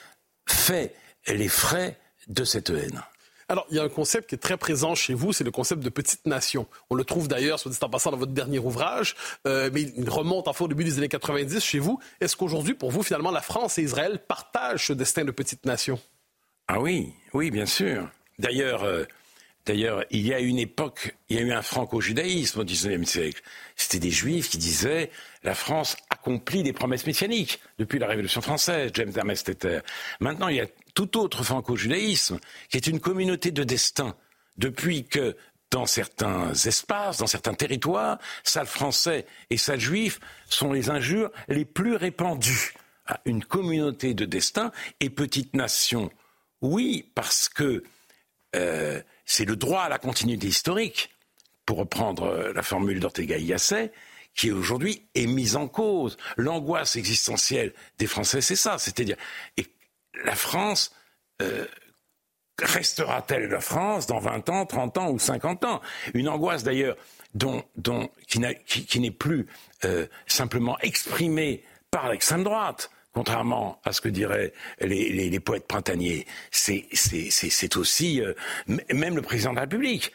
fait 0.47 0.93
les 1.27 1.47
frais 1.47 1.97
de 2.27 2.43
cette 2.43 2.69
haine. 2.69 3.01
Alors, 3.49 3.65
il 3.71 3.77
y 3.77 3.79
a 3.79 3.83
un 3.83 3.89
concept 3.89 4.29
qui 4.29 4.35
est 4.35 4.39
très 4.39 4.57
présent 4.57 4.93
chez 4.93 5.15
vous, 5.15 5.33
c'est 5.33 5.43
le 5.43 5.49
concept 5.49 5.81
de 5.81 5.89
petite 5.89 6.27
nation. 6.27 6.67
On 6.91 6.95
le 6.95 7.03
trouve 7.03 7.27
d'ailleurs, 7.27 7.59
soit 7.59 7.71
dit 7.71 7.77
en 7.81 7.89
passant, 7.89 8.11
dans 8.11 8.17
votre 8.17 8.31
dernier 8.31 8.59
ouvrage, 8.59 9.15
euh, 9.47 9.71
mais 9.73 9.81
il 9.97 10.07
remonte 10.07 10.47
en 10.47 10.53
fait 10.53 10.65
au 10.65 10.67
début 10.67 10.83
des 10.83 10.99
années 10.99 11.09
90 11.09 11.59
chez 11.59 11.79
vous. 11.79 11.99
Est-ce 12.21 12.37
qu'aujourd'hui, 12.37 12.75
pour 12.75 12.91
vous, 12.91 13.01
finalement, 13.01 13.31
la 13.31 13.41
France 13.41 13.79
et 13.79 13.81
Israël 13.81 14.19
partagent 14.27 14.85
ce 14.85 14.93
destin 14.93 15.25
de 15.25 15.31
petite 15.31 15.65
nation? 15.65 15.99
Ah 16.67 16.79
oui, 16.79 17.11
oui, 17.33 17.49
bien 17.49 17.65
sûr. 17.65 18.07
D'ailleurs, 18.37 18.83
euh, 18.83 19.05
D'ailleurs, 19.69 20.03
il 20.09 20.25
y 20.25 20.33
a 20.33 20.39
une 20.39 20.57
époque, 20.57 21.15
il 21.29 21.35
y 21.35 21.39
a 21.39 21.43
eu 21.43 21.51
un 21.51 21.61
franco-judaïsme 21.61 22.61
au 22.61 22.65
XIXe 22.65 23.07
siècle. 23.07 23.43
C'était 23.75 23.99
des 23.99 24.09
juifs 24.09 24.49
qui 24.49 24.57
disaient 24.57 25.11
la 25.43 25.53
France 25.53 25.95
accomplit 26.09 26.63
des 26.63 26.73
promesses 26.73 27.05
messianiques 27.05 27.61
depuis 27.77 27.99
la 27.99 28.07
Révolution 28.07 28.41
française, 28.41 28.89
James 28.95 29.13
Tetter. 29.13 29.81
Maintenant, 30.21 30.47
il 30.47 30.55
y 30.55 30.59
a 30.59 30.65
tout 30.95 31.19
autre 31.19 31.43
franco-judaïsme 31.43 32.39
qui 32.69 32.77
est 32.77 32.87
une 32.87 32.99
communauté 32.99 33.51
de 33.51 33.63
destin. 33.63 34.15
Depuis 34.57 35.05
que 35.05 35.37
dans 35.69 35.85
certains 35.85 36.51
espaces, 36.51 37.19
dans 37.19 37.27
certains 37.27 37.53
territoires, 37.53 38.17
sale 38.43 38.65
français 38.65 39.27
et 39.51 39.57
sale 39.57 39.79
juif 39.79 40.19
sont 40.47 40.73
les 40.73 40.89
injures 40.89 41.29
les 41.47 41.65
plus 41.65 41.95
répandues. 41.95 42.73
Une 43.25 43.45
communauté 43.45 44.15
de 44.15 44.25
destin 44.25 44.71
et 44.99 45.11
petite 45.11 45.53
nation. 45.53 46.09
Oui, 46.59 47.11
parce 47.13 47.49
que 47.49 47.83
euh, 48.55 49.01
c'est 49.25 49.45
le 49.45 49.55
droit 49.55 49.81
à 49.83 49.89
la 49.89 49.99
continuité 49.99 50.47
historique, 50.47 51.09
pour 51.69 51.77
reprendre 51.77 52.23
euh, 52.23 52.53
la 52.53 52.63
formule 52.63 52.99
d'Ortega 52.99 53.37
Yasset, 53.37 53.91
qui 54.33 54.51
aujourd'hui 54.51 55.07
est 55.13 55.27
mise 55.27 55.55
en 55.55 55.67
cause. 55.67 56.17
L'angoisse 56.35 56.95
existentielle 56.95 57.73
des 57.99 58.07
Français, 58.07 58.41
c'est 58.41 58.55
ça, 58.55 58.79
c'est-à-dire, 58.79 59.17
et 59.55 59.67
la 60.23 60.33
France 60.33 60.91
euh, 61.43 61.67
restera-t-elle 62.59 63.49
la 63.49 63.61
France 63.61 64.07
dans 64.07 64.19
20 64.19 64.49
ans, 64.49 64.65
30 64.65 64.97
ans 64.97 65.11
ou 65.11 65.19
50 65.19 65.65
ans? 65.65 65.81
Une 66.15 66.27
angoisse 66.27 66.63
d'ailleurs 66.63 66.97
dont, 67.35 67.63
dont, 67.75 68.09
qui, 68.27 68.39
n'est 68.99 69.11
plus 69.11 69.45
euh, 69.85 70.07
simplement 70.25 70.77
exprimée 70.79 71.63
par 71.91 72.09
l'extrême 72.09 72.43
droite 72.43 72.89
contrairement 73.13 73.79
à 73.83 73.91
ce 73.91 74.01
que 74.01 74.09
diraient 74.09 74.53
les, 74.81 75.39
poètes 75.39 75.67
printaniers, 75.67 76.25
c'est 76.51 77.77
aussi, 77.77 78.21
euh, 78.21 78.33
même 78.93 79.15
le 79.15 79.21
président 79.21 79.51
de 79.51 79.55
la 79.55 79.61
République 79.61 80.11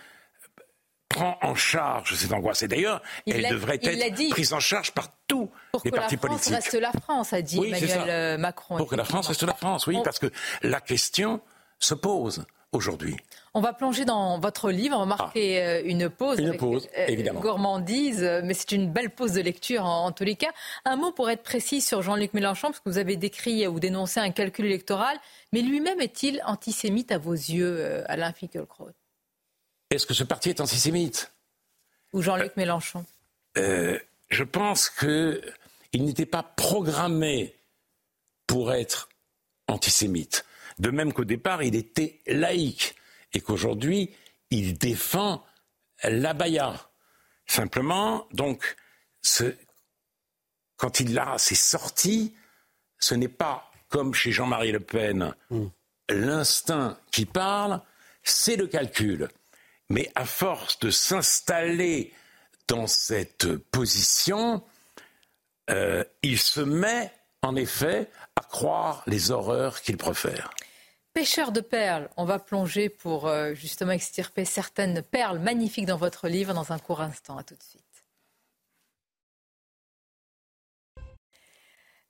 prend 1.08 1.38
en 1.42 1.54
charge 1.54 2.14
cette 2.14 2.32
angoisse. 2.32 2.62
Et 2.62 2.68
d'ailleurs, 2.68 3.02
elle 3.26 3.48
devrait 3.48 3.78
être 3.82 4.30
prise 4.30 4.52
en 4.52 4.60
charge 4.60 4.92
par 4.92 5.08
tous 5.26 5.50
les 5.84 5.90
partis 5.90 6.16
politiques. 6.16 6.54
Pour 6.54 6.70
que 6.70 6.76
la 6.78 6.92
France 6.92 6.92
reste 6.92 6.94
la 6.94 7.00
France, 7.00 7.32
a 7.32 7.42
dit 7.42 7.58
Emmanuel 7.58 8.04
euh, 8.08 8.38
Macron. 8.38 8.76
Pour 8.76 8.88
que 8.88 8.96
la 8.96 9.04
France 9.04 9.28
reste 9.28 9.42
la 9.44 9.54
France, 9.54 9.86
oui, 9.86 9.98
parce 10.02 10.18
que 10.18 10.30
la 10.62 10.80
question 10.80 11.40
se 11.78 11.94
pose 11.94 12.44
aujourd'hui. 12.74 13.16
On 13.54 13.60
va 13.60 13.72
plonger 13.72 14.04
dans 14.04 14.38
votre 14.38 14.70
livre, 14.70 14.96
on 14.96 15.00
va 15.00 15.16
marquer 15.16 15.62
ah. 15.62 15.66
euh, 15.66 15.82
une 15.84 16.10
pause. 16.10 16.38
Une 16.38 16.56
pause, 16.56 16.88
euh, 16.98 17.06
évidemment. 17.06 17.40
Gourmandise, 17.40 18.22
euh, 18.22 18.40
mais 18.44 18.54
c'est 18.54 18.72
une 18.72 18.90
belle 18.90 19.10
pause 19.10 19.32
de 19.32 19.40
lecture 19.40 19.84
en, 19.84 20.10
tous 20.12 20.24
les 20.24 20.34
cas. 20.34 20.50
Un 20.84 20.96
mot 20.96 21.12
pour 21.12 21.30
être 21.30 21.42
précis 21.42 21.80
sur 21.80 22.02
Jean-Luc 22.02 22.34
Mélenchon, 22.34 22.68
parce 22.68 22.80
que 22.80 22.88
vous 22.88 22.98
avez 22.98 23.16
décrit 23.16 23.66
ou 23.66 23.78
dénoncé 23.78 24.20
un 24.20 24.30
calcul 24.30 24.66
électoral, 24.66 25.16
mais 25.52 25.62
lui-même 25.62 26.00
est-il 26.00 26.42
antisémite 26.46 27.12
à 27.12 27.18
vos 27.18 27.32
yeux, 27.32 28.02
Alain 28.10 28.32
Finkielkraut? 28.32 28.90
Est-ce 29.90 30.06
que 30.06 30.14
ce 30.14 30.24
parti 30.24 30.50
est 30.50 30.60
antisémite? 30.60 31.32
Ou 32.12 32.22
Jean-Luc 32.22 32.56
Mélenchon? 32.56 33.04
Je 33.54 34.42
pense 34.42 34.90
qu'il 34.90 36.04
n'était 36.04 36.26
pas 36.26 36.42
programmé 36.42 37.54
pour 38.46 38.72
être 38.72 39.08
antisémite. 39.68 40.44
De 40.78 40.90
même 40.90 41.12
qu'au 41.12 41.24
départ, 41.24 41.62
il 41.62 41.74
était 41.74 42.20
laïque 42.26 42.94
et 43.32 43.40
qu'aujourd'hui, 43.40 44.14
il 44.50 44.78
défend 44.78 45.44
l'abaya. 46.02 46.90
Simplement, 47.46 48.26
donc, 48.32 48.76
quand 50.76 51.00
il 51.00 51.18
a 51.18 51.38
ses 51.38 51.54
sorties, 51.54 52.34
ce 52.98 53.14
n'est 53.14 53.28
pas 53.28 53.70
comme 53.88 54.14
chez 54.14 54.32
Jean-Marie 54.32 54.72
Le 54.72 54.80
Pen, 54.80 55.34
l'instinct 56.08 56.98
qui 57.12 57.26
parle, 57.26 57.80
c'est 58.22 58.56
le 58.56 58.66
calcul. 58.66 59.28
Mais 59.90 60.10
à 60.14 60.24
force 60.24 60.78
de 60.80 60.90
s'installer 60.90 62.12
dans 62.66 62.86
cette 62.86 63.56
position, 63.56 64.64
euh, 65.70 66.02
il 66.22 66.38
se 66.38 66.60
met 66.60 67.12
en 67.42 67.56
effet 67.56 68.10
croire 68.54 69.02
les 69.08 69.32
horreurs 69.32 69.82
qu'il 69.82 69.96
préfère. 69.96 70.54
Pêcheur 71.12 71.50
de 71.50 71.60
perles, 71.60 72.08
on 72.16 72.24
va 72.24 72.38
plonger 72.38 72.88
pour 72.88 73.26
euh, 73.26 73.52
justement 73.52 73.90
extirper 73.90 74.44
certaines 74.44 75.02
perles 75.02 75.40
magnifiques 75.40 75.86
dans 75.86 75.96
votre 75.96 76.28
livre 76.28 76.54
dans 76.54 76.70
un 76.70 76.78
court 76.78 77.00
instant. 77.00 77.36
À 77.36 77.42
tout 77.42 77.56
de 77.56 77.62
suite. 77.64 77.82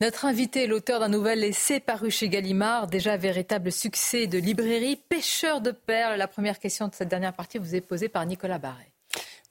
Notre 0.03 0.27
invité 0.27 0.67
l'auteur 0.67 1.01
d'un 1.01 1.09
nouvel 1.09 1.43
essai 1.43 1.81
paru 1.81 2.11
chez 2.11 2.29
Gallimard, 2.29 2.89
déjà 2.89 3.17
véritable 3.17 3.73
succès 3.73 4.27
de 4.27 4.37
librairie, 4.37 4.97
Pêcheur 4.97 5.63
de 5.63 5.71
perles. 5.71 6.19
La 6.19 6.29
première 6.29 6.59
question 6.59 6.89
de 6.89 6.95
cette 6.95 7.09
dernière 7.09 7.33
partie 7.33 7.57
vous 7.57 7.75
est 7.75 7.81
posée 7.81 8.11
par 8.11 8.27
Nicolas 8.27 8.59
Barret. 8.59 8.94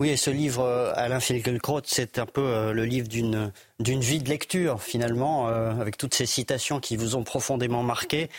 Oui, 0.04 0.10
et 0.10 0.18
ce 0.18 0.30
livre, 0.30 0.66
euh, 0.66 0.92
Alain 0.98 1.22
Finkielkraut, 1.22 1.80
c'est 1.86 2.20
un 2.20 2.26
peu 2.26 2.42
euh, 2.42 2.74
le 2.74 2.84
livre 2.84 3.08
d'une 3.08 3.54
d'une 3.80 4.02
vie 4.02 4.20
de 4.22 4.28
lecture 4.28 4.82
finalement, 4.84 5.48
euh, 5.48 5.72
avec 5.80 5.96
toutes 5.96 6.14
ces 6.14 6.26
citations 6.26 6.82
qui 6.82 6.98
vous 6.98 7.16
ont 7.16 7.24
profondément 7.24 7.84
marqué. 7.84 8.30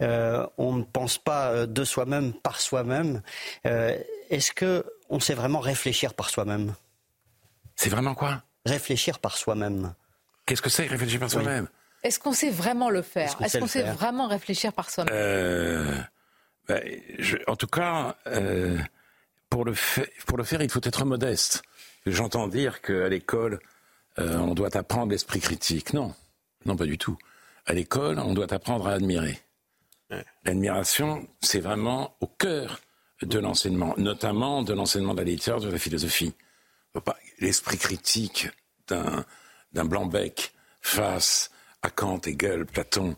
on 0.00 0.72
ne 0.72 0.82
pense 0.82 1.18
pas 1.18 1.68
de 1.68 1.84
soi-même 1.84 2.32
par 2.32 2.60
soi-même. 2.60 3.22
Est-ce 3.64 4.50
que 4.50 4.84
on 5.08 5.20
sait 5.20 5.34
vraiment 5.34 5.60
réfléchir 5.60 6.14
par 6.14 6.30
soi-même? 6.30 6.74
C'est 7.76 7.90
vraiment 7.90 8.16
quoi? 8.16 8.42
Réfléchir 8.66 9.20
par 9.20 9.36
soi-même. 9.36 9.94
Qu'est-ce 10.46 10.62
que 10.62 10.68
c'est 10.68 10.88
réfléchir 10.88 11.20
par 11.20 11.30
soi-même? 11.30 11.68
Est-ce 12.02 12.18
qu'on 12.18 12.32
sait 12.32 12.50
vraiment 12.50 12.90
le 12.90 13.02
faire? 13.02 13.36
Est-ce 13.40 13.58
qu'on 13.58 13.68
sait, 13.68 13.84
vraiment 13.84 14.26
réfléchir 14.26 14.72
par 14.72 14.90
soi-même? 14.90 16.08
Ben, 16.66 16.82
En 17.46 17.54
tout 17.54 17.68
cas 17.68 18.16
pour 19.54 19.64
le, 19.64 19.74
faire, 20.44 20.62
il 20.62 20.68
faut 20.68 20.80
être 20.82 21.04
modeste. 21.04 21.62
J'entends 22.06 22.48
dire 22.48 22.82
qu'à 22.82 23.08
l'école, 23.08 23.60
euh, 24.18 24.36
on 24.38 24.52
doit 24.52 24.76
apprendre 24.76 25.12
l'esprit 25.12 25.38
critique. 25.38 25.92
Non, 25.92 26.12
non, 26.66 26.74
pas 26.74 26.86
du 26.86 26.98
tout. 26.98 27.16
À 27.64 27.72
l'école, 27.72 28.18
on 28.18 28.34
doit 28.34 28.52
apprendre 28.52 28.88
à 28.88 28.94
admirer. 28.94 29.38
L'admiration, 30.44 31.28
c'est 31.40 31.60
vraiment 31.60 32.16
au 32.20 32.26
cœur 32.26 32.80
de 33.22 33.38
l'enseignement, 33.38 33.94
notamment 33.96 34.64
de 34.64 34.72
l'enseignement 34.72 35.14
de 35.14 35.20
la 35.20 35.24
littérature, 35.24 35.68
de 35.68 35.72
la 35.72 35.78
philosophie. 35.78 36.34
L'esprit 37.38 37.78
critique 37.78 38.48
d'un 38.88 39.24
blanc-bec 39.84 40.52
face 40.82 41.52
à 41.82 41.90
Kant, 41.90 42.20
Hegel, 42.26 42.66
Platon, 42.66 43.14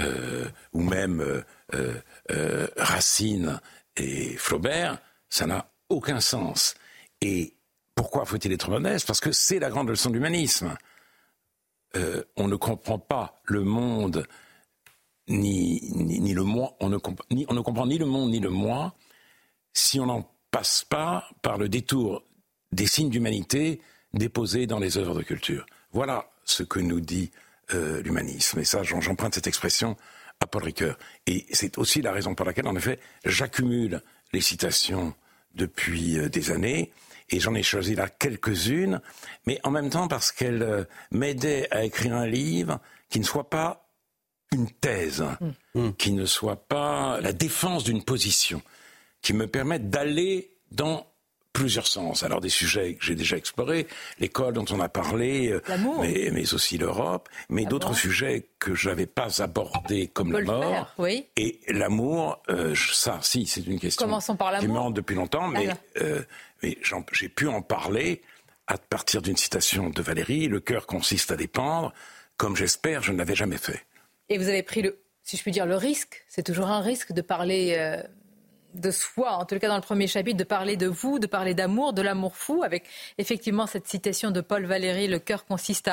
euh, 0.00 0.48
ou 0.74 0.82
même 0.82 1.42
euh, 1.74 2.66
Racine 2.76 3.58
et 3.96 4.36
Flaubert, 4.36 4.98
ça 5.30 5.46
n'a 5.46 5.70
aucun 5.88 6.20
sens. 6.20 6.74
Et 7.20 7.54
pourquoi 7.94 8.24
faut-il 8.24 8.52
être 8.52 8.70
modeste? 8.70 9.06
Parce 9.06 9.20
que 9.20 9.32
c'est 9.32 9.58
la 9.58 9.70
grande 9.70 9.88
leçon 9.88 10.10
de 10.10 10.14
l'humanisme. 10.14 10.76
Euh, 11.96 12.22
on 12.36 12.48
ne 12.48 12.56
comprend 12.56 12.98
pas 12.98 13.40
le 13.44 13.62
monde 13.62 14.26
ni, 15.28 15.80
ni, 15.94 16.32
le 16.32 16.42
moi, 16.42 16.76
on 16.80 16.88
ne, 16.88 16.96
comprend 16.96 17.86
ni 17.86 17.98
le 17.98 18.06
monde 18.06 18.30
ni 18.30 18.40
le 18.40 18.50
moi 18.50 18.94
si 19.72 20.00
on 20.00 20.06
n'en 20.06 20.30
passe 20.50 20.84
pas 20.84 21.28
par 21.42 21.58
le 21.58 21.68
détour 21.68 22.24
des 22.72 22.86
signes 22.86 23.10
d'humanité 23.10 23.80
déposés 24.14 24.66
dans 24.66 24.78
les 24.78 24.96
œuvres 24.96 25.14
de 25.14 25.22
culture. 25.22 25.66
Voilà 25.92 26.30
ce 26.44 26.62
que 26.62 26.80
nous 26.80 27.00
dit 27.00 27.30
euh, 27.74 28.02
l'humanisme. 28.02 28.58
Et 28.58 28.64
ça, 28.64 28.82
j'emprunte 28.82 29.34
cette 29.34 29.46
expression 29.46 29.96
à 30.40 30.46
Paul 30.46 30.62
Ricoeur. 30.62 30.98
Et 31.26 31.46
c'est 31.52 31.78
aussi 31.78 32.00
la 32.00 32.12
raison 32.12 32.34
pour 32.34 32.46
laquelle, 32.46 32.68
en 32.68 32.76
effet, 32.76 32.98
j'accumule 33.24 34.02
les 34.32 34.40
citations 34.40 35.14
depuis 35.58 36.18
euh, 36.18 36.28
des 36.28 36.50
années. 36.50 36.92
Et 37.30 37.40
j'en 37.40 37.54
ai 37.54 37.62
choisi 37.62 37.94
là 37.94 38.08
quelques-unes, 38.08 39.02
mais 39.46 39.60
en 39.62 39.70
même 39.70 39.90
temps 39.90 40.08
parce 40.08 40.32
qu'elles 40.32 40.62
euh, 40.62 40.84
m'aidaient 41.10 41.68
à 41.70 41.84
écrire 41.84 42.14
un 42.14 42.26
livre 42.26 42.80
qui 43.10 43.20
ne 43.20 43.24
soit 43.24 43.50
pas 43.50 43.86
une 44.52 44.70
thèse, 44.70 45.24
mm. 45.74 45.90
qui 45.98 46.12
ne 46.12 46.24
soit 46.24 46.66
pas 46.68 47.20
la 47.20 47.34
défense 47.34 47.84
d'une 47.84 48.02
position, 48.02 48.62
qui 49.20 49.34
me 49.34 49.46
permette 49.46 49.90
d'aller 49.90 50.56
dans 50.70 51.06
plusieurs 51.58 51.88
sens. 51.88 52.22
Alors 52.22 52.40
des 52.40 52.48
sujets 52.48 52.94
que 52.94 53.04
j'ai 53.04 53.16
déjà 53.16 53.36
explorés, 53.36 53.88
l'école 54.20 54.54
dont 54.54 54.64
on 54.70 54.78
a 54.78 54.88
parlé, 54.88 55.50
euh, 55.50 55.60
mais, 56.00 56.30
mais, 56.32 56.54
aussi 56.54 56.78
l'Europe, 56.78 57.28
mais 57.48 57.64
d'autres 57.64 57.94
sujets 57.94 58.46
que 58.60 58.74
je 58.76 58.88
n'avais 58.88 59.06
pas 59.06 59.42
abordés 59.42 60.06
comme 60.06 60.32
la 60.32 60.42
mort. 60.42 60.94
oui. 60.98 61.26
Et 61.36 61.58
l'amour, 61.66 62.40
euh, 62.48 62.74
ça, 62.76 63.18
si, 63.22 63.46
c'est 63.46 63.66
une 63.66 63.80
question 63.80 64.06
qui 64.06 64.68
me 64.68 64.92
depuis 64.92 65.16
longtemps, 65.16 65.48
mais, 65.48 65.68
euh, 66.00 66.22
mais 66.62 66.78
j'ai 67.12 67.28
pu 67.28 67.48
en 67.48 67.60
parler 67.60 68.22
à 68.68 68.78
partir 68.78 69.20
d'une 69.20 69.36
citation 69.36 69.90
de 69.90 70.00
Valérie, 70.02 70.46
le 70.46 70.60
cœur 70.60 70.86
consiste 70.86 71.32
à 71.32 71.36
dépendre, 71.36 71.92
comme 72.36 72.54
j'espère, 72.54 73.02
je 73.02 73.10
ne 73.10 73.18
l'avais 73.18 73.34
jamais 73.34 73.58
fait. 73.58 73.84
Et 74.28 74.38
vous 74.38 74.48
avez 74.48 74.62
pris 74.62 74.82
le, 74.82 75.00
si 75.24 75.36
je 75.36 75.42
puis 75.42 75.50
dire, 75.50 75.66
le 75.66 75.76
risque, 75.76 76.24
c'est 76.28 76.44
toujours 76.44 76.68
un 76.68 76.80
risque 76.80 77.12
de 77.12 77.22
parler 77.22 78.02
de 78.74 78.90
soi, 78.90 79.32
en 79.32 79.44
tout 79.44 79.58
cas 79.58 79.68
dans 79.68 79.76
le 79.76 79.82
premier 79.82 80.06
chapitre, 80.06 80.36
de 80.36 80.44
parler 80.44 80.76
de 80.76 80.86
vous, 80.86 81.18
de 81.18 81.26
parler 81.26 81.54
d'amour, 81.54 81.92
de 81.92 82.02
l'amour 82.02 82.36
fou, 82.36 82.62
avec 82.62 82.84
effectivement 83.18 83.66
cette 83.66 83.86
citation 83.88 84.30
de 84.30 84.40
Paul 84.40 84.66
Valéry, 84.66 85.08
le 85.08 85.18
cœur 85.18 85.44
consiste 85.46 85.90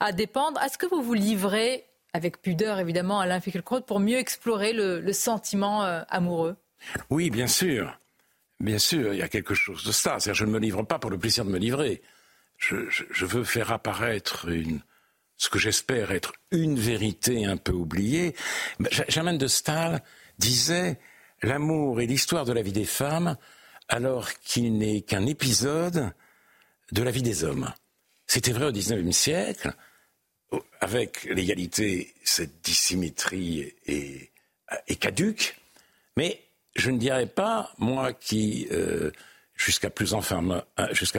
à, 0.00 0.12
dépendre. 0.12 0.60
Est-ce 0.62 0.78
que 0.78 0.86
vous 0.86 1.02
vous 1.02 1.14
livrez, 1.14 1.84
avec 2.12 2.42
pudeur 2.42 2.78
évidemment, 2.78 3.20
Alain 3.20 3.40
Finkielkraut, 3.40 3.82
pour 3.82 4.00
mieux 4.00 4.18
explorer 4.18 4.72
le, 4.72 5.12
sentiment 5.12 5.84
euh, 5.84 6.02
amoureux? 6.08 6.56
Oui, 7.10 7.30
bien 7.30 7.46
sûr. 7.46 7.98
Bien 8.60 8.78
sûr, 8.78 9.12
il 9.12 9.18
y 9.18 9.22
a 9.22 9.28
quelque 9.28 9.54
chose 9.54 9.84
de 9.84 9.92
ça. 9.92 10.18
je 10.18 10.44
ne 10.44 10.50
me 10.50 10.58
livre 10.58 10.82
pas 10.82 10.98
pour 10.98 11.10
le 11.10 11.18
plaisir 11.18 11.44
de 11.44 11.50
me 11.50 11.58
livrer. 11.58 12.02
Je, 12.56 13.26
veux 13.26 13.44
faire 13.44 13.70
apparaître 13.70 14.46
ce 15.36 15.50
que 15.50 15.58
j'espère 15.58 16.12
être 16.12 16.32
une 16.50 16.78
vérité 16.78 17.44
un 17.44 17.58
peu 17.58 17.72
oubliée. 17.72 18.34
Germaine 19.08 19.36
de 19.36 19.46
Stahl 19.46 20.02
disait 20.38 20.98
l'amour 21.42 22.00
est 22.00 22.06
l'histoire 22.06 22.44
de 22.44 22.52
la 22.52 22.62
vie 22.62 22.72
des 22.72 22.84
femmes 22.84 23.36
alors 23.88 24.32
qu'il 24.40 24.78
n'est 24.78 25.02
qu'un 25.02 25.26
épisode 25.26 26.12
de 26.92 27.02
la 27.02 27.10
vie 27.10 27.22
des 27.22 27.44
hommes. 27.44 27.72
C'était 28.26 28.52
vrai 28.52 28.66
au 28.66 28.72
XIXe 28.72 29.16
siècle. 29.16 29.72
Avec 30.80 31.24
l'égalité, 31.24 32.14
cette 32.24 32.60
dissymétrie 32.62 33.74
est, 33.86 34.30
caduque. 34.98 35.56
Mais 36.16 36.40
je 36.74 36.90
ne 36.90 36.98
dirais 36.98 37.26
pas, 37.26 37.72
moi 37.78 38.12
qui, 38.12 38.68
euh, 38.70 39.10
jusqu'à 39.54 39.90
plus, 39.90 40.14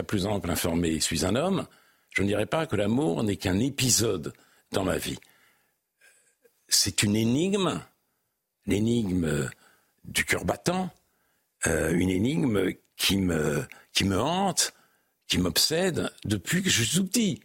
plus 0.06 0.26
ample 0.26 0.50
informé, 0.50 1.00
suis 1.00 1.24
un 1.24 1.36
homme, 1.36 1.66
je 2.10 2.22
ne 2.22 2.28
dirais 2.28 2.46
pas 2.46 2.66
que 2.66 2.76
l'amour 2.76 3.22
n'est 3.22 3.36
qu'un 3.36 3.58
épisode 3.58 4.32
dans 4.72 4.84
ma 4.84 4.98
vie. 4.98 5.18
C'est 6.68 7.02
une 7.02 7.16
énigme, 7.16 7.80
l'énigme 8.66 9.48
du 10.08 10.24
cœur 10.24 10.44
battant, 10.44 10.90
euh, 11.66 11.92
une 11.92 12.10
énigme 12.10 12.72
qui 12.96 13.16
me, 13.16 13.64
qui 13.92 14.04
me 14.04 14.20
hante, 14.20 14.72
qui 15.28 15.38
m'obsède 15.38 16.10
depuis 16.24 16.62
que 16.62 16.70
je 16.70 16.82
suis 16.82 16.98
tout 16.98 17.06
petit. 17.06 17.40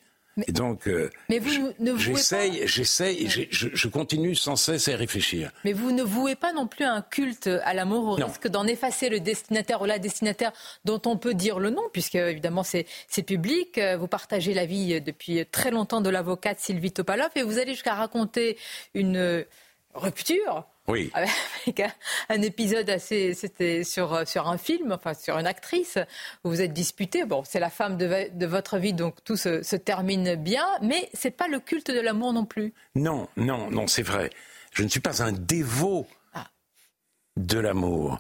et 0.48 0.52
donc, 0.52 0.88
euh, 0.88 1.12
mais 1.30 1.38
vous 1.38 1.74
ne 1.80 1.96
j'essaye, 1.96 2.68
j'essaye, 2.68 3.30
je, 3.30 3.42
je, 3.52 3.88
continue 3.88 4.34
sans 4.34 4.56
cesse 4.56 4.88
à 4.88 4.96
réfléchir. 4.96 5.52
Mais 5.64 5.74
vous 5.74 5.92
ne 5.92 6.02
vouez 6.02 6.36
pas 6.36 6.54
non 6.54 6.66
plus 6.66 6.86
un 6.86 7.04
culte 7.04 7.48
à 7.48 7.74
l'amour 7.76 8.08
au 8.08 8.16
risque 8.16 8.48
d'en 8.48 8.66
effacer 8.66 9.10
le 9.10 9.20
destinataire 9.20 9.82
ou 9.82 9.86
la 9.86 10.00
destinataire 10.00 10.52
dont 10.86 11.02
on 11.06 11.18
peut 11.18 11.36
dire 11.36 11.60
le 11.60 11.70
nom, 11.70 11.84
puisque 11.92 12.16
évidemment 12.16 12.64
c'est, 12.64 12.88
c'est 13.08 13.22
public. 13.22 13.80
Vous 14.00 14.08
partagez 14.08 14.56
la 14.56 14.66
vie 14.66 15.02
depuis 15.02 15.46
très 15.46 15.70
longtemps 15.70 16.02
de 16.02 16.10
l'avocate 16.10 16.60
Sylvie 16.60 16.92
Topalov 16.92 17.30
et 17.36 17.44
vous 17.44 17.60
allez 17.60 17.74
jusqu'à 17.74 17.94
raconter 17.94 18.58
une 18.96 19.46
rupture 19.94 20.66
oui. 20.88 21.12
Avec 21.14 21.82
un, 22.30 22.42
épisode 22.42 22.90
assez, 22.90 23.34
c'était 23.34 23.84
sur, 23.84 24.28
sur 24.28 24.50
un 24.50 24.58
film, 24.58 24.92
enfin 24.92 25.14
sur 25.14 25.38
une 25.38 25.48
actrice, 25.48 25.98
où 26.44 26.50
vous 26.50 26.62
êtes 26.62 26.74
disputé. 26.74 27.24
Bon, 27.26 27.44
c'est 27.46 27.60
la 27.60 27.70
femme 27.70 27.98
de, 27.98 28.30
de, 28.32 28.46
votre 28.46 28.78
vie, 28.78 28.94
donc 28.94 29.24
tout 29.24 29.38
se, 29.38 29.64
se 29.64 29.76
termine 29.76 30.36
bien, 30.36 30.66
mais 30.82 31.10
c'est 31.14 31.32
pas 31.32 31.48
le 31.48 31.60
culte 31.60 31.90
de 31.90 32.00
l'amour 32.00 32.34
non 32.34 32.46
plus. 32.46 32.74
Non, 32.96 33.30
non, 33.38 33.72
non, 33.72 33.88
c'est 33.88 34.04
vrai. 34.04 34.30
Je 34.74 34.84
ne 34.84 34.90
suis 34.90 35.00
pas 35.00 35.24
un 35.24 35.32
dévot 35.32 36.06
ah. 36.34 36.50
de 37.38 37.60
l'amour. 37.60 38.20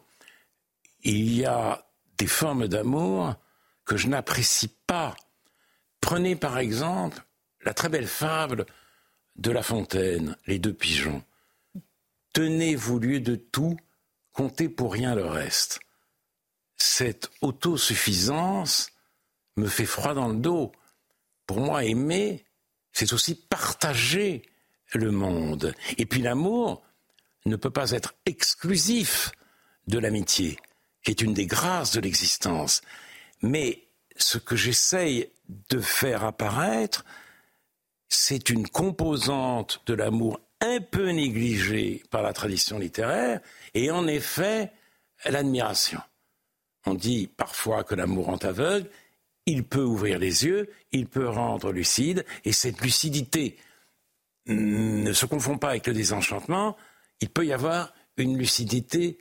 Il 1.01 1.33
y 1.35 1.45
a 1.45 1.85
des 2.17 2.27
formes 2.27 2.67
d'amour 2.67 3.35
que 3.85 3.97
je 3.97 4.07
n'apprécie 4.07 4.73
pas. 4.87 5.15
Prenez 5.99 6.37
par 6.37 6.59
exemple 6.59 7.21
la 7.65 7.73
très 7.73 7.89
belle 7.89 8.07
fable 8.07 8.65
de 9.35 9.51
La 9.51 9.63
Fontaine, 9.63 10.37
Les 10.45 10.59
deux 10.59 10.73
pigeons. 10.73 11.23
Tenez-vous 12.33 12.99
lieu 12.99 13.19
de 13.19 13.35
tout, 13.35 13.77
comptez 14.31 14.67
pour 14.67 14.93
rien 14.93 15.15
le 15.15 15.25
reste. 15.25 15.79
Cette 16.77 17.29
autosuffisance 17.41 18.89
me 19.55 19.67
fait 19.67 19.85
froid 19.85 20.13
dans 20.13 20.27
le 20.27 20.37
dos. 20.37 20.71
Pour 21.45 21.59
moi, 21.59 21.85
aimer, 21.85 22.43
c'est 22.91 23.13
aussi 23.13 23.35
partager 23.35 24.43
le 24.93 25.11
monde. 25.11 25.73
Et 25.97 26.05
puis 26.05 26.21
l'amour 26.21 26.83
ne 27.45 27.55
peut 27.55 27.69
pas 27.69 27.91
être 27.91 28.15
exclusif 28.25 29.31
de 29.87 29.99
l'amitié, 29.99 30.57
qui 31.03 31.11
est 31.11 31.21
une 31.21 31.33
des 31.33 31.45
grâces 31.45 31.91
de 31.91 31.99
l'existence. 31.99 32.81
Mais 33.41 33.87
ce 34.15 34.37
que 34.37 34.55
j'essaye 34.55 35.31
de 35.69 35.79
faire 35.79 36.23
apparaître, 36.23 37.03
c'est 38.07 38.49
une 38.49 38.67
composante 38.67 39.81
de 39.85 39.93
l'amour 39.93 40.39
un 40.63 40.81
peu 40.81 41.09
négligé 41.09 42.03
par 42.09 42.21
la 42.21 42.33
tradition 42.33 42.79
littéraire, 42.79 43.41
et 43.73 43.91
en 43.91 44.07
effet, 44.07 44.71
l'admiration. 45.25 45.99
On 46.85 46.93
dit 46.93 47.27
parfois 47.27 47.83
que 47.83 47.95
l'amour 47.95 48.25
rend 48.25 48.37
aveugle, 48.37 48.89
il 49.45 49.63
peut 49.65 49.83
ouvrir 49.83 50.19
les 50.19 50.45
yeux, 50.45 50.69
il 50.91 51.07
peut 51.07 51.27
rendre 51.27 51.71
lucide, 51.71 52.25
et 52.45 52.53
cette 52.53 52.81
lucidité 52.81 53.57
ne 54.47 55.13
se 55.13 55.25
confond 55.25 55.57
pas 55.57 55.69
avec 55.69 55.87
le 55.87 55.93
désenchantement, 55.93 56.77
il 57.21 57.29
peut 57.29 57.45
y 57.45 57.53
avoir 57.53 57.93
une 58.17 58.37
lucidité 58.37 59.17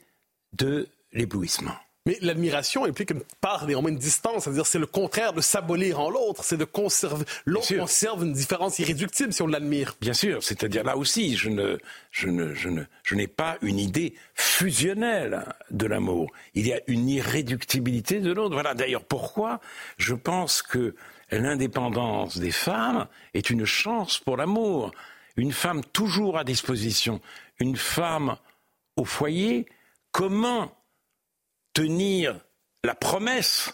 de 0.53 0.89
l'éblouissement. 1.13 1.77
Mais 2.05 2.19
l'admiration 2.21 2.85
implique 2.85 3.11
une 3.13 3.23
part, 3.41 3.65
néanmoins, 3.67 3.91
une 3.91 3.99
distance. 3.99 4.45
C'est-à-dire, 4.45 4.67
c'est 4.67 4.81
le 4.81 4.87
contraire 4.87 5.33
de 5.33 5.41
s'abolir 5.41 6.01
en 6.01 6.11
l'autre. 6.11 6.43
C'est 6.43 6.57
de 6.57 6.65
conserver. 6.65 7.25
L'autre 7.45 7.77
conserve 7.77 8.25
une 8.25 8.33
différence 8.33 8.81
irréductible 8.81 9.33
si 9.33 9.41
on 9.41 9.47
l'admire. 9.47 9.95
Bien 10.01 10.13
sûr. 10.13 10.43
C'est-à-dire, 10.43 10.83
là 10.83 10.97
aussi, 10.97 11.37
je 11.37 11.49
ne, 11.49 11.79
je 12.11 12.27
ne, 12.27 12.55
je 12.55 12.71
ne, 12.71 12.83
je 13.05 13.15
n'ai 13.15 13.29
pas 13.29 13.57
une 13.63 13.79
idée 13.79 14.15
fusionnelle 14.35 15.45
de 15.71 15.87
l'amour. 15.87 16.33
Il 16.55 16.67
y 16.67 16.73
a 16.73 16.81
une 16.89 17.09
irréductibilité 17.09 18.19
de 18.19 18.33
l'autre. 18.33 18.55
Voilà. 18.55 18.75
D'ailleurs, 18.75 19.05
pourquoi 19.05 19.61
je 19.97 20.15
pense 20.15 20.61
que 20.61 20.97
l'indépendance 21.31 22.37
des 22.37 22.51
femmes 22.51 23.07
est 23.33 23.49
une 23.49 23.65
chance 23.65 24.19
pour 24.19 24.37
l'amour. 24.37 24.91
Une 25.37 25.53
femme 25.53 25.83
toujours 25.93 26.37
à 26.37 26.43
disposition. 26.43 27.21
Une 27.61 27.77
femme 27.77 28.37
au 28.97 29.05
foyer. 29.05 29.67
Comment 30.11 30.73
tenir 31.73 32.39
la 32.85 32.95
promesse 32.95 33.73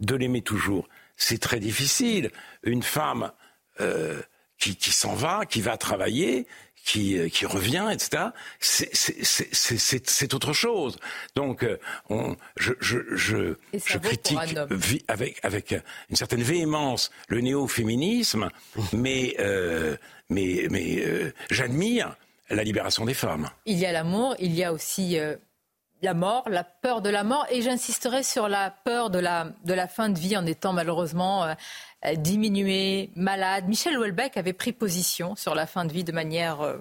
de 0.00 0.14
l'aimer 0.14 0.42
toujours. 0.42 0.88
C'est 1.16 1.38
très 1.38 1.60
difficile. 1.60 2.30
Une 2.62 2.82
femme 2.82 3.32
euh, 3.80 4.20
qui, 4.58 4.92
s'en 4.92 5.14
va, 5.14 5.44
qui 5.44 5.60
va 5.60 5.76
travailler, 5.76 6.46
qui, 6.84 7.18
euh, 7.18 7.28
qui 7.28 7.46
revient, 7.46 7.88
etc., 7.92 8.26
c'est 8.60 10.34
autre 10.34 10.52
chose. 10.52 10.98
Donc, 11.34 11.64
euh, 11.64 11.78
on, 12.08 12.36
je, 12.56 12.72
je, 12.80 12.98
je, 13.16 13.54
je 13.72 13.98
critique 13.98 14.38
avec, 15.08 15.44
avec 15.44 15.74
une 16.10 16.16
certaine 16.16 16.42
véhémence 16.42 17.10
le 17.28 17.40
néo-féminisme, 17.40 18.50
mais, 18.92 19.36
mais, 20.28 20.66
mais 20.70 21.32
j'admire 21.50 22.14
la 22.50 22.62
libération 22.62 23.04
des 23.04 23.14
femmes. 23.14 23.48
Il 23.66 23.78
y 23.78 23.86
a 23.86 23.92
l'amour, 23.92 24.36
il 24.38 24.54
y 24.54 24.62
a 24.62 24.72
aussi 24.72 25.18
la 26.02 26.14
mort, 26.14 26.48
la 26.48 26.64
peur 26.64 27.00
de 27.00 27.08
la 27.08 27.24
mort. 27.24 27.46
Et 27.50 27.62
j'insisterai 27.62 28.22
sur 28.22 28.48
la 28.48 28.70
peur 28.70 29.10
de 29.10 29.18
la, 29.18 29.88
fin 29.88 30.08
de 30.08 30.18
vie 30.18 30.36
en 30.36 30.44
étant 30.44 30.72
malheureusement 30.72 31.44
euh, 31.44 31.54
euh, 32.04 32.14
diminué, 32.16 33.10
malade. 33.14 33.68
Michel 33.68 33.96
Houellebecq 33.96 34.36
avait 34.36 34.52
pris 34.52 34.72
position 34.72 35.36
sur 35.36 35.54
la 35.54 35.66
fin 35.66 35.84
de 35.84 35.92
vie 35.92 36.04
de 36.04 36.12
manière 36.12 36.60
euh, 36.60 36.78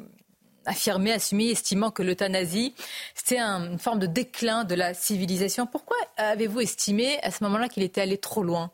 affirmée, 0.65 1.11
assumée, 1.11 1.51
estimant 1.51 1.91
que 1.91 2.03
l'euthanasie, 2.03 2.73
c'était 3.15 3.39
une 3.39 3.79
forme 3.79 3.99
de 3.99 4.07
déclin 4.07 4.63
de 4.63 4.75
la 4.75 4.93
civilisation. 4.93 5.67
Pourquoi 5.67 5.97
avez-vous 6.17 6.61
estimé 6.61 7.19
à 7.21 7.31
ce 7.31 7.43
moment-là 7.43 7.69
qu'il 7.69 7.83
était 7.83 8.01
allé 8.01 8.17
trop 8.17 8.43
loin? 8.43 8.71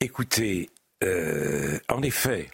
Écoutez, 0.00 0.68
en 1.88 2.02
effet, 2.02 2.50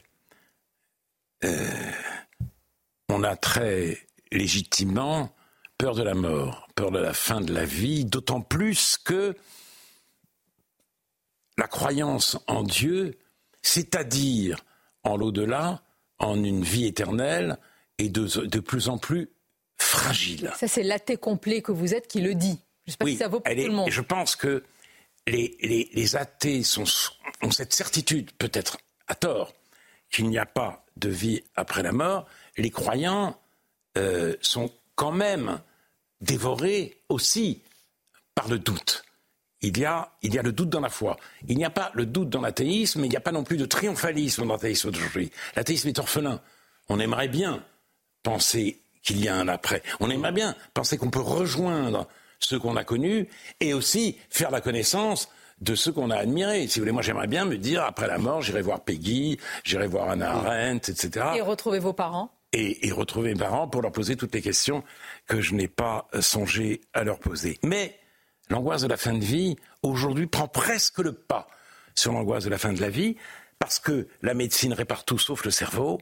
on 3.08 3.24
a 3.24 3.36
très 3.36 3.98
légitimement 4.30 5.32
peur 5.78 5.94
de 5.94 6.02
la 6.02 6.14
mort, 6.14 6.68
peur 6.74 6.90
de 6.90 6.98
la 6.98 7.14
fin 7.14 7.40
de 7.40 7.54
la 7.54 7.64
vie, 7.64 8.04
d'autant 8.04 8.40
plus 8.40 8.98
que 8.98 9.36
la 11.56 11.68
croyance 11.68 12.36
en 12.48 12.64
Dieu, 12.64 13.16
c'est-à-dire 13.62 14.64
en 15.04 15.16
l'au-delà, 15.16 15.82
en 16.18 16.42
une 16.42 16.62
vie 16.62 16.86
éternelle, 16.86 17.58
est 17.98 18.08
de, 18.08 18.60
plus 18.60 18.88
en 18.88 18.98
plus 18.98 19.30
fragile. 19.76 20.52
Ça, 20.56 20.68
c'est 20.68 20.82
l'athée 20.82 21.16
complet 21.16 21.62
que 21.62 21.72
vous 21.72 21.94
êtes 21.94 22.08
qui 22.08 22.20
le 22.20 22.34
dit. 22.34 22.60
Je 22.86 22.90
ne 22.90 22.92
sais 22.92 22.96
pas 22.98 23.06
si 23.06 23.16
ça 23.16 23.28
vaut 23.28 23.40
pour 23.40 23.54
tout 23.54 23.60
le 23.60 23.72
monde. 23.72 23.90
je 23.90 24.00
pense 24.00 24.34
que 24.36 24.64
les, 25.26 25.56
les, 25.92 26.16
athées 26.16 26.62
ont 27.42 27.50
cette 27.50 27.72
certitude, 27.72 28.30
peut-être 28.32 28.78
à 29.06 29.14
tort, 29.14 29.52
qu'il 30.10 30.28
n'y 30.28 30.38
a 30.38 30.46
pas 30.46 30.86
de 30.96 31.08
vie 31.08 31.42
après 31.54 31.82
la 31.82 31.92
mort. 31.92 32.26
Les 32.56 32.70
croyants 32.70 33.38
euh, 33.96 34.36
sont 34.40 34.72
quand 34.94 35.12
même 35.12 35.60
dévoré 36.20 36.96
aussi 37.08 37.62
par 38.34 38.48
le 38.48 38.58
doute. 38.58 39.04
Il 39.60 39.76
y, 39.76 39.84
a, 39.84 40.12
il 40.22 40.32
y 40.32 40.38
a 40.38 40.42
le 40.42 40.52
doute 40.52 40.68
dans 40.68 40.80
la 40.80 40.88
foi. 40.88 41.16
Il 41.48 41.56
n'y 41.56 41.64
a 41.64 41.70
pas 41.70 41.90
le 41.94 42.06
doute 42.06 42.30
dans 42.30 42.40
l'athéisme, 42.40 43.00
mais 43.00 43.08
il 43.08 43.10
n'y 43.10 43.16
a 43.16 43.20
pas 43.20 43.32
non 43.32 43.42
plus 43.42 43.56
de 43.56 43.66
triomphalisme 43.66 44.46
dans 44.46 44.52
l'athéisme 44.52 44.92
d'aujourd'hui. 44.92 45.32
L'athéisme 45.56 45.88
est 45.88 45.98
orphelin. 45.98 46.40
On 46.88 47.00
aimerait 47.00 47.26
bien 47.26 47.64
penser 48.22 48.80
qu'il 49.02 49.22
y 49.22 49.28
a 49.28 49.34
un 49.34 49.48
après. 49.48 49.82
On 49.98 50.10
aimerait 50.10 50.32
bien 50.32 50.54
penser 50.74 50.96
qu'on 50.96 51.10
peut 51.10 51.18
rejoindre 51.18 52.06
ceux 52.38 52.60
qu'on 52.60 52.76
a 52.76 52.84
connus 52.84 53.28
et 53.58 53.74
aussi 53.74 54.16
faire 54.30 54.52
la 54.52 54.60
connaissance 54.60 55.28
de 55.60 55.74
ceux 55.74 55.90
qu'on 55.90 56.10
a 56.10 56.16
admirés. 56.16 56.68
Si 56.68 56.78
vous 56.78 56.84
voulez, 56.84 56.92
moi 56.92 57.02
j'aimerais 57.02 57.26
bien 57.26 57.44
me 57.44 57.58
dire, 57.58 57.82
après 57.82 58.06
la 58.06 58.18
mort, 58.18 58.42
j'irai 58.42 58.62
voir 58.62 58.84
Peggy, 58.84 59.38
j'irai 59.64 59.88
voir 59.88 60.10
Anna 60.10 60.30
Arendt, 60.30 60.92
etc. 60.92 61.30
Et 61.36 61.40
retrouver 61.40 61.80
vos 61.80 61.92
parents 61.92 62.30
et, 62.52 62.90
retrouver 62.92 63.34
mes 63.34 63.38
parents 63.38 63.68
pour 63.68 63.82
leur 63.82 63.92
poser 63.92 64.16
toutes 64.16 64.34
les 64.34 64.42
questions 64.42 64.82
que 65.26 65.40
je 65.40 65.54
n'ai 65.54 65.68
pas 65.68 66.08
songé 66.20 66.80
à 66.94 67.04
leur 67.04 67.18
poser. 67.18 67.58
Mais 67.62 67.98
l'angoisse 68.48 68.82
de 68.82 68.88
la 68.88 68.96
fin 68.96 69.14
de 69.14 69.24
vie, 69.24 69.56
aujourd'hui, 69.82 70.26
prend 70.26 70.48
presque 70.48 70.98
le 70.98 71.12
pas 71.12 71.48
sur 71.94 72.12
l'angoisse 72.12 72.44
de 72.44 72.50
la 72.50 72.58
fin 72.58 72.72
de 72.72 72.80
la 72.80 72.90
vie, 72.90 73.16
parce 73.58 73.78
que 73.78 74.08
la 74.22 74.34
médecine 74.34 74.72
répare 74.72 75.04
tout 75.04 75.18
sauf 75.18 75.44
le 75.44 75.50
cerveau, 75.50 75.98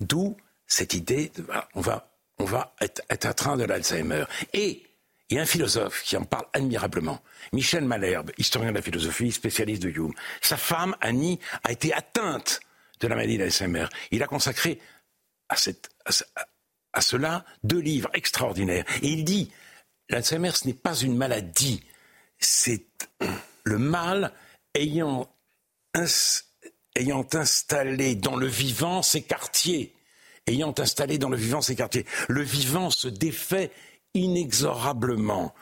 d'où 0.00 0.36
cette 0.66 0.94
idée 0.94 1.30
de, 1.34 1.44
on 1.74 1.80
va, 1.80 2.12
on 2.38 2.44
va 2.44 2.74
être, 2.80 3.02
être 3.08 3.26
atteint 3.26 3.56
de 3.56 3.64
l'Alzheimer. 3.64 4.24
Et 4.52 4.82
il 5.28 5.36
y 5.36 5.38
a 5.38 5.42
un 5.42 5.46
philosophe 5.46 6.02
qui 6.02 6.16
en 6.16 6.24
parle 6.24 6.46
admirablement, 6.52 7.20
Michel 7.52 7.84
Malherbe, 7.84 8.30
historien 8.38 8.70
de 8.70 8.76
la 8.76 8.82
philosophie, 8.82 9.32
spécialiste 9.32 9.82
de 9.82 9.88
Hume. 9.88 10.12
Sa 10.40 10.56
femme, 10.56 10.94
Annie, 11.00 11.40
a 11.64 11.72
été 11.72 11.92
atteinte 11.92 12.60
de 13.00 13.08
la 13.08 13.16
maladie 13.16 13.38
d'Alzheimer. 13.38 13.86
Il 14.10 14.22
a 14.22 14.26
consacré 14.26 14.80
à, 15.48 17.00
cela 17.00 17.44
deux 17.62 17.80
livres 17.80 18.10
extraordinaires. 18.14 18.84
Et 19.02 19.08
il 19.08 19.24
dit, 19.24 19.52
l'Alzheimer, 20.08 20.52
ce 20.52 20.66
n'est 20.66 20.74
pas 20.74 20.96
une 20.96 21.16
maladie, 21.16 21.82
c'est 22.38 22.86
le 23.64 23.78
mal 23.78 24.32
ayant, 24.74 25.28
ayant 26.94 27.26
installé 27.32 28.14
dans 28.14 28.36
le 28.36 28.46
vivant 28.46 29.02
ses 29.02 29.22
quartiers 29.22 29.96
ayant 30.46 30.74
installé 30.78 31.18
dans 31.18 31.28
le 31.28 31.36
vivant 31.36 31.60
ses 31.60 31.76
quartiers. 31.76 32.06
Le 32.28 32.42
vivant 32.42 32.90
se 32.90 33.08
défait 33.08 33.70
inexorablement. 34.14 35.54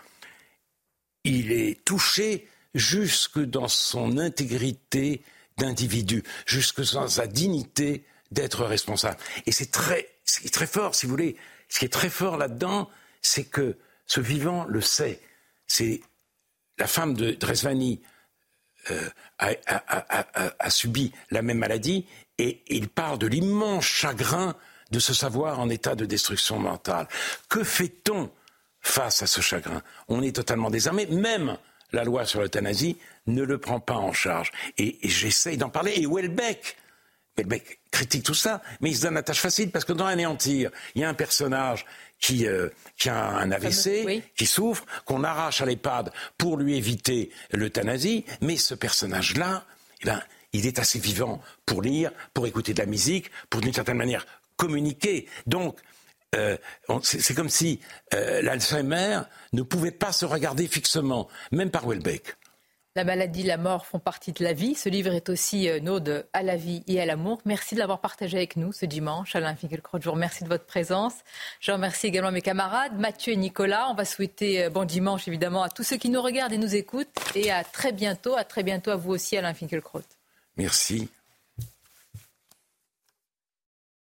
Il 1.25 1.53
est 1.53 1.83
touché 1.85 2.49
jusque 2.75 3.41
dans 3.41 3.69
son 3.69 4.19
intégrité 4.19 5.23
d'individu, 5.57 6.23
jusque 6.47 6.83
dans 6.93 7.09
sa 7.09 7.27
dignité 7.27 8.05
d'être 8.35 8.65
responsable. 8.65 9.17
Et 9.47 9.53
c'est 9.53 9.71
très, 9.71 10.09
très 10.53 10.67
fort, 10.67 10.95
si 10.95 11.07
vous 11.07 11.11
voulez. 11.11 11.37
Ce 11.69 11.79
qui 11.79 11.87
est 11.87 11.93
très 11.93 12.11
fort 12.11 12.37
là-dedans, 12.37 12.91
c'est 13.23 13.45
que 13.45 13.79
ce 14.07 14.21
vivant 14.21 14.65
le 14.69 14.81
sait. 14.81 15.21
C'est 15.67 16.03
la 16.79 16.87
femme 16.87 17.15
de 17.15 17.31
Dresvani 17.33 18.03
euh, 18.91 19.09
a, 19.39 20.71
subi 20.71 21.13
la 21.31 21.41
même 21.41 21.59
maladie 21.59 22.07
et 22.37 22.63
il 22.69 22.89
parle 22.89 23.19
de 23.19 23.27
l'immense 23.27 23.85
chagrin 23.85 24.55
de 24.91 24.99
se 24.99 25.15
savoir 25.15 25.61
en 25.61 25.71
état 25.71 25.95
de 25.95 26.05
destruction 26.05 26.59
mentale. 26.59 27.09
Que 27.49 27.65
fait-on 27.65 28.31
face 28.81 29.23
à 29.23 29.27
ce 29.27 29.41
chagrin? 29.41 29.83
On 30.09 30.23
est 30.23 30.37
totalement 30.37 30.71
désarmé. 30.71 31.07
Même 31.07 31.57
la 31.93 32.05
loi 32.05 32.27
sur 32.27 32.41
l'euthanasie 32.41 32.99
ne 33.27 33.43
le 33.43 33.59
prend 33.59 33.81
pas 33.81 33.95
en 33.95 34.13
charge. 34.13 34.51
Et, 34.77 34.99
j'essaye 35.03 35.57
d'en 35.57 35.71
parler. 35.71 35.93
Et 35.97 36.07
Welbeck, 36.07 36.77
Welbeck 37.37 37.81
critique 37.91 38.25
tout 38.25 38.35
ça, 38.35 38.63
mais 38.81 38.91
il 38.91 38.97
se 38.97 39.03
donne 39.03 39.15
la 39.15 39.23
tâche 39.23 39.41
facile 39.41 39.71
parce 39.71 39.85
que 39.85 39.93
dans 39.93 40.07
Anéantir, 40.07 40.71
il 40.95 41.03
y 41.03 41.05
a 41.05 41.09
un 41.09 41.15
personnage 41.15 41.85
qui, 42.21 42.47
euh, 42.47 42.69
qui 42.97 43.09
a 43.09 43.27
un 43.27 43.51
AVC, 43.51 44.23
qui 44.37 44.47
souffre, 44.47 44.85
qu'on 45.05 45.25
arrache 45.25 45.61
à 45.61 45.67
l'EHPAD 45.67 46.13
pour 46.39 46.57
lui 46.57 46.77
éviter 46.77 47.31
l'euthanasie, 47.51 48.25
mais 48.41 48.57
ce 48.57 48.75
personnage-là, 48.75 49.65
eh 50.03 50.07
ben, 50.07 50.23
il 50.53 50.67
est 50.67 50.79
assez 50.79 50.99
vivant 50.99 51.41
pour 51.67 51.83
lire, 51.83 52.13
pour 52.33 52.47
écouter 52.47 52.73
de 52.73 52.79
la 52.79 52.87
musique, 52.87 53.31
pour 53.51 53.61
d'une 53.61 53.75
certaine 53.75 53.97
manière 53.97 54.27
communiquer. 54.57 55.29
Donc, 55.47 55.81
euh, 56.35 56.57
c'est 57.03 57.35
comme 57.35 57.49
si 57.49 57.81
euh, 58.13 58.43
l'Alzheimer 58.43 59.21
ne 59.53 59.63
pouvait 59.63 59.91
pas 59.91 60.13
se 60.13 60.25
regarder 60.25 60.67
fixement, 60.67 61.29
même 61.53 61.71
par 61.71 61.87
Welbeck. 61.87 62.37
La 62.97 63.03
maladie, 63.03 63.43
la 63.43 63.57
mort 63.57 63.87
font 63.87 63.99
partie 63.99 64.31
de 64.31 64.45
la 64.45 64.53
vie. 64.53 64.77
Ce 64.77 64.89
livre 64.89 65.13
est 65.13 65.29
aussi 65.29 65.67
une 65.67 65.89
euh, 65.89 65.95
ode 65.95 66.27
à 66.33 66.45
la 66.45 66.55
vie 66.55 66.85
et 66.87 67.01
à 67.01 67.07
l'amour. 67.07 67.41
Merci 67.45 67.75
de 67.75 67.81
l'avoir 67.81 68.01
partagé 68.01 68.37
avec 68.37 68.55
nous 68.55 68.73
ce 68.73 68.87
dimanche. 68.87 69.35
Alain 69.35 69.57
Finkielkraut, 69.57 69.99
je 70.01 70.05
vous 70.05 70.13
remercie 70.13 70.45
de 70.45 70.49
votre 70.49 70.65
présence. 70.65 71.15
Je 71.59 71.73
remercie 71.73 72.07
également 72.07 72.31
mes 72.31 72.41
camarades, 72.41 72.97
Mathieu 72.97 73.33
et 73.33 73.37
Nicolas. 73.37 73.89
On 73.91 73.95
va 73.95 74.05
souhaiter 74.05 74.69
bon 74.71 74.85
dimanche, 74.85 75.27
évidemment, 75.27 75.65
à 75.65 75.71
tous 75.71 75.83
ceux 75.83 75.97
qui 75.97 76.09
nous 76.09 76.23
regardent 76.23 76.53
et 76.53 76.59
nous 76.59 76.77
écoutent. 76.77 77.09
Et 77.35 77.51
à 77.51 77.65
très 77.65 77.91
bientôt. 77.91 78.37
À 78.37 78.45
très 78.45 78.63
bientôt 78.63 78.93
à 78.93 78.97
vous 78.97 79.11
aussi, 79.11 79.37
Alain 79.37 79.55
Finkielkraut. 79.55 80.03
Merci. 80.57 81.09